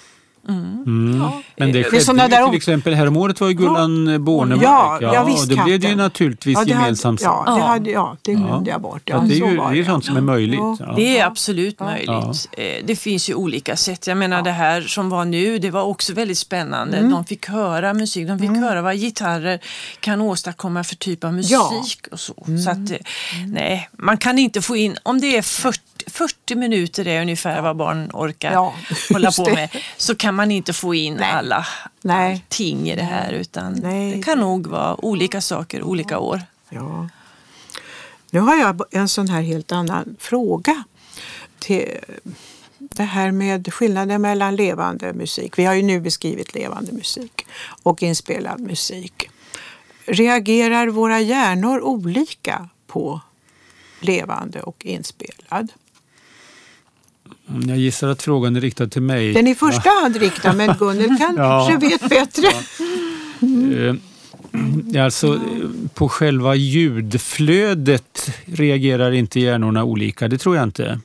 Ja. 0.46 1.42
Men 1.56 1.72
det 1.72 1.80
är 1.80 1.84
skedde 1.84 2.04
såna 2.04 2.22
ju 2.22 2.28
där 2.28 2.46
till 2.46 2.56
exempel 2.56 2.94
häromåret 2.94 3.40
var 3.40 3.48
ju 3.48 3.54
Gullan 3.54 4.24
Bornemark. 4.24 4.62
Ja, 4.64 4.98
ja, 5.00 5.24
visst, 5.24 5.42
och 5.42 5.56
det 5.56 5.64
blev 5.64 5.80
det 5.80 5.88
ju 5.88 5.96
naturligtvis 5.96 6.58
Ja, 6.58 6.64
det 6.64 6.72
hade- 6.74 6.84
gemensamt. 6.84 7.20
Ja, 7.20 7.42
det, 7.46 7.52
Ja. 7.60 7.66
hade, 7.66 7.90
ja, 7.90 8.16
det 8.22 8.34
glömde 8.34 8.70
jag 8.70 8.80
bort. 8.80 9.02
Ja, 9.04 9.18
det 9.18 9.34
är 9.36 9.40
så 9.40 9.46
ju 9.46 9.56
var 9.56 9.72
det 9.72 9.80
är 9.80 9.84
sånt 9.84 10.04
som 10.04 10.16
är 10.16 10.20
möjligt. 10.20 10.58
Ja. 10.60 10.76
Ja. 10.80 10.92
Det 10.96 11.18
är 11.18 11.26
absolut 11.26 11.76
Ja. 11.78 11.84
möjligt. 11.84 12.48
Eh, 12.52 12.64
Det 12.84 12.96
finns 12.96 13.30
ju 13.30 13.34
olika 13.34 13.76
sätt. 13.76 14.06
Jag 14.06 14.16
menar 14.16 14.42
det 14.42 14.50
här 14.50 14.80
som 14.82 15.10
var 15.10 15.24
nu, 15.24 15.58
det 15.58 15.70
var 15.70 15.82
också 15.82 16.14
väldigt 16.14 16.38
spännande. 16.38 16.96
Mm. 16.96 17.10
De 17.10 17.24
fick 17.24 17.48
höra 17.48 17.94
musik, 17.94 18.28
de 18.28 18.38
fick 18.38 18.50
höra 18.50 18.82
vad 18.82 18.96
gitarrer 18.96 19.58
kan 20.00 20.20
åstadkomma 20.20 20.84
för 20.84 20.96
typ 20.96 21.24
av 21.24 21.34
musik 21.34 21.52
Ja. 21.52 21.68
Mm. 21.70 21.80
och 22.12 22.20
så. 22.20 22.34
Så 22.64 22.70
att, 22.70 22.90
eh, 22.90 22.96
nej, 23.46 23.88
man 23.92 24.16
kan 24.18 24.38
inte 24.38 24.62
få 24.62 24.76
in, 24.76 24.96
om 25.02 25.20
det 25.20 25.36
är 25.36 25.42
40, 25.42 25.80
40 26.06 26.54
minuter 26.54 27.08
är 27.08 27.20
ungefär 27.20 27.62
vad 27.62 27.76
barn 27.76 28.10
orkar 28.12 28.52
Ja, 28.52 28.74
hålla 29.12 29.32
på 29.32 29.50
med, 29.50 29.68
så 29.96 30.14
kan 30.14 30.34
man 30.34 30.50
inte 30.50 30.72
få 30.72 30.94
in 30.94 31.14
Nej. 31.14 31.32
alla 31.32 31.66
Nej. 32.02 32.44
ting 32.48 32.90
i 32.90 32.96
det 32.96 33.02
här 33.02 33.32
utan 33.32 33.72
Nej. 33.72 34.16
det 34.16 34.22
kan 34.22 34.38
nog 34.38 34.66
vara 34.66 35.04
olika 35.04 35.40
saker 35.40 35.82
olika 35.82 36.18
år. 36.18 36.42
Ja. 36.68 37.08
Nu 38.30 38.40
har 38.40 38.56
jag 38.56 38.82
en 38.90 39.08
sån 39.08 39.28
här 39.28 39.42
helt 39.42 39.72
annan 39.72 40.16
fråga. 40.18 40.84
Till 41.58 41.98
det 42.78 43.02
här 43.02 43.30
med 43.30 43.74
skillnaden 43.74 44.22
mellan 44.22 44.56
levande 44.56 45.12
musik. 45.12 45.58
Vi 45.58 45.64
har 45.64 45.74
ju 45.74 45.82
nu 45.82 46.00
beskrivit 46.00 46.54
levande 46.54 46.92
musik 46.92 47.46
och 47.82 48.02
inspelad 48.02 48.60
musik. 48.60 49.30
Reagerar 50.06 50.86
våra 50.86 51.20
hjärnor 51.20 51.80
olika 51.80 52.68
på 52.86 53.20
levande 54.00 54.62
och 54.62 54.84
inspelad? 54.84 55.72
Mm, 57.48 57.68
Jag 57.68 57.78
gissar 57.78 58.08
att 58.08 58.22
frågan 58.22 58.56
är 58.56 58.60
riktad 58.60 58.86
till 58.88 59.02
mig. 59.02 59.32
Den 59.32 59.46
är 59.46 59.50
i 59.50 59.54
första 59.54 59.90
hand 60.02 60.16
riktad, 60.16 60.52
men 60.52 60.74
Gunnel 60.78 61.08
kanske 61.18 61.42
Ja. 61.42 61.78
vet 61.80 62.08
bättre. 62.08 62.46
Eh, 63.88 63.94
Alltså, 65.04 65.34
eh, 65.34 65.40
på 65.94 66.08
själva 66.08 66.54
ljudflödet 66.54 68.30
reagerar 68.44 69.12
inte 69.12 69.40
hjärnorna 69.40 69.84
olika, 69.84 70.28
det 70.28 70.38
tror 70.38 70.56
jag 70.56 70.62
inte. 70.62 71.00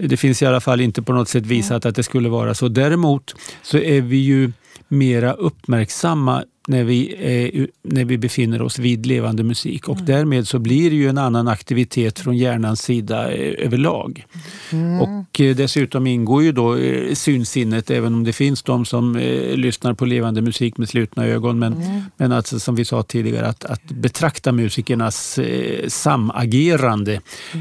Det 0.00 0.16
finns 0.16 0.42
i 0.42 0.46
alla 0.46 0.60
fall 0.60 0.80
inte 0.80 1.02
på 1.02 1.12
något 1.12 1.28
sätt 1.28 1.46
visat 1.46 1.86
att 1.86 1.94
det 1.94 2.02
skulle 2.02 2.28
vara 2.28 2.54
så. 2.54 2.68
Däremot 2.68 3.34
så 3.62 3.78
är 3.78 4.00
vi 4.00 4.16
ju 4.16 4.52
mera 4.88 5.32
uppmärksamma 5.32 6.44
när 6.70 6.84
vi, 6.84 7.14
är, 7.18 7.68
när 7.82 8.04
vi 8.04 8.18
befinner 8.18 8.62
oss 8.62 8.78
vid 8.78 9.06
levande 9.06 9.42
musik 9.42 9.88
och 9.88 9.96
därmed 9.96 10.48
så 10.48 10.58
blir 10.58 10.90
det 10.90 10.96
ju 10.96 11.08
en 11.08 11.18
annan 11.18 11.48
aktivitet 11.48 12.18
från 12.18 12.36
hjärnans 12.36 12.82
sida 12.82 13.32
eh, 13.32 13.66
överlag. 13.66 14.26
Och 15.00 15.40
eh, 15.40 15.56
dessutom 15.56 16.06
ingår 16.06 16.42
ju 16.42 16.52
då 16.52 16.76
eh, 16.76 17.14
synsinnet 17.14 17.90
även 17.90 18.14
om 18.14 18.24
det 18.24 18.32
finns 18.32 18.62
de 18.62 18.84
som 18.84 19.16
eh, 19.16 19.56
lyssnar 19.56 19.94
på 19.94 20.04
levande 20.04 20.42
musik 20.42 20.78
med 20.78 20.88
slutna 20.88 21.26
ögon. 21.26 21.58
Men, 21.58 22.02
men 22.16 22.32
alltså, 22.32 22.60
som 22.60 22.74
vi 22.74 22.84
sa 22.84 23.02
tidigare, 23.02 23.46
att, 23.46 23.64
att 23.64 23.84
betrakta 23.84 24.52
musikernas 24.52 25.38
eh, 25.38 25.88
samagerande 25.88 27.20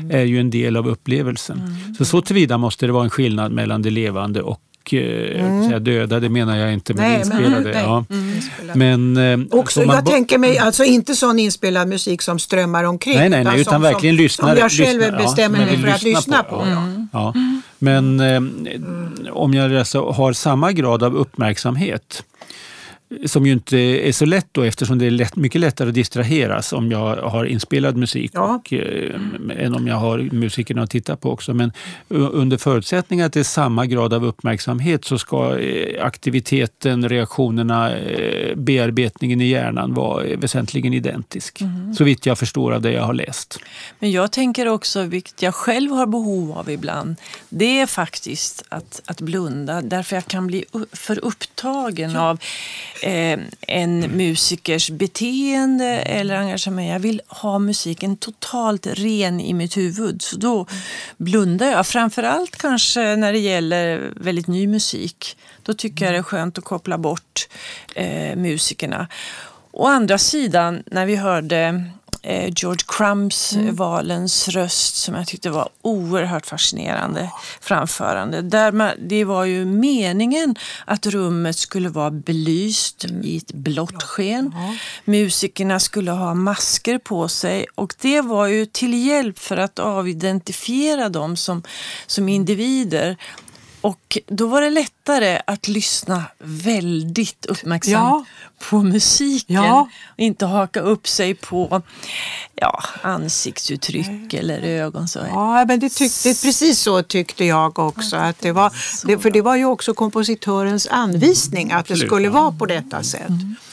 är 0.09 0.23
ju 0.23 0.39
en 0.39 0.49
del 0.49 0.77
av 0.77 0.87
upplevelsen. 0.87 1.61
Så 1.97 2.05
så 2.05 2.21
tillvida 2.21 2.57
måste 2.57 2.85
det 2.85 2.91
vara 2.91 3.03
en 3.03 3.09
skillnad 3.09 3.51
mellan 3.51 3.81
det 3.81 3.89
levande 3.89 4.41
och 4.41 4.61
eh, 4.93 5.63
säga 5.67 5.79
döda, 5.79 6.19
det 6.19 6.29
menar 6.29 6.57
jag 6.57 6.73
inte 6.73 6.93
Nej, 6.93 7.09
men- 7.09 7.19
inspelade. 7.19 7.71
nej. 7.73 7.83
ja. 7.83 8.05
Inspelad. 8.35 8.75
Men, 8.77 9.17
eh, 9.17 9.59
Också, 9.59 9.83
jag 9.83 10.05
tänker 10.05 10.37
mig 10.37 10.57
alltså 10.57 10.83
inte 10.83 11.15
sån 11.15 11.39
inspelad 11.39 11.87
musik 11.87 12.21
som 12.21 12.39
strömmar 12.39 12.83
omkring. 12.83 13.15
Nej, 13.17 13.29
nej, 13.29 13.43
nej, 13.43 13.61
utan 13.61 13.73
som, 13.73 13.81
verkligen 13.81 14.15
lyssnar. 14.15 14.49
Som 14.49 14.57
jag 14.57 14.71
själv 14.71 14.99
lyssnar, 14.99 15.19
ja, 15.19 15.25
bestämmer 15.25 15.59
jag 15.59 15.67
mig 15.67 15.77
för 15.77 15.87
att 15.87 16.03
lyssna 16.03 16.43
på. 16.43 16.67
Ja. 16.69 16.83
Ja. 17.13 17.33
Men 17.79 18.19
eh, 18.19 18.41
om 19.33 19.53
jag 19.53 19.75
alltså 19.75 20.11
har 20.11 20.33
samma 20.33 20.71
grad 20.71 21.03
av 21.03 21.15
uppmärksamhet 21.15 22.23
som 23.25 23.45
ju 23.45 23.51
inte 23.53 23.77
är 23.77 24.11
så 24.11 24.25
lätt 24.25 24.47
då 24.51 24.63
eftersom 24.63 24.99
det 24.99 25.05
är 25.05 25.11
lätt, 25.11 25.35
mycket 25.35 25.61
lättare 25.61 25.87
att 25.89 25.95
distraheras 25.95 26.73
om 26.73 26.91
jag 26.91 27.15
har 27.15 27.45
inspelad 27.45 27.97
musik 27.97 28.31
Ja. 28.33 28.55
och, 28.65 28.73
eh, 28.73 29.15
än 29.57 29.75
om 29.75 29.87
jag 29.87 29.95
har 29.95 30.17
musikerna 30.19 30.81
att 30.83 30.89
titta 30.89 31.15
på 31.15 31.31
också. 31.31 31.53
Men 31.53 31.71
u- 32.09 32.29
under 32.31 32.57
förutsättning 32.57 33.21
att 33.21 33.33
det 33.33 33.39
är 33.39 33.43
samma 33.43 33.85
grad 33.85 34.13
av 34.13 34.25
uppmärksamhet 34.25 35.05
så 35.05 35.17
ska 35.17 35.57
eh, 35.59 36.05
aktiviteten, 36.05 37.09
reaktionerna, 37.09 37.97
eh, 37.97 38.55
bearbetningen 38.55 39.41
i 39.41 39.45
hjärnan 39.45 39.93
vara 39.93 40.23
eh, 40.23 40.37
väsentligen 40.39 40.93
identisk. 40.93 41.59
Så 41.97 42.03
vitt 42.03 42.25
jag 42.25 42.37
förstår 42.39 42.73
av 42.73 42.81
det 42.81 42.91
jag 42.91 43.03
har 43.03 43.13
läst. 43.13 43.59
Men 43.99 44.11
jag 44.11 44.31
tänker 44.31 44.67
också, 44.67 45.03
vilket 45.03 45.41
jag 45.41 45.55
själv 45.55 45.91
har 45.91 46.05
behov 46.07 46.51
av 46.57 46.69
ibland, 46.69 47.15
det 47.49 47.79
är 47.79 47.85
faktiskt 47.85 48.63
att, 48.69 49.01
att 49.05 49.21
blunda. 49.21 49.81
Därför 49.81 50.15
jag 50.15 50.25
kan 50.25 50.47
bli 50.47 50.65
för 50.93 51.25
upptagen 51.25 52.15
av 52.15 52.39
eh, 53.01 53.39
en 53.67 53.99
musikers 53.99 54.89
beteende 54.89 55.85
eller 55.85 56.35
engagemang. 56.35 56.85
Jag 56.85 56.99
vill 56.99 57.21
ha 57.27 57.59
musiken 57.59 58.17
totalt 58.17 58.87
ren 58.87 59.39
i 59.39 59.53
mitt 59.53 59.77
huvud. 59.77 60.21
Så 60.21 60.37
då 60.37 60.65
blundar 61.17 61.71
jag. 61.71 61.87
Framförallt 61.87 62.55
kanske 62.55 63.15
när 63.15 63.33
det 63.33 63.39
gäller 63.39 64.13
väldigt 64.15 64.47
ny 64.47 64.67
musik. 64.67 65.37
Då 65.63 65.73
tycker 65.73 66.05
jag 66.05 66.13
det 66.13 66.17
är 66.17 66.23
skönt 66.23 66.57
att 66.57 66.63
koppla 66.63 66.97
bort 66.97 67.47
eh, 67.95 68.35
musikerna. 68.35 69.07
Å 69.71 69.87
andra 69.87 70.17
sidan, 70.17 70.83
när 70.85 71.05
vi 71.05 71.15
hörde 71.15 71.83
George 72.55 72.83
Crumps 72.87 73.53
Mm. 73.53 73.67
eh, 73.67 73.73
Valens 73.73 74.47
röst 74.47 74.95
som 74.95 75.15
jag 75.15 75.27
tyckte 75.27 75.49
var 75.49 75.69
oerhört 75.81 76.45
fascinerande 76.45 77.31
framförande. 77.61 78.41
Där 78.41 78.71
man, 78.71 78.91
det 78.99 79.23
var 79.23 79.45
ju 79.45 79.65
meningen 79.65 80.55
att 80.85 81.05
rummet 81.05 81.55
skulle 81.57 81.89
vara 81.89 82.11
belyst 82.11 83.05
Mm. 83.05 83.23
i 83.23 83.37
ett 83.37 83.51
blått 83.53 84.03
sken. 84.03 84.53
Musikerna 85.05 85.79
skulle 85.79 86.11
ha 86.11 86.33
masker 86.33 86.97
på 86.97 87.27
sig 87.27 87.65
och 87.75 87.95
det 88.01 88.21
var 88.21 88.47
ju 88.47 88.65
till 88.65 89.07
hjälp 89.07 89.39
för 89.39 89.57
att 89.57 89.79
avidentifiera 89.79 91.09
dem 91.09 91.35
som, 91.37 91.63
som 92.07 92.29
individer. 92.29 93.17
Och 93.81 94.17
då 94.27 94.47
var 94.47 94.61
det 94.61 94.69
lättare 94.69 95.41
att 95.47 95.67
lyssna 95.67 96.23
väldigt 96.39 97.45
uppmärksamt 97.45 97.93
Ja. 97.93 98.25
på 98.69 98.83
musiken. 98.83 99.55
Ja. 99.55 99.81
Och 99.81 100.19
inte 100.19 100.45
haka 100.45 100.79
upp 100.79 101.07
sig 101.07 101.33
på 101.33 101.81
ja, 102.55 102.83
ansiktsuttryck 103.01 104.33
eller 104.33 104.61
ögon. 104.61 105.07
Så. 105.07 105.19
Ja, 105.29 105.65
men 105.65 105.79
det 105.79 105.89
tyckte, 105.89 106.29
precis 106.29 106.79
så 106.79 107.03
tyckte 107.03 107.45
jag 107.45 107.79
också. 107.79 108.15
Att 108.15 108.39
det 108.39 108.51
var, 108.51 108.73
det, 109.05 109.19
för 109.19 109.31
det 109.31 109.41
var 109.41 109.55
ju 109.55 109.65
också 109.65 109.93
kompositörens 109.93 110.87
anvisning 110.87 111.71
att 111.71 111.87
det 111.87 111.97
skulle 111.97 112.25
ja. 112.25 112.31
vara 112.31 112.51
på 112.51 112.65
detta 112.65 113.03
sätt. 113.03 113.31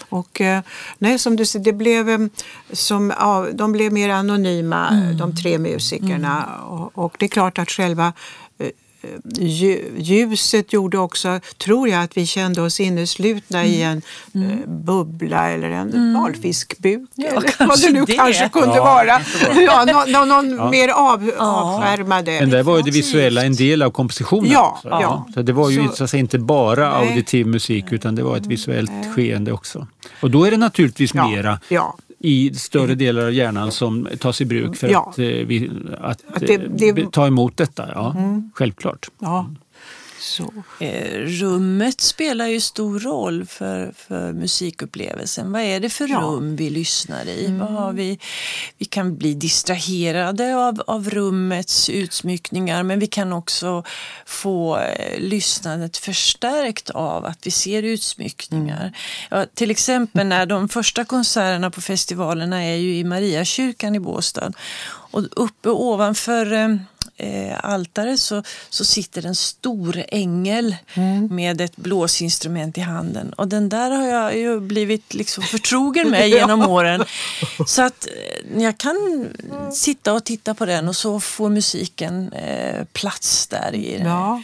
Och 0.08 0.40
eh, 0.40 0.60
nej, 0.98 1.18
som 1.18 1.36
du 1.36 1.44
säger, 1.46 1.64
det 1.64 1.72
blev, 1.72 2.10
eh, 2.10 2.18
som, 2.72 3.12
ja, 3.18 3.46
de 3.52 3.72
blev 3.72 3.92
mer 3.92 4.08
anonyma, 4.08 4.90
de 5.18 5.36
tre 5.36 5.58
musikerna. 5.58 6.60
Och, 6.68 6.98
och 7.04 7.16
det 7.18 7.24
är 7.24 7.28
klart 7.28 7.58
att 7.58 7.70
själva 7.70 8.12
ljuset 9.98 10.72
gjorde 10.72 10.98
också, 10.98 11.40
tror 11.64 11.88
jag, 11.88 12.02
att 12.02 12.16
vi 12.16 12.26
kände 12.26 12.62
oss 12.62 12.80
inneslutna 12.80 13.64
i 13.64 13.82
en 13.82 14.02
eh, 14.34 14.68
bubbla 14.68 15.50
eller 15.50 15.70
en 15.70 16.14
valfiskbuk. 16.14 17.08
Ja, 17.14 17.28
eller 17.28 17.66
vad 17.66 17.80
det 17.80 17.90
nu 17.92 18.04
det. 18.04 18.12
kanske 18.12 18.48
kunde 18.48 18.76
Ja, 18.76 18.84
vara. 18.84 19.20
Ja, 19.66 20.04
någon 20.08 20.28
någon 20.28 20.50
Ja. 20.56 20.70
mer 20.70 20.88
av, 20.88 21.30
avskärmade. 21.38 22.40
Men 22.40 22.50
där 22.50 22.62
var 22.62 22.76
ju 22.76 22.82
det 22.82 22.86
Definitivt. 22.90 23.14
visuella 23.14 23.44
en 23.44 23.54
del 23.56 23.82
av 23.82 23.90
kompositionen. 23.90 24.50
Ja, 24.50 24.72
också. 24.74 24.88
ja. 24.88 25.26
Så 25.34 25.42
det 25.42 25.52
var 25.52 25.70
ju 25.70 25.88
Så- 25.94 26.08
så 26.08 26.16
inte 26.16 26.38
bara 26.38 26.98
Nej. 27.00 27.08
auditiv 27.10 27.46
musik 27.46 27.84
utan 27.90 28.14
det 28.14 28.22
var 28.22 28.36
ett 28.36 28.46
visuellt 28.46 28.90
skeende 29.16 29.52
också. 29.52 29.86
Och 30.20 30.30
då 30.30 30.44
är 30.44 30.50
det 30.50 30.56
naturligtvis 30.56 31.14
Ja, 31.14 31.28
mera 31.28 31.60
ja. 31.68 31.96
I 32.18 32.54
större 32.54 32.94
delar 32.94 33.26
av 33.26 33.32
hjärnan 33.32 33.72
som 33.72 34.08
tas 34.20 34.40
i 34.40 34.44
bruk 34.44 34.76
för 34.76 34.88
Ja. 34.88 35.08
att, 35.10 35.18
eh, 35.18 35.24
vi, 35.24 35.70
att, 36.00 36.24
Att 36.28 36.40
det- 36.40 36.54
eh, 36.54 36.94
det- 36.94 37.12
ta 37.12 37.26
emot 37.26 37.56
detta. 37.56 37.88
Ja, 37.94 38.14
Självklart. 38.54 39.06
Ja. 39.18 39.50
Så. 40.20 40.52
Eh, 40.80 41.18
Rummet 41.20 42.00
spelar 42.00 42.46
ju 42.46 42.60
stor 42.60 43.00
roll 43.00 43.46
för, 43.46 43.92
för 43.96 44.32
musikupplevelsen. 44.32 45.52
Vad 45.52 45.62
är 45.62 45.80
det 45.80 45.90
för 45.90 46.08
Ja. 46.08 46.18
rum 46.18 46.56
vi 46.56 46.70
lyssnar 46.70 47.28
i? 47.28 47.46
Vad 47.60 47.68
har 47.68 47.92
vi? 47.92 48.18
vi 48.78 48.84
kan 48.84 49.16
bli 49.16 49.34
distraherade 49.34 50.56
av, 50.56 50.82
av 50.86 51.10
rummets 51.10 51.88
utsmyckningar 51.88 52.82
men 52.82 52.98
vi 52.98 53.06
kan 53.06 53.32
också 53.32 53.84
få 54.26 54.78
eh, 54.78 55.18
lyssnandet 55.20 55.96
förstärkt 55.96 56.90
av 56.90 57.24
att 57.24 57.46
vi 57.46 57.50
ser 57.50 57.82
utsmyckningar. 57.82 58.92
Ja, 59.30 59.46
till 59.54 59.70
exempel 59.70 60.26
när 60.26 60.46
de 60.46 60.68
första 60.68 61.04
konserterna 61.04 61.70
på 61.70 61.80
festivalerna 61.80 62.64
är 62.64 62.76
ju 62.76 62.96
i 62.96 63.04
Mariakyrkan 63.04 63.94
i 63.94 64.00
Båstad. 64.00 64.52
Och 65.10 65.22
uppe 65.36 65.68
ovanför 65.68 66.52
eh, 66.52 66.76
eh, 67.16 67.58
altaret 67.62 68.20
så, 68.20 68.42
så 68.70 68.84
sitter 68.84 69.26
en 69.26 69.34
stor 69.34 70.04
ängel 70.08 70.76
med 71.30 71.60
ett 71.60 71.76
blåsinstrument 71.76 72.78
i 72.78 72.80
handen. 72.80 73.32
Och 73.32 73.48
den 73.48 73.68
där 73.68 73.90
har 73.90 74.06
jag 74.06 74.38
ju 74.38 74.60
blivit 74.60 75.14
liksom 75.14 75.44
förtrogen 75.44 76.10
med 76.10 76.28
genom 76.28 76.62
åren. 76.62 77.04
Så 77.66 77.82
att 77.82 78.06
eh, 78.06 78.62
jag 78.62 78.78
kan 78.78 79.28
sitta 79.72 80.12
och 80.12 80.24
titta 80.24 80.54
på 80.54 80.66
den 80.66 80.88
och 80.88 80.96
så 80.96 81.20
får 81.20 81.48
musiken 81.48 82.32
eh, 82.32 82.84
plats 82.92 83.46
där 83.46 83.74
i 83.74 83.98
den. 83.98 84.06
Ja. 84.06 84.42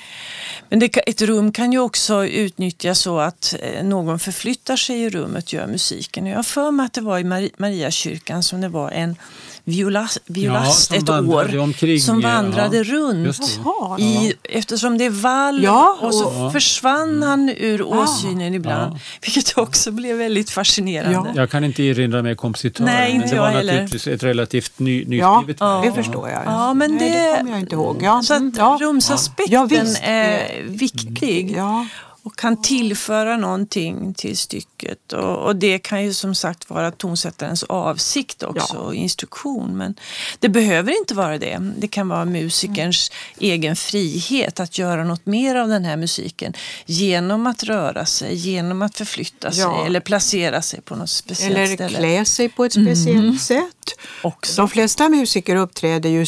Men 0.69 0.79
det, 0.79 0.97
ett 0.97 1.23
rum 1.23 1.53
kan 1.53 1.73
ju 1.73 1.79
också 1.79 2.27
utnyttjas 2.27 2.99
så 2.99 3.19
att 3.19 3.55
eh, 3.61 3.85
någon 3.85 4.19
förflyttar 4.19 4.77
sig 4.77 5.03
i 5.03 5.11
rummet 5.11 5.45
och 5.45 5.53
gör 5.53 5.67
musiken. 5.67 6.27
Jag 6.27 6.37
har 6.37 6.43
för 6.43 6.71
mig 6.71 6.87
att 6.87 6.93
det 6.93 7.01
var 7.01 7.19
i 7.19 7.25
Mari- 7.25 7.53
Mariakyrkan 7.57 8.43
som 8.43 8.61
det 8.61 8.69
var 8.69 8.91
en 8.91 9.17
violas, 9.65 10.19
violast 10.27 10.89
som 10.89 10.97
ett 10.97 11.09
år 11.09 11.59
omkring, 11.59 12.01
som 12.01 12.21
ja. 12.21 12.29
vandrade 12.29 12.62
runt. 12.71 13.27
Just 13.27 13.43
det. 13.43 13.63
Jaha. 13.65 13.99
I, 13.99 14.33
eftersom 14.43 14.99
det 14.99 15.05
är 15.05 15.11
vall 15.11 15.63
Ja, 15.65 15.99
och 16.01 16.15
så 16.15 16.45
och- 16.47 16.53
försvann 16.53 17.23
han 17.23 17.49
ur 17.59 17.83
åsynen 17.83 18.55
ibland. 18.55 18.93
Ja. 18.95 18.99
Vilket 19.23 19.59
också 19.59 19.91
blev 19.91 20.17
väldigt 20.17 20.51
fascinerande. 20.51 21.13
Ja. 21.35 21.41
Jag 21.41 21.51
kan 21.51 21.65
inte 21.65 21.83
erinra 21.83 22.23
mig 22.23 22.37
kompositören 22.37 22.87
Nej, 22.87 23.11
inte 23.13 23.19
men 23.21 23.29
det 23.31 23.37
jag 23.37 23.43
var 23.43 23.51
heller. 23.51 23.73
naturligtvis 23.73 24.07
ett 24.07 24.23
relativt 24.23 24.79
ny, 24.79 25.05
Ja, 25.09 25.37
nyskrivet 25.41 25.57
Ja. 25.61 25.81
verk. 25.81 25.95
det 25.95 26.03
förstår 26.03 26.29
jag. 26.29 26.43
Ja, 26.47 26.75
men 26.75 26.91
Nej, 26.97 27.11
det- 27.11 27.31
det 27.31 27.37
kommer 27.39 27.51
jag 27.51 27.61
inte 27.61 27.75
ihåg. 27.75 27.97
Ja. 28.03 28.23
Så 28.23 28.35
mm, 28.35 28.49
att 28.49 28.57
ja. 28.59 28.79
rumsaspekten 28.81 29.53
Ja, 29.55 29.65
visst. 29.65 30.01
är 30.03 30.63
viktig. 30.69 31.55
Ja. 31.57 31.87
Och 32.25 32.37
kan 32.37 32.63
tillföra 32.63 33.37
någonting 33.37 34.15
till 34.15 34.37
stycket. 34.39 35.13
Och, 35.13 35.37
och 35.47 35.57
det 35.57 35.79
kan 35.79 36.05
ju 36.05 36.15
som 36.15 36.35
sagt 36.35 36.71
vara 36.71 36.91
tonsättarens 36.91 37.63
avsikt 37.63 38.43
också, 38.43 38.75
Ja. 38.75 38.81
och 38.81 38.95
instruktion. 38.95 39.77
Men 39.77 39.95
det 40.39 40.49
behöver 40.49 40.99
inte 40.99 41.15
vara 41.15 41.39
det. 41.39 41.59
Det 41.79 41.89
kan 41.89 42.09
vara 42.09 42.25
musikerns 42.25 43.11
egen 43.39 43.77
frihet 43.77 44.61
att 44.61 44.79
göra 44.79 45.05
något 45.05 45.27
mer 45.27 45.55
av 45.55 45.69
den 45.69 45.85
här 45.85 45.97
musiken 45.97 46.53
genom 46.87 47.47
att 47.47 47.63
röra 47.63 48.07
sig, 48.07 48.35
genom 48.35 48.83
att 48.83 48.97
förflytta 48.97 49.51
sig 49.53 49.61
Ja. 49.61 49.87
eller 49.87 50.01
placera 50.01 50.63
sig 50.63 50.81
på 50.81 50.97
något 50.97 51.11
speciellt 51.11 51.57
Eller 51.57 51.75
ställe. 51.75 51.99
klä 51.99 52.25
sig 52.25 52.49
på 52.49 52.65
ett 52.65 52.73
speciellt 52.73 53.43
sätt. 53.43 53.95
Också. 54.23 54.57
De 54.63 54.69
flesta 54.69 55.09
musiker 55.09 55.57
uppträder 55.57 56.11
ju 56.11 56.27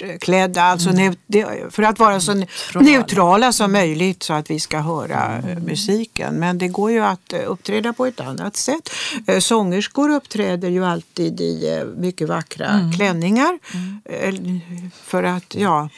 svartklädda, 0.00 0.62
alltså 0.62 0.90
det- 1.26 1.46
för 1.70 1.82
att 1.82 1.98
vara 1.98 2.20
så 2.20 2.34
Neutrala. 2.34 2.86
neutrala 2.86 3.52
som 3.52 3.72
möjligt 3.72 4.22
så 4.22 4.32
att 4.32 4.50
vi 4.50 4.60
ska 4.60 4.78
höra 4.78 5.38
eh, 5.48 5.58
musiken. 5.58 6.34
Men 6.34 6.58
det 6.58 6.68
går 6.68 6.90
ju 6.90 7.00
att 7.00 7.32
eh, 7.32 7.40
uppträda 7.46 7.92
på 7.92 8.06
ett 8.06 8.20
annat 8.20 8.56
sätt. 8.56 8.90
Eh, 9.26 9.38
Sångerskor 9.38 10.10
uppträder 10.10 10.68
ju 10.68 10.84
alltid 10.84 11.40
i 11.40 11.84
mycket 11.96 12.28
vackra 12.28 12.92
klänningar. 12.96 13.58
Eh, 14.04 14.34
För 15.04 15.22
att, 15.22 15.54
ja, 15.54 15.88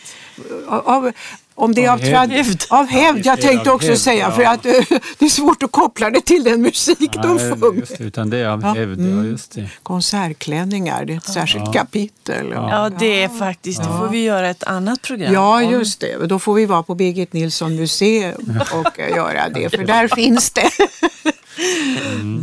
av, 0.69 1.13
om 1.55 1.75
det 1.75 1.85
är 1.85 1.89
av, 1.91 1.95
Av 1.95 2.01
hävd. 2.31 2.65
av 2.71 2.87
hävd. 2.87 3.27
Jag 3.27 3.41
tänkte 3.41 3.71
också 3.71 3.89
hävd, 3.89 3.99
säga, 4.01 4.19
ja. 4.29 4.31
för 4.31 4.43
att 4.43 4.67
eh, 4.67 4.99
det 5.19 5.25
är 5.25 5.29
svårt 5.29 5.63
att 5.63 5.73
koppla 5.73 6.11
det 6.11 6.21
till 6.21 6.45
den 6.45 6.63
musik 6.63 7.13
de 7.23 7.37
Nej, 7.37 7.51
sjunger. 7.61 7.81
just 7.81 7.99
det, 7.99 8.05
utan 8.05 8.31
det 8.31 8.39
är 8.39 8.47
av 8.49 8.63
Ja, 8.63 8.69
hävd. 8.75 8.99
mm. 9.01 9.19
Ja, 9.19 9.25
just 9.25 9.53
det. 9.55 9.69
Konsertklänningar, 9.83 11.05
det 11.05 11.13
är 11.13 11.17
ett 11.17 11.33
särskilt 11.33 11.73
kapitel. 11.75 12.47
Ja. 12.55 12.71
Ja, 12.71 12.91
det 12.99 13.23
är 13.23 13.29
faktiskt, 13.29 13.79
det 13.83 13.89
får 13.89 14.09
vi 14.09 14.23
göra 14.25 14.49
ett 14.51 14.63
annat 14.65 15.03
program 15.03 15.33
Ja, 15.35 15.63
just 15.63 16.01
det. 16.01 16.27
Då 16.27 16.39
får 16.39 16.55
vi 16.55 16.67
vara 16.67 16.83
på 16.83 16.95
Birgit 16.95 17.33
Nilsson 17.33 17.77
museum 17.77 18.61
och 18.73 19.01
eh, 19.01 19.17
göra 19.17 19.49
det, 19.49 19.71
för 19.71 19.85
där 19.85 20.09
finns 20.09 20.51
det. 20.51 20.71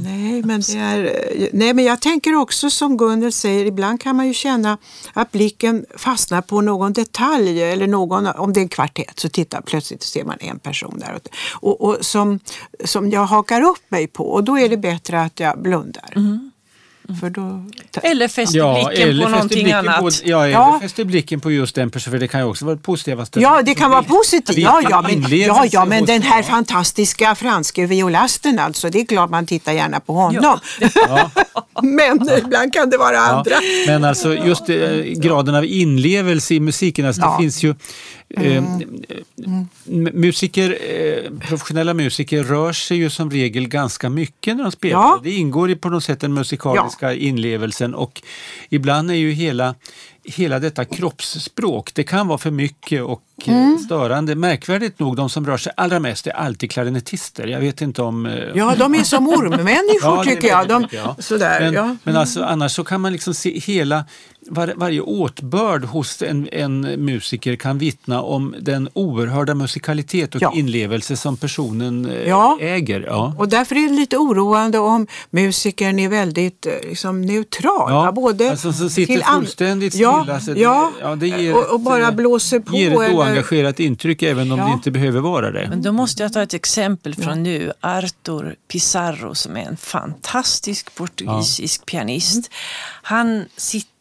Nej, 0.03 0.43
men 0.43 0.61
det 0.61 0.78
är, 0.78 1.49
nej, 1.53 1.74
men 1.74 1.86
jag 1.86 2.01
tänker 2.01 2.36
också 2.36 2.70
som 2.70 2.97
Gunnel 2.97 3.32
säger, 3.32 3.66
ibland 3.66 4.01
kan 4.01 4.16
man 4.16 4.28
ju 4.28 4.34
känna 4.34 4.78
att 5.13 5.32
blicken 5.32 5.86
fastnar 5.97 6.41
på 6.41 6.61
någon 6.61 6.93
detalj 6.93 7.63
eller 7.63 7.88
någon, 7.88 8.28
om 8.28 8.53
det 8.53 8.59
är 8.59 8.61
en 8.61 8.70
kvartett 8.70 9.20
så 9.20 9.30
tittar 9.30 9.61
plötsligt 9.61 10.03
ser 10.03 10.24
man 10.24 10.38
en 10.39 10.59
person 10.59 10.99
där 10.99 11.20
och, 11.51 11.82
och 11.82 11.97
som, 12.01 12.39
som 12.84 13.09
jag 13.09 13.26
hakar 13.26 13.61
upp 13.61 13.91
mig 13.91 14.07
på 14.07 14.24
och 14.24 14.43
då 14.43 14.59
är 14.59 14.70
det 14.70 14.78
bättre 14.78 15.22
att 15.22 15.39
jag 15.39 15.61
blundar. 15.61 16.13
För 17.22 17.30
då, 17.30 17.66
Eller 18.03 18.28
fäster 18.28 18.88
blicken 18.89 19.24
på 19.24 19.30
någonting 19.30 19.64
blicken 19.64 19.80
annat. 19.80 19.99
På, 19.99 20.10
ja, 20.24 20.43
eller 20.43 20.53
Ja. 20.53 20.80
fäster 20.82 21.03
blicken 21.06 21.39
på 21.39 21.51
just 21.51 21.76
den 21.76 21.89
personen, 21.91 22.12
för 22.12 22.20
det 22.20 22.28
kan 22.28 22.39
ju 22.39 22.45
också 22.47 22.66
vara 22.66 22.78
positiva 22.78 23.26
ställen. 23.26 23.49
Ja, 23.49 23.62
det 23.62 23.76
kan 23.76 23.91
vara 23.91 24.03
positivt. 24.03 24.58
Ja, 24.58 24.82
ja, 24.89 25.01
men, 25.01 25.26
ja, 25.39 25.66
ja, 25.72 25.86
men 25.86 26.06
den 26.06 26.22
här 26.22 26.38
ja. 26.38 26.43
fantastiska 26.43 27.36
franske 27.36 27.86
violasten 27.86 28.60
alltså, 28.60 28.89
det 28.89 28.99
är 29.01 29.06
klart 29.06 29.30
man 29.30 29.45
tittar 29.45 29.72
gärna 29.72 29.99
på 29.99 30.14
honom. 30.14 30.60
Ja. 31.08 31.32
men 31.84 32.30
ibland 32.45 32.74
kan 32.74 32.89
det 32.89 32.97
vara 32.97 33.14
Ja, 33.16 33.22
andra. 33.22 33.56
men 33.88 34.03
alltså 34.03 34.34
just 34.34 34.70
eh, 34.70 34.78
graden 35.16 35.56
av 35.56 35.66
inlevelse 35.66 36.53
i 36.53 36.60
musiken, 36.60 37.06
alltså 37.06 37.22
Ja. 37.22 37.28
Mm. 37.28 37.38
det 37.38 37.43
finns 37.43 37.64
ju 37.64 37.76
eh, 38.30 38.64
m- 39.46 39.68
musiker, 40.14 40.78
eh, 40.90 41.32
professionella 41.48 41.94
musiker 41.94 42.44
rör 42.44 42.74
sig 42.74 42.98
ju 42.98 43.10
som 43.10 43.32
regel 43.32 43.68
ganska 43.68 44.10
mycket 44.10 44.56
när 44.58 44.64
de 44.64 44.72
spelar. 44.72 44.96
Ja. 45.00 45.20
Det 45.24 45.32
ingår 45.32 45.72
i 45.72 45.76
på 45.76 45.90
något 45.90 46.04
sätt 46.04 46.20
den 46.20 46.34
musikaliska 46.34 47.14
inlevelsen 47.14 47.96
och 47.96 48.22
ibland 48.70 49.12
är 49.12 49.16
ju 49.16 49.32
hela 49.32 49.76
Hela 50.28 50.60
detta 50.60 50.86
kroppsspråk, 50.86 51.92
det 51.94 52.04
kan 52.04 52.28
vara 52.28 52.38
för 52.38 52.52
mycket 52.52 53.04
och 53.04 53.22
Mm. 53.48 53.78
störande. 53.78 54.36
Märkvärdigt 54.36 55.00
nog, 55.00 55.16
de 55.16 55.30
som 55.30 55.46
rör 55.48 55.58
sig 55.58 55.74
allra 55.78 56.00
mest 56.00 56.28
är 56.28 56.32
alltid 56.32 56.72
klarinettister. 56.72 57.48
Jag 57.48 57.60
vet 57.60 57.82
inte 57.82 58.02
om... 58.02 58.26
Ja, 58.56 58.76
de 58.78 58.96
är 58.96 59.04
som 59.04 59.28
ormmänniskor 59.30 60.00
Ja, 60.18 60.24
tycker 60.24 60.48
jag. 60.48 60.68
De, 60.68 60.88
ja. 60.92 61.16
Sådär, 61.20 61.60
men, 61.60 61.74
ja. 61.74 61.96
men 62.04 62.16
alltså, 62.16 62.44
annars 62.44 62.72
så 62.72 62.84
kan 62.84 63.02
man 63.02 63.12
liksom 63.12 63.34
se 63.34 63.60
hela 63.60 64.06
var, 64.50 64.74
varje 64.78 65.02
åtbörd 65.02 65.86
hos 65.86 66.22
en, 66.22 66.50
en 66.52 66.82
musiker 66.82 67.56
kan 67.56 67.78
vittna 67.78 68.22
om 68.22 68.56
den 68.60 68.89
oerhörda 68.93 69.56
musikalitet 69.56 70.36
och 70.36 70.41
Ja. 70.41 70.54
inlevelse 70.56 71.18
som 71.18 71.38
personen 71.38 72.06
eh, 72.12 72.28
Ja. 72.30 72.58
äger. 72.62 73.02
Ja. 73.08 73.36
Och 73.38 73.50
därför 73.50 73.76
är 73.76 73.89
det 73.89 73.96
lite 73.96 74.18
oroande 74.18 74.80
om 74.80 75.08
musikern 75.30 76.00
är 76.00 76.10
väldigt 76.10 76.66
eh, 76.66 76.72
liksom, 76.89 77.22
neutral. 77.22 77.91
Ja, 77.91 78.12
både 78.12 78.50
alltså 78.52 78.74
som 78.74 78.89
sitter 78.89 79.22
fullständigt 79.22 79.96
ja, 79.96 80.20
stilla, 80.24 80.39
så 80.39 80.54
det- 80.54 80.60
ja, 80.60 80.91
ja, 81.02 81.16
det 81.16 81.28
ger 81.28 81.56
och, 81.56 81.66
och 81.70 81.76
ett, 81.76 81.82
bara 81.82 82.08
eh, 82.08 82.12
blåser 82.16 82.60
på. 82.60 82.76
ger 82.76 82.91
ett 82.91 83.00
eller- 83.00 83.16
oengagerat 83.18 83.80
intryck 83.80 84.24
även 84.24 84.52
om 84.52 84.60
Ja. 84.60 84.66
det 84.66 84.72
inte 84.74 84.91
behöver 84.91 85.20
vara 85.20 85.52
det. 85.52 85.68
Men 85.70 85.82
då 85.82 85.91
måste 85.91 86.24
jag 86.24 86.34
ta 86.34 86.41
ett 86.41 86.54
exempel 86.54 87.16
från 87.16 87.43
nu. 87.43 87.72
Arthur 87.80 88.56
Pizarro 88.72 89.36
som 89.36 89.58
är 89.58 89.62
en 89.66 89.78
fantastisk 89.78 90.96
portugisisk 90.96 91.86
pianist. 91.86 92.50
Han 93.02 93.46
sitter 93.58 93.95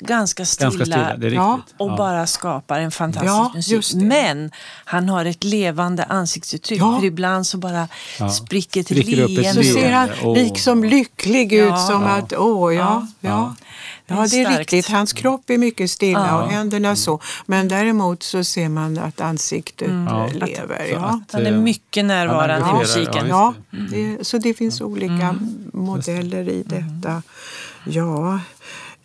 ganska 0.00 0.44
stilla, 0.44 0.70
Ganska 0.70 0.84
stilla, 0.84 1.28
Ja. 1.34 1.60
och 1.78 1.90
Ja. 1.90 1.96
bara 1.96 2.26
skapar 2.26 2.80
en 2.80 2.90
fantastisk 2.90 3.32
Ja, 3.32 3.52
musik. 3.76 4.02
Men 4.02 4.50
han 4.84 5.08
har 5.08 5.24
ett 5.24 5.44
levande 5.44 6.04
ansiktsuttryck. 6.04 6.80
Ja. 6.80 6.98
För 6.98 7.06
ibland 7.06 7.46
så 7.46 7.58
bara 7.58 7.88
Ja. 8.18 8.28
spricker 8.30 8.80
ett 8.80 8.86
Spricker 8.86 9.22
upp 9.22 9.30
ett 9.30 9.36
leende. 9.38 9.64
Så 9.64 9.72
ser 9.72 9.92
han 9.92 10.08
liksom 10.34 10.84
lycklig 10.84 11.52
ut 11.52 11.68
Ja. 11.68 11.76
som 11.76 12.04
att, 12.04 12.32
åh 12.36 12.74
ja, 12.74 13.06
ja. 13.20 13.30
Ja. 13.30 13.54
Ja, 14.06 14.26
Det 14.30 14.42
är 14.42 14.58
riktigt. 14.58 14.88
Hans 14.88 15.12
kropp 15.12 15.50
är 15.50 15.58
mycket 15.58 15.90
stilla 15.90 16.26
Ja. 16.28 16.42
och 16.42 16.50
händerna 16.50 16.96
så. 16.96 17.20
Men 17.46 17.68
däremot 17.68 18.22
så 18.22 18.44
ser 18.44 18.68
man 18.68 18.98
att 18.98 19.20
ansiktet 19.20 19.88
Ja. 20.08 20.26
lever. 20.26 20.86
Ja. 20.92 20.98
att, 20.98 21.32
Han 21.32 21.46
är 21.46 21.52
eh, 21.52 21.58
mycket 21.58 22.04
närvarande 22.04 22.70
i 22.70 22.78
musiken. 22.78 23.26
ja. 23.28 23.54
Ja, 23.70 23.78
det, 23.90 24.26
så 24.26 24.38
det 24.38 24.54
finns 24.54 24.80
olika 24.80 25.34
modeller 25.72 26.48
i 26.48 26.62
detta. 26.66 27.22
Ja, 27.86 28.40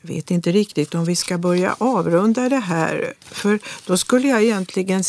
vet 0.01 0.31
inte 0.31 0.51
riktigt 0.51 0.95
om 0.95 1.05
vi 1.05 1.15
ska 1.15 1.37
börja 1.37 1.75
avrunda 1.77 2.49
det 2.49 2.59
här. 2.59 3.13
För 3.21 3.59
då 3.85 3.97
skulle 3.97 4.27
jag 4.27 4.43
egentligen 4.43 5.03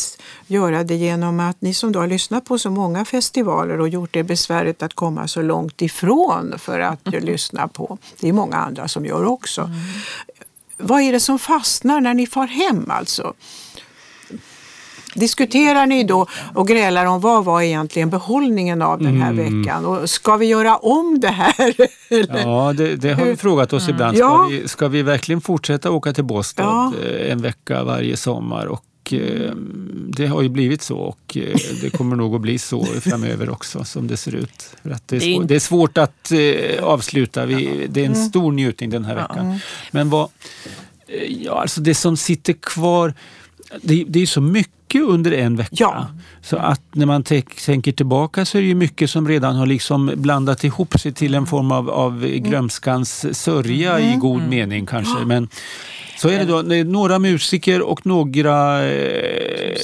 göra 0.47 0.85
det 0.85 0.95
genom 0.95 1.41
att 1.41 1.61
ni 1.61 1.75
som 1.75 1.93
då 1.93 2.01
har 2.01 2.07
lyssnat 2.07 2.45
på 2.45 2.59
så 2.59 2.71
många 2.71 3.05
festivaler 3.05 3.81
och 3.81 3.89
gjort 3.89 4.13
det 4.13 4.23
besväret 4.23 4.83
att 4.83 4.95
komma 4.95 5.29
så 5.29 5.43
långt 5.43 5.83
ifrån 5.83 6.55
för 6.59 6.81
att 6.81 7.07
lyssna 7.23 7.69
på. 7.69 7.99
Det 8.21 8.29
är 8.29 8.33
många 8.33 8.57
andra 8.57 8.89
som 8.89 9.07
gör 9.07 9.25
också. 9.25 9.63
Mm. 9.63 9.79
Vad 10.77 11.01
är 11.01 11.13
det 11.13 11.21
som 11.21 11.39
fastnar 11.39 12.01
när 12.01 12.15
ni 12.15 12.27
far 12.27 12.47
hem 12.47 12.91
alltså? 12.91 13.35
Diskuterar 15.15 15.87
ni 15.87 16.05
då 16.05 16.27
och 16.55 16.69
grälar 16.69 17.07
om 17.07 17.21
vad 17.21 17.45
var 17.45 17.63
egentligen 17.63 18.11
behållningen 18.11 18.83
av 18.83 18.99
den 18.99 19.21
här 19.21 19.31
mm. 19.31 19.63
veckan? 19.63 19.85
Och 19.87 20.11
ska 20.11 20.37
vi 20.37 20.47
göra 20.47 20.77
om 20.77 21.21
det 21.21 21.29
här? 21.29 21.75
ja, 22.45 22.73
det, 22.77 22.97
det, 22.97 23.13
har 23.13 23.25
vi 23.25 23.37
frågat 23.37 23.73
oss 23.73 23.83
mm. 23.83 23.95
ibland. 23.95 24.17
Ska, 24.17 24.27
ja. 24.27 24.47
vi, 24.51 24.69
ska 24.69 24.89
vi 24.89 25.03
verkligen 25.03 25.41
fortsätta 25.41 25.91
åka 25.91 26.13
till 26.13 26.25
Båstad 26.25 26.63
ja. 26.63 26.93
Eh, 27.05 27.33
en 27.33 27.43
vecka 27.43 27.85
varje 27.85 28.17
sommar? 28.17 28.67
Och 28.67 29.13
eh, 29.13 29.53
det 30.09 30.27
har 30.27 30.43
ju 30.43 30.49
blivit 30.49 30.83
så 30.83 30.99
och 30.99 31.37
eh, 31.37 31.57
det 31.83 31.91
kommer 31.91 32.17
nog 32.17 32.35
att 32.35 32.41
bli 32.41 32.59
så 32.59 32.85
framöver 33.01 33.51
också 33.51 33.85
som 33.85 34.07
det 34.07 34.17
ser 34.17 34.35
ut. 34.35 34.71
För 34.83 34.91
att 34.91 35.09
det, 35.09 35.17
är 35.17 35.21
svårt, 35.21 35.49
det 35.49 35.55
är 35.55 35.61
svårt 35.61 35.99
att 35.99 36.33
avsluta. 36.83 37.47
Vi, 37.47 37.87
det 37.91 38.01
är 38.01 38.07
en 38.07 38.13
mm. 38.13 38.29
stor 38.29 38.53
njutning 38.53 38.91
den 38.91 39.05
här 39.05 39.15
veckan. 39.15 39.61
Men 39.91 40.11
vad, 40.11 40.29
ja, 41.29 41.61
alltså 41.61 41.81
det 41.81 41.95
som 41.95 42.17
sitter 42.17 42.53
kvar, 42.53 43.15
det, 43.83 44.05
det 44.09 44.23
är 44.23 44.27
så 44.27 44.41
mycket 44.41 45.03
under 45.03 45.33
en 45.33 45.57
vecka. 45.57 45.77
Ja. 45.77 46.07
Så 46.43 46.57
att 46.57 46.83
när 46.93 47.07
man 47.07 47.23
tänker 47.23 47.93
tillbaka 47.93 48.45
så 48.45 48.59
är 48.59 48.63
det 48.63 48.69
ju 48.69 48.75
mycket 48.75 49.11
som 49.11 49.29
redan 49.29 49.57
har 49.57 49.67
liksom 49.67 50.13
blandat 50.17 50.65
ihop 50.65 51.01
sig 51.01 51.13
till 51.13 51.35
en 51.35 51.47
form 51.47 51.73
av, 51.73 51.91
av 51.91 52.27
glömskans 52.27 53.39
sörja 53.39 53.99
mm. 53.99 54.13
i 54.13 54.17
god 54.17 54.39
mm. 54.39 54.51
mening 54.51 54.87
kanske. 54.87 55.25
Men 55.25 55.49
så 56.19 56.29
är 56.29 56.39
det 56.39 56.45
då 56.45 56.63
det 56.63 56.85
några 56.85 57.19
musiker 57.19 57.83
och 57.83 58.07
några 58.07 58.87
eh, 58.91 59.77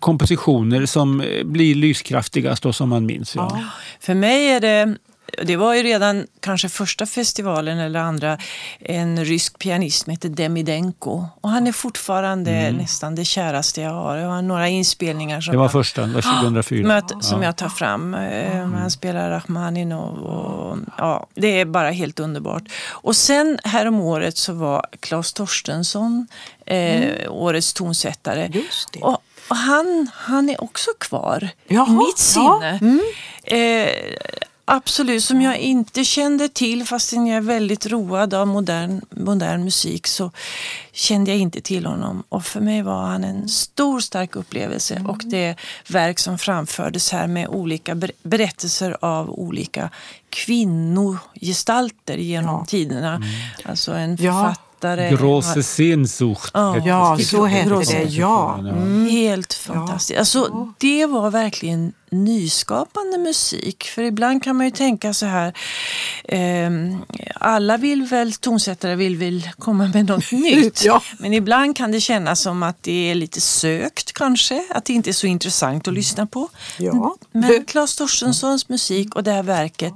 kompositioner 0.00 0.86
som 0.86 1.22
blir 1.44 1.74
lyskraftigast 1.74 2.66
och 2.66 2.74
som 2.74 2.88
man 2.88 3.06
minns. 3.06 3.34
Ja. 3.34 3.60
För 4.00 4.14
mig 4.14 4.50
är 4.50 4.60
det 4.60 4.96
det 5.44 5.56
var 5.56 5.74
ju 5.74 5.82
redan 5.82 6.26
kanske 6.40 6.68
första 6.68 7.06
festivalen 7.06 7.78
eller 7.78 8.00
andra 8.00 8.38
en 8.80 9.24
rysk 9.24 9.58
pianist 9.58 10.04
som 10.04 10.10
heter 10.10 10.28
Demidenko. 10.28 11.24
Och 11.40 11.50
han 11.50 11.66
är 11.66 11.72
fortfarande 11.72 12.50
mm. 12.50 12.76
nästan 12.76 13.14
det 13.14 13.24
käraste 13.24 13.80
jag 13.80 13.90
har. 13.90 14.16
Jag 14.16 14.28
har 14.28 14.42
några 14.42 14.68
inspelningar 14.68 15.40
som 15.40 15.52
Det 15.52 15.58
var 15.58 15.68
första, 15.68 16.06
det 16.06 16.14
var 16.14 16.22
2004. 16.42 16.86
Möt, 16.86 17.24
som 17.24 17.42
jag 17.42 17.56
tar 17.56 17.68
fram. 17.68 18.14
Eh, 18.14 18.56
mm. 18.56 18.74
Han 18.74 18.90
spelar 18.90 19.30
Rachmaninov 19.30 20.18
och 20.18 20.78
ja, 20.96 21.26
det 21.34 21.60
är 21.60 21.64
bara 21.64 21.90
helt 21.90 22.20
underbart. 22.20 22.62
Och 22.88 23.16
sen 23.16 23.58
häromåret 23.64 24.36
så 24.36 24.52
var 24.52 24.86
Claes 25.00 25.32
Torstensson 25.32 26.26
eh, 26.66 26.76
mm. 26.76 27.32
årets 27.32 27.74
tonsättare. 27.74 28.62
Och, 29.00 29.22
och 29.48 29.56
han, 29.56 30.10
han 30.14 30.50
är 30.50 30.62
också 30.62 30.90
kvar 31.00 31.48
i 31.68 31.76
mitt 31.76 32.18
sinne. 32.18 32.78
Ja. 32.80 32.86
Mm. 32.86 33.00
Eh, 33.44 33.88
Absolut, 34.70 35.24
som 35.24 35.42
jag 35.42 35.58
inte 35.58 36.04
kände 36.04 36.48
till 36.48 36.84
fastän 36.84 37.26
jag 37.26 37.36
är 37.36 37.40
väldigt 37.40 37.86
road 37.86 38.34
av 38.34 38.46
modern, 38.46 39.00
modern 39.10 39.64
musik 39.64 40.06
så 40.06 40.30
kände 40.92 41.30
jag 41.30 41.40
inte 41.40 41.60
till 41.60 41.86
honom. 41.86 42.22
Och 42.28 42.44
för 42.44 42.60
mig 42.60 42.82
var 42.82 43.06
han 43.06 43.24
en 43.24 43.48
stor 43.48 44.00
stark 44.00 44.36
upplevelse 44.36 44.94
mm. 44.94 45.06
och 45.06 45.20
det 45.24 45.56
verk 45.88 46.18
som 46.18 46.38
framfördes 46.38 47.12
här 47.12 47.26
med 47.26 47.48
olika 47.48 47.96
berättelser 48.22 48.96
av 49.00 49.30
olika 49.30 49.90
kvinnogestalter 50.30 52.16
genom 52.16 52.54
ja. 52.54 52.66
tiderna. 52.68 53.14
Mm. 53.14 53.28
Alltså 53.64 53.92
en 53.92 54.18
författare 54.18 54.67
författare. 54.80 55.16
Grosse 55.16 55.62
Sehnsucht. 55.62 56.50
Ja, 56.54 56.76
ja 56.84 57.18
så 57.18 57.46
hette 57.46 57.92
det. 57.92 58.02
Ja. 58.02 58.58
Mm. 58.58 59.10
Helt 59.10 59.54
fantastiskt. 59.54 60.18
Alltså, 60.18 60.68
det 60.78 61.06
var 61.06 61.30
verkligen 61.30 61.92
nyskapande 62.10 63.18
musik. 63.18 63.84
För 63.84 64.02
ibland 64.02 64.42
kan 64.42 64.56
man 64.56 64.66
ju 64.66 64.72
tänka 64.72 65.14
så 65.14 65.26
här. 65.26 65.52
Eh, 66.24 66.70
alla 67.34 67.76
vill 67.76 68.02
väl, 68.02 68.32
tonsättare 68.32 68.94
vill 68.94 69.16
väl 69.16 69.48
komma 69.58 69.90
med 69.94 70.06
något 70.06 70.32
nytt. 70.32 70.84
ja. 70.84 71.02
Men 71.18 71.34
ibland 71.34 71.76
kan 71.76 71.92
det 71.92 72.00
kännas 72.00 72.40
som 72.40 72.62
att 72.62 72.82
det 72.82 73.10
är 73.10 73.14
lite 73.14 73.40
sökt 73.40 74.12
kanske. 74.12 74.64
Att 74.70 74.84
det 74.84 74.92
inte 74.92 75.10
är 75.10 75.12
så 75.12 75.26
intressant 75.26 75.88
att 75.88 75.94
lyssna 75.94 76.26
på. 76.26 76.48
Ja. 76.78 77.16
Men 77.32 77.64
Claes 77.64 77.96
Torstenssons 77.96 78.68
musik 78.68 79.16
och 79.16 79.24
det 79.24 79.32
här 79.32 79.42
verket 79.42 79.94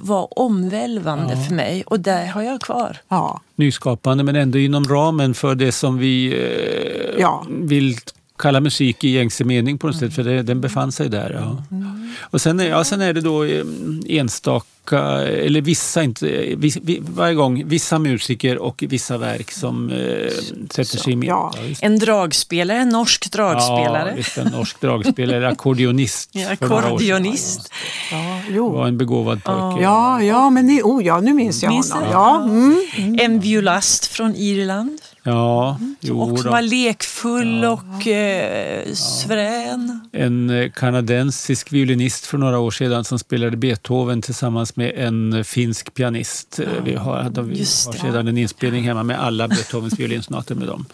var 0.00 0.38
omvälvande 0.38 1.34
ja. 1.34 1.40
för 1.40 1.54
mig 1.54 1.82
och 1.86 2.00
det 2.00 2.30
har 2.34 2.42
jag 2.42 2.60
kvar. 2.60 2.96
Ja. 3.08 3.40
Nyskapande 3.56 4.24
men 4.24 4.36
ändå 4.36 4.58
inom 4.58 4.88
ramen 4.88 5.34
för 5.34 5.54
det 5.54 5.72
som 5.72 5.98
vi 5.98 6.26
eh, 6.26 7.20
ja. 7.20 7.46
vill 7.48 7.96
kalla 8.38 8.60
musik 8.60 9.04
i 9.04 9.08
gängse 9.08 9.44
mening 9.44 9.78
på 9.78 9.86
något 9.86 9.96
sätt, 9.96 10.14
för 10.14 10.22
det, 10.22 10.42
den 10.42 10.60
befann 10.60 10.92
sig 10.92 11.08
där. 11.08 11.30
Ja. 11.30 11.76
Mm. 11.76 12.12
Och 12.20 12.40
sen, 12.40 12.58
ja, 12.58 12.84
sen 12.84 13.00
är 13.00 13.12
det 13.12 13.20
då 13.20 13.44
eh, 13.44 13.64
enstaka, 14.08 14.98
eller 15.22 15.60
vissa, 15.60 16.02
inte, 16.02 16.26
vis, 16.56 16.78
varje 17.00 17.34
gång, 17.34 17.68
vissa 17.68 17.98
musiker 17.98 18.58
och 18.58 18.84
vissa 18.88 19.18
verk 19.18 19.50
som 19.50 19.90
eh, 19.90 20.32
sätter 20.70 20.98
sig 20.98 21.12
i 21.12 21.16
mitten. 21.16 21.36
Ja. 21.36 21.54
en 21.80 21.98
dragspelare, 21.98 22.78
en 22.78 22.88
norsk 22.88 23.32
dragspelare. 23.32 24.08
Ja, 24.08 24.16
visst, 24.16 24.38
en 24.38 24.46
norsk 24.46 24.80
dragspelare, 24.80 25.48
ackordionist. 25.48 26.30
Ja, 26.38 26.50
ackordionist. 26.50 27.72
Ja, 28.12 28.40
jo. 28.50 28.70
var 28.70 28.88
en 28.88 28.98
begåvad 28.98 29.44
pojke. 29.44 29.82
Ja, 29.82 30.22
ja, 30.22 30.50
men 30.50 30.66
ni, 30.66 30.82
oh, 30.82 31.04
ja, 31.04 31.20
nu 31.20 31.34
minns 31.34 31.62
jag 31.62 31.72
minns 31.72 31.92
honom. 31.92 32.08
Ja. 32.12 32.44
Mm. 32.44 33.18
En 33.20 33.40
violast 33.40 34.06
från 34.06 34.34
Irland. 34.34 34.98
Ja, 35.28 35.76
mm. 35.80 35.96
jo, 36.00 36.32
också 36.32 36.50
var 36.50 36.62
lekfull 36.62 37.62
ja. 37.62 37.70
och 37.70 38.06
eh, 38.06 38.92
svärän. 38.92 40.00
En 40.12 40.50
eh, 40.50 40.70
kanadensisk 40.70 41.72
violinist 41.72 42.26
för 42.26 42.38
några 42.38 42.58
år 42.58 42.70
sedan 42.70 43.04
som 43.04 43.18
spelade 43.18 43.56
Beethoven 43.56 44.22
tillsammans 44.22 44.76
med 44.76 44.92
en 44.96 45.44
finsk 45.44 45.94
pianist. 45.94 46.60
Ja. 46.62 46.82
Vi 46.84 46.94
har, 46.94 47.22
hade, 47.22 47.42
vi 47.42 47.58
har 47.58 47.92
sedan 47.92 48.28
en 48.28 48.38
inspelning 48.38 48.84
hemma 48.84 49.02
med 49.02 49.20
alla 49.20 49.48
Beethovens 49.48 49.98
violinsonater 49.98 50.54
med 50.54 50.68
dem. 50.68 50.86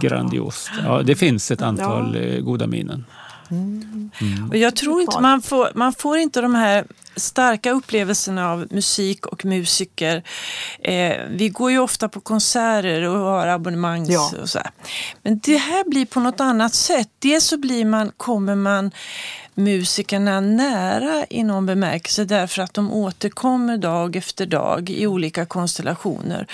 Grandiost. 0.00 0.70
Ja, 0.84 1.02
det 1.02 1.14
finns 1.14 1.50
ett 1.50 1.62
antal 1.62 2.16
ja. 2.16 2.20
Eh, 2.20 2.40
goda 2.40 2.66
minnen. 2.66 3.04
Mm. 3.50 4.10
Och 4.50 4.56
jag 4.56 4.76
tror 4.76 5.00
inte 5.00 5.20
man 5.20 5.42
får, 5.42 5.70
man 5.74 5.92
får 5.92 6.18
inte 6.18 6.40
de 6.40 6.54
här 6.54 6.84
starka 7.16 7.70
upplevelserna 7.70 8.50
av 8.50 8.66
musik 8.70 9.26
och 9.26 9.44
musiker. 9.44 10.22
Eh, 10.78 11.16
vi 11.30 11.48
går 11.48 11.70
ju 11.70 11.78
ofta 11.78 12.08
på 12.08 12.20
konserter 12.20 13.02
och 13.02 13.18
har 13.18 13.46
abonnemang. 13.46 14.06
Ja. 14.08 14.32
Och 14.42 14.48
så 14.48 14.58
här. 14.58 14.70
Men 15.22 15.38
det 15.38 15.56
här 15.56 15.90
blir 15.90 16.06
på 16.06 16.20
något 16.20 16.40
annat 16.40 16.74
sätt. 16.74 17.08
Dels 17.18 17.44
så 17.44 17.58
blir 17.58 17.84
man, 17.84 18.12
kommer 18.16 18.54
man 18.54 18.90
musikerna 19.54 20.40
nära 20.40 21.26
i 21.30 21.42
någon 21.42 21.66
bemärkelse 21.66 22.24
därför 22.24 22.62
att 22.62 22.74
de 22.74 22.92
återkommer 22.92 23.76
dag 23.76 24.16
efter 24.16 24.46
dag 24.46 24.90
i 24.90 25.06
olika 25.06 25.46
konstellationer. 25.46 26.46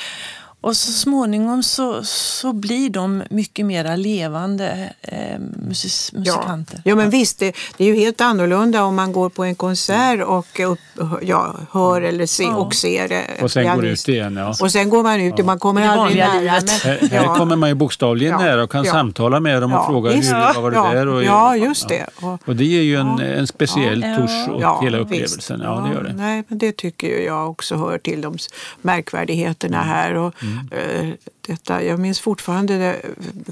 Och 0.66 0.76
så 0.76 0.92
småningom 0.92 1.62
så, 1.62 2.02
så 2.04 2.52
blir 2.52 2.90
de 2.90 3.22
mycket 3.30 3.66
mer 3.66 3.96
levande 3.96 4.92
eh, 5.02 5.38
musik, 5.68 6.12
musikanter. 6.12 6.74
Ja. 6.74 6.80
ja, 6.84 6.94
men 6.94 7.10
visst, 7.10 7.38
det, 7.38 7.56
det, 7.76 7.84
är 7.84 7.88
ju 7.88 7.96
helt 7.96 8.20
annorlunda 8.20 8.84
om 8.84 8.94
man 8.94 9.12
går 9.12 9.28
på 9.28 9.44
en 9.44 9.54
konsert 9.54 10.22
och 10.22 10.60
upp, 10.60 10.78
ja, 11.22 11.54
hör 11.72 12.02
eller 12.02 12.26
se, 12.26 12.42
ja. 12.42 12.56
och 12.56 12.74
ser. 12.74 13.12
Eh, 13.12 13.44
och 13.44 13.50
sen 13.50 13.62
pianist. 13.62 13.82
går 13.82 13.86
ut 13.86 14.08
igen. 14.08 14.36
Ja. 14.36 14.54
Och 14.60 14.72
sen 14.72 14.90
går 14.90 15.02
man 15.02 15.20
ut, 15.20 15.34
ja. 15.36 15.44
man 15.44 15.58
kommer 15.58 15.88
aldrig 15.88 16.18
nära. 16.18 16.32
Men, 16.40 16.68
här, 16.68 17.08
här 17.10 17.36
kommer 17.36 17.56
man 17.56 17.68
ju 17.68 17.74
bokstavligen 17.74 18.36
nära 18.36 18.62
och 18.62 18.70
kan 18.70 18.84
samtala 18.84 19.40
med 19.40 19.62
dem 19.62 19.72
och 19.72 19.86
fråga 19.86 20.10
visst. 20.12 20.32
hur 20.32 20.62
var 20.62 20.70
det 20.70 20.96
där? 20.96 21.08
Och, 21.08 21.24
ja, 21.24 21.56
just 21.56 21.88
det. 21.88 22.06
Och, 22.16 22.48
och 22.48 22.56
det 22.56 22.64
ger 22.64 22.82
ju 22.82 22.96
en, 22.96 23.20
en 23.20 23.46
speciell 23.46 24.02
ja. 24.02 24.16
tusch 24.16 24.48
åt 24.48 24.84
hela 24.84 24.98
upplevelsen. 24.98 25.60
Ja, 25.64 25.86
det 25.88 25.94
gör 25.94 26.02
det. 26.02 26.12
Nej, 26.12 26.44
men 26.48 26.58
det 26.58 26.76
tycker 26.76 27.20
jag 27.26 27.50
också 27.50 27.76
hör 27.76 27.98
till 27.98 28.20
de 28.20 28.38
märkvärdigheterna 28.82 29.76
mm. 29.76 29.88
här. 29.88 30.14
Och, 30.14 30.34
mm. 30.42 30.55
Eh, 30.70 31.18
detta. 31.47 31.82
Jag 31.82 31.99
minns 31.99 32.20
fortfarande 32.20 32.78
det, 32.78 33.01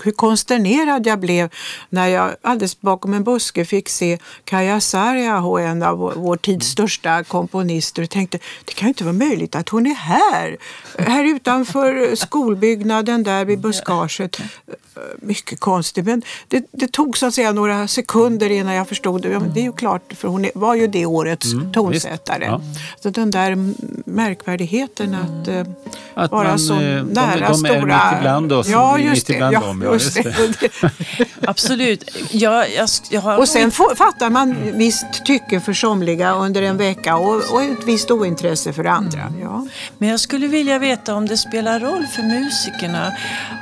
hur 0.02 0.12
konsternerad 0.12 1.06
jag 1.06 1.20
blev 1.20 1.50
när 1.88 2.08
jag 2.08 2.30
alldeles 2.42 2.80
bakom 2.80 3.14
en 3.14 3.24
buske 3.24 3.64
fick 3.64 3.88
se 3.88 4.18
Kaja 4.44 4.80
Sarjaho, 4.80 5.58
en 5.58 5.82
av 5.82 5.98
vår, 5.98 6.12
vår 6.16 6.36
tids 6.36 6.66
största 6.66 7.24
komponister 7.24 8.02
och 8.02 8.10
tänkte 8.10 8.38
det 8.64 8.72
kan 8.72 8.86
ju 8.86 8.90
inte 8.90 9.04
vara 9.04 9.12
möjligt 9.12 9.54
att 9.54 9.68
hon 9.68 9.86
är 9.86 9.94
här. 9.94 10.56
Här 10.98 11.24
utanför 11.24 12.16
skolbyggnaden 12.16 13.22
där 13.22 13.44
vid 13.44 13.58
buskaget. 13.58 14.40
Mycket 15.16 15.60
konstigt 15.60 16.04
men 16.04 16.22
det, 16.48 16.66
det 16.72 16.92
tog 16.92 17.18
så 17.18 17.26
att 17.26 17.34
säga 17.34 17.52
några 17.52 17.88
sekunder 17.88 18.50
innan 18.50 18.74
jag 18.74 18.88
förstod 18.88 19.22
det. 19.22 19.28
Ja, 19.28 19.40
det 19.54 19.60
är 19.60 19.64
ju 19.64 19.72
klart 19.72 20.12
för 20.12 20.28
hon 20.28 20.46
var 20.54 20.74
ju 20.74 20.86
det 20.86 21.06
årets 21.06 21.52
mm, 21.52 21.72
tonsättare. 21.72 22.44
Ja. 22.44 22.60
Så 23.00 23.10
den 23.10 23.30
där 23.30 23.56
märkvärdigheten 24.10 25.14
att, 25.14 25.48
eh, 25.48 25.64
att 26.14 26.30
vara 26.30 26.48
man, 26.48 26.58
så 26.58 26.74
eh, 26.74 27.04
nära 27.04 27.48
de, 27.48 27.62
de 27.62 27.83
mitt 27.86 28.18
ibland 28.18 28.52
oss. 28.52 28.68
Ja, 28.68 28.98
just 28.98 29.26
det. 29.26 29.34
Ja, 29.34 29.60
dem, 29.60 29.82
ja, 29.82 29.92
just 29.92 30.14
det. 30.14 30.34
Absolut. 31.46 32.10
Jag, 32.30 32.72
jag, 32.72 32.88
jag 33.10 33.20
har 33.20 33.38
Och 33.38 33.48
sen 33.48 33.70
får, 33.70 33.94
fattar 33.94 34.30
man 34.30 34.56
visst 34.72 35.24
tycke 35.24 35.60
för 35.60 35.72
somliga 35.72 36.34
under 36.34 36.62
en 36.62 36.76
vecka 36.76 37.16
och, 37.16 37.52
och 37.52 37.62
ett 37.62 37.84
visst 37.86 38.10
ointresse 38.10 38.72
för 38.72 38.84
andra. 38.84 39.20
Mm. 39.20 39.40
Ja. 39.40 39.66
Men 39.98 40.08
jag 40.08 40.20
skulle 40.20 40.46
vilja 40.46 40.78
veta 40.78 41.14
om 41.14 41.26
det 41.26 41.36
spelar 41.36 41.80
roll 41.80 42.06
för 42.06 42.22
musikerna 42.22 43.12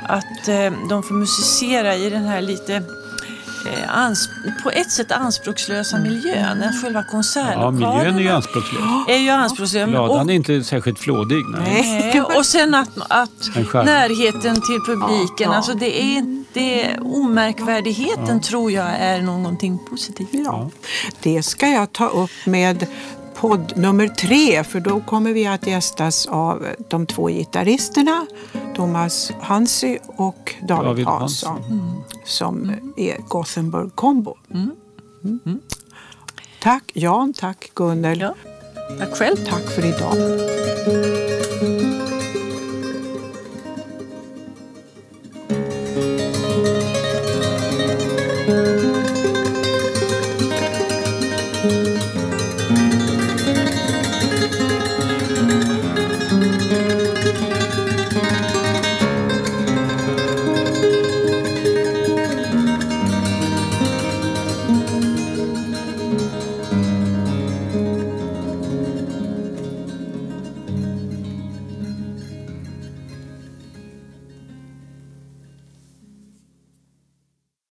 att 0.03 0.47
eh, 0.47 0.71
de 0.89 1.03
får 1.03 1.13
musicera 1.13 1.95
i 1.95 2.09
den 2.09 2.25
här 2.25 2.41
lite 2.41 2.83
på 4.63 4.71
ett 4.71 4.91
sätt 4.91 5.11
anspråkslösa 5.11 5.99
miljön. 5.99 6.59
Den 6.59 6.73
själva 6.81 6.99
Ja, 6.99 7.11
konsertlokalen 7.11 7.75
miljön 7.75 8.15
är 8.15 8.19
ju 8.19 8.29
anspråkslös. 8.29 8.81
är 9.07 9.17
ju 9.17 9.29
anspråkslös. 9.29 9.89
Ladan 9.89 10.29
är 10.29 10.33
inte 10.33 10.63
särskilt 10.63 10.99
flådig. 10.99 11.45
Nej. 11.49 12.21
Och 12.21 12.45
sen 12.45 12.73
att, 12.75 12.89
att 13.07 13.55
närheten 13.73 14.61
till 14.61 14.79
publiken, 14.85 15.27
Ja, 15.37 15.51
ja. 15.51 15.55
alltså 15.55 15.73
det 15.73 16.03
är, 16.03 16.43
det, 16.53 16.97
omärkvärdigheten 16.99 18.41
tror 18.41 18.71
jag 18.71 18.89
är 18.99 19.21
någonting 19.21 19.79
positivt. 19.89 20.29
Ja. 20.31 20.69
Det 21.19 21.43
ska 21.43 21.67
jag 21.67 21.91
ta 21.91 22.07
upp 22.07 22.45
med 22.45 22.87
podd 23.43 23.73
nummer 23.75 24.07
tre 24.07 24.63
för 24.63 24.79
då 24.79 24.99
kommer 24.99 25.33
vi 25.33 25.47
att 25.47 25.67
gästas 25.67 26.25
av 26.25 26.67
de 26.89 27.05
två 27.05 27.27
gitarristerna 27.27 28.25
Thomas 28.75 29.31
Hansi 29.41 29.99
och 30.07 30.55
David, 30.67 30.85
David 30.85 31.05
Hansson 31.05 31.61
som 32.25 32.71
är 32.97 33.17
Gothenburg 33.27 33.95
Combo. 33.95 34.37
Mm. 34.53 35.59
Tack 36.61 36.91
Jan, 36.93 37.33
tack 37.33 37.71
Gunnel, 37.73 38.19
Ja. 38.21 38.35
Tack 38.99 39.17
själv. 39.17 39.35
tack 39.35 39.69
för 39.69 39.85
idag. 39.85 41.32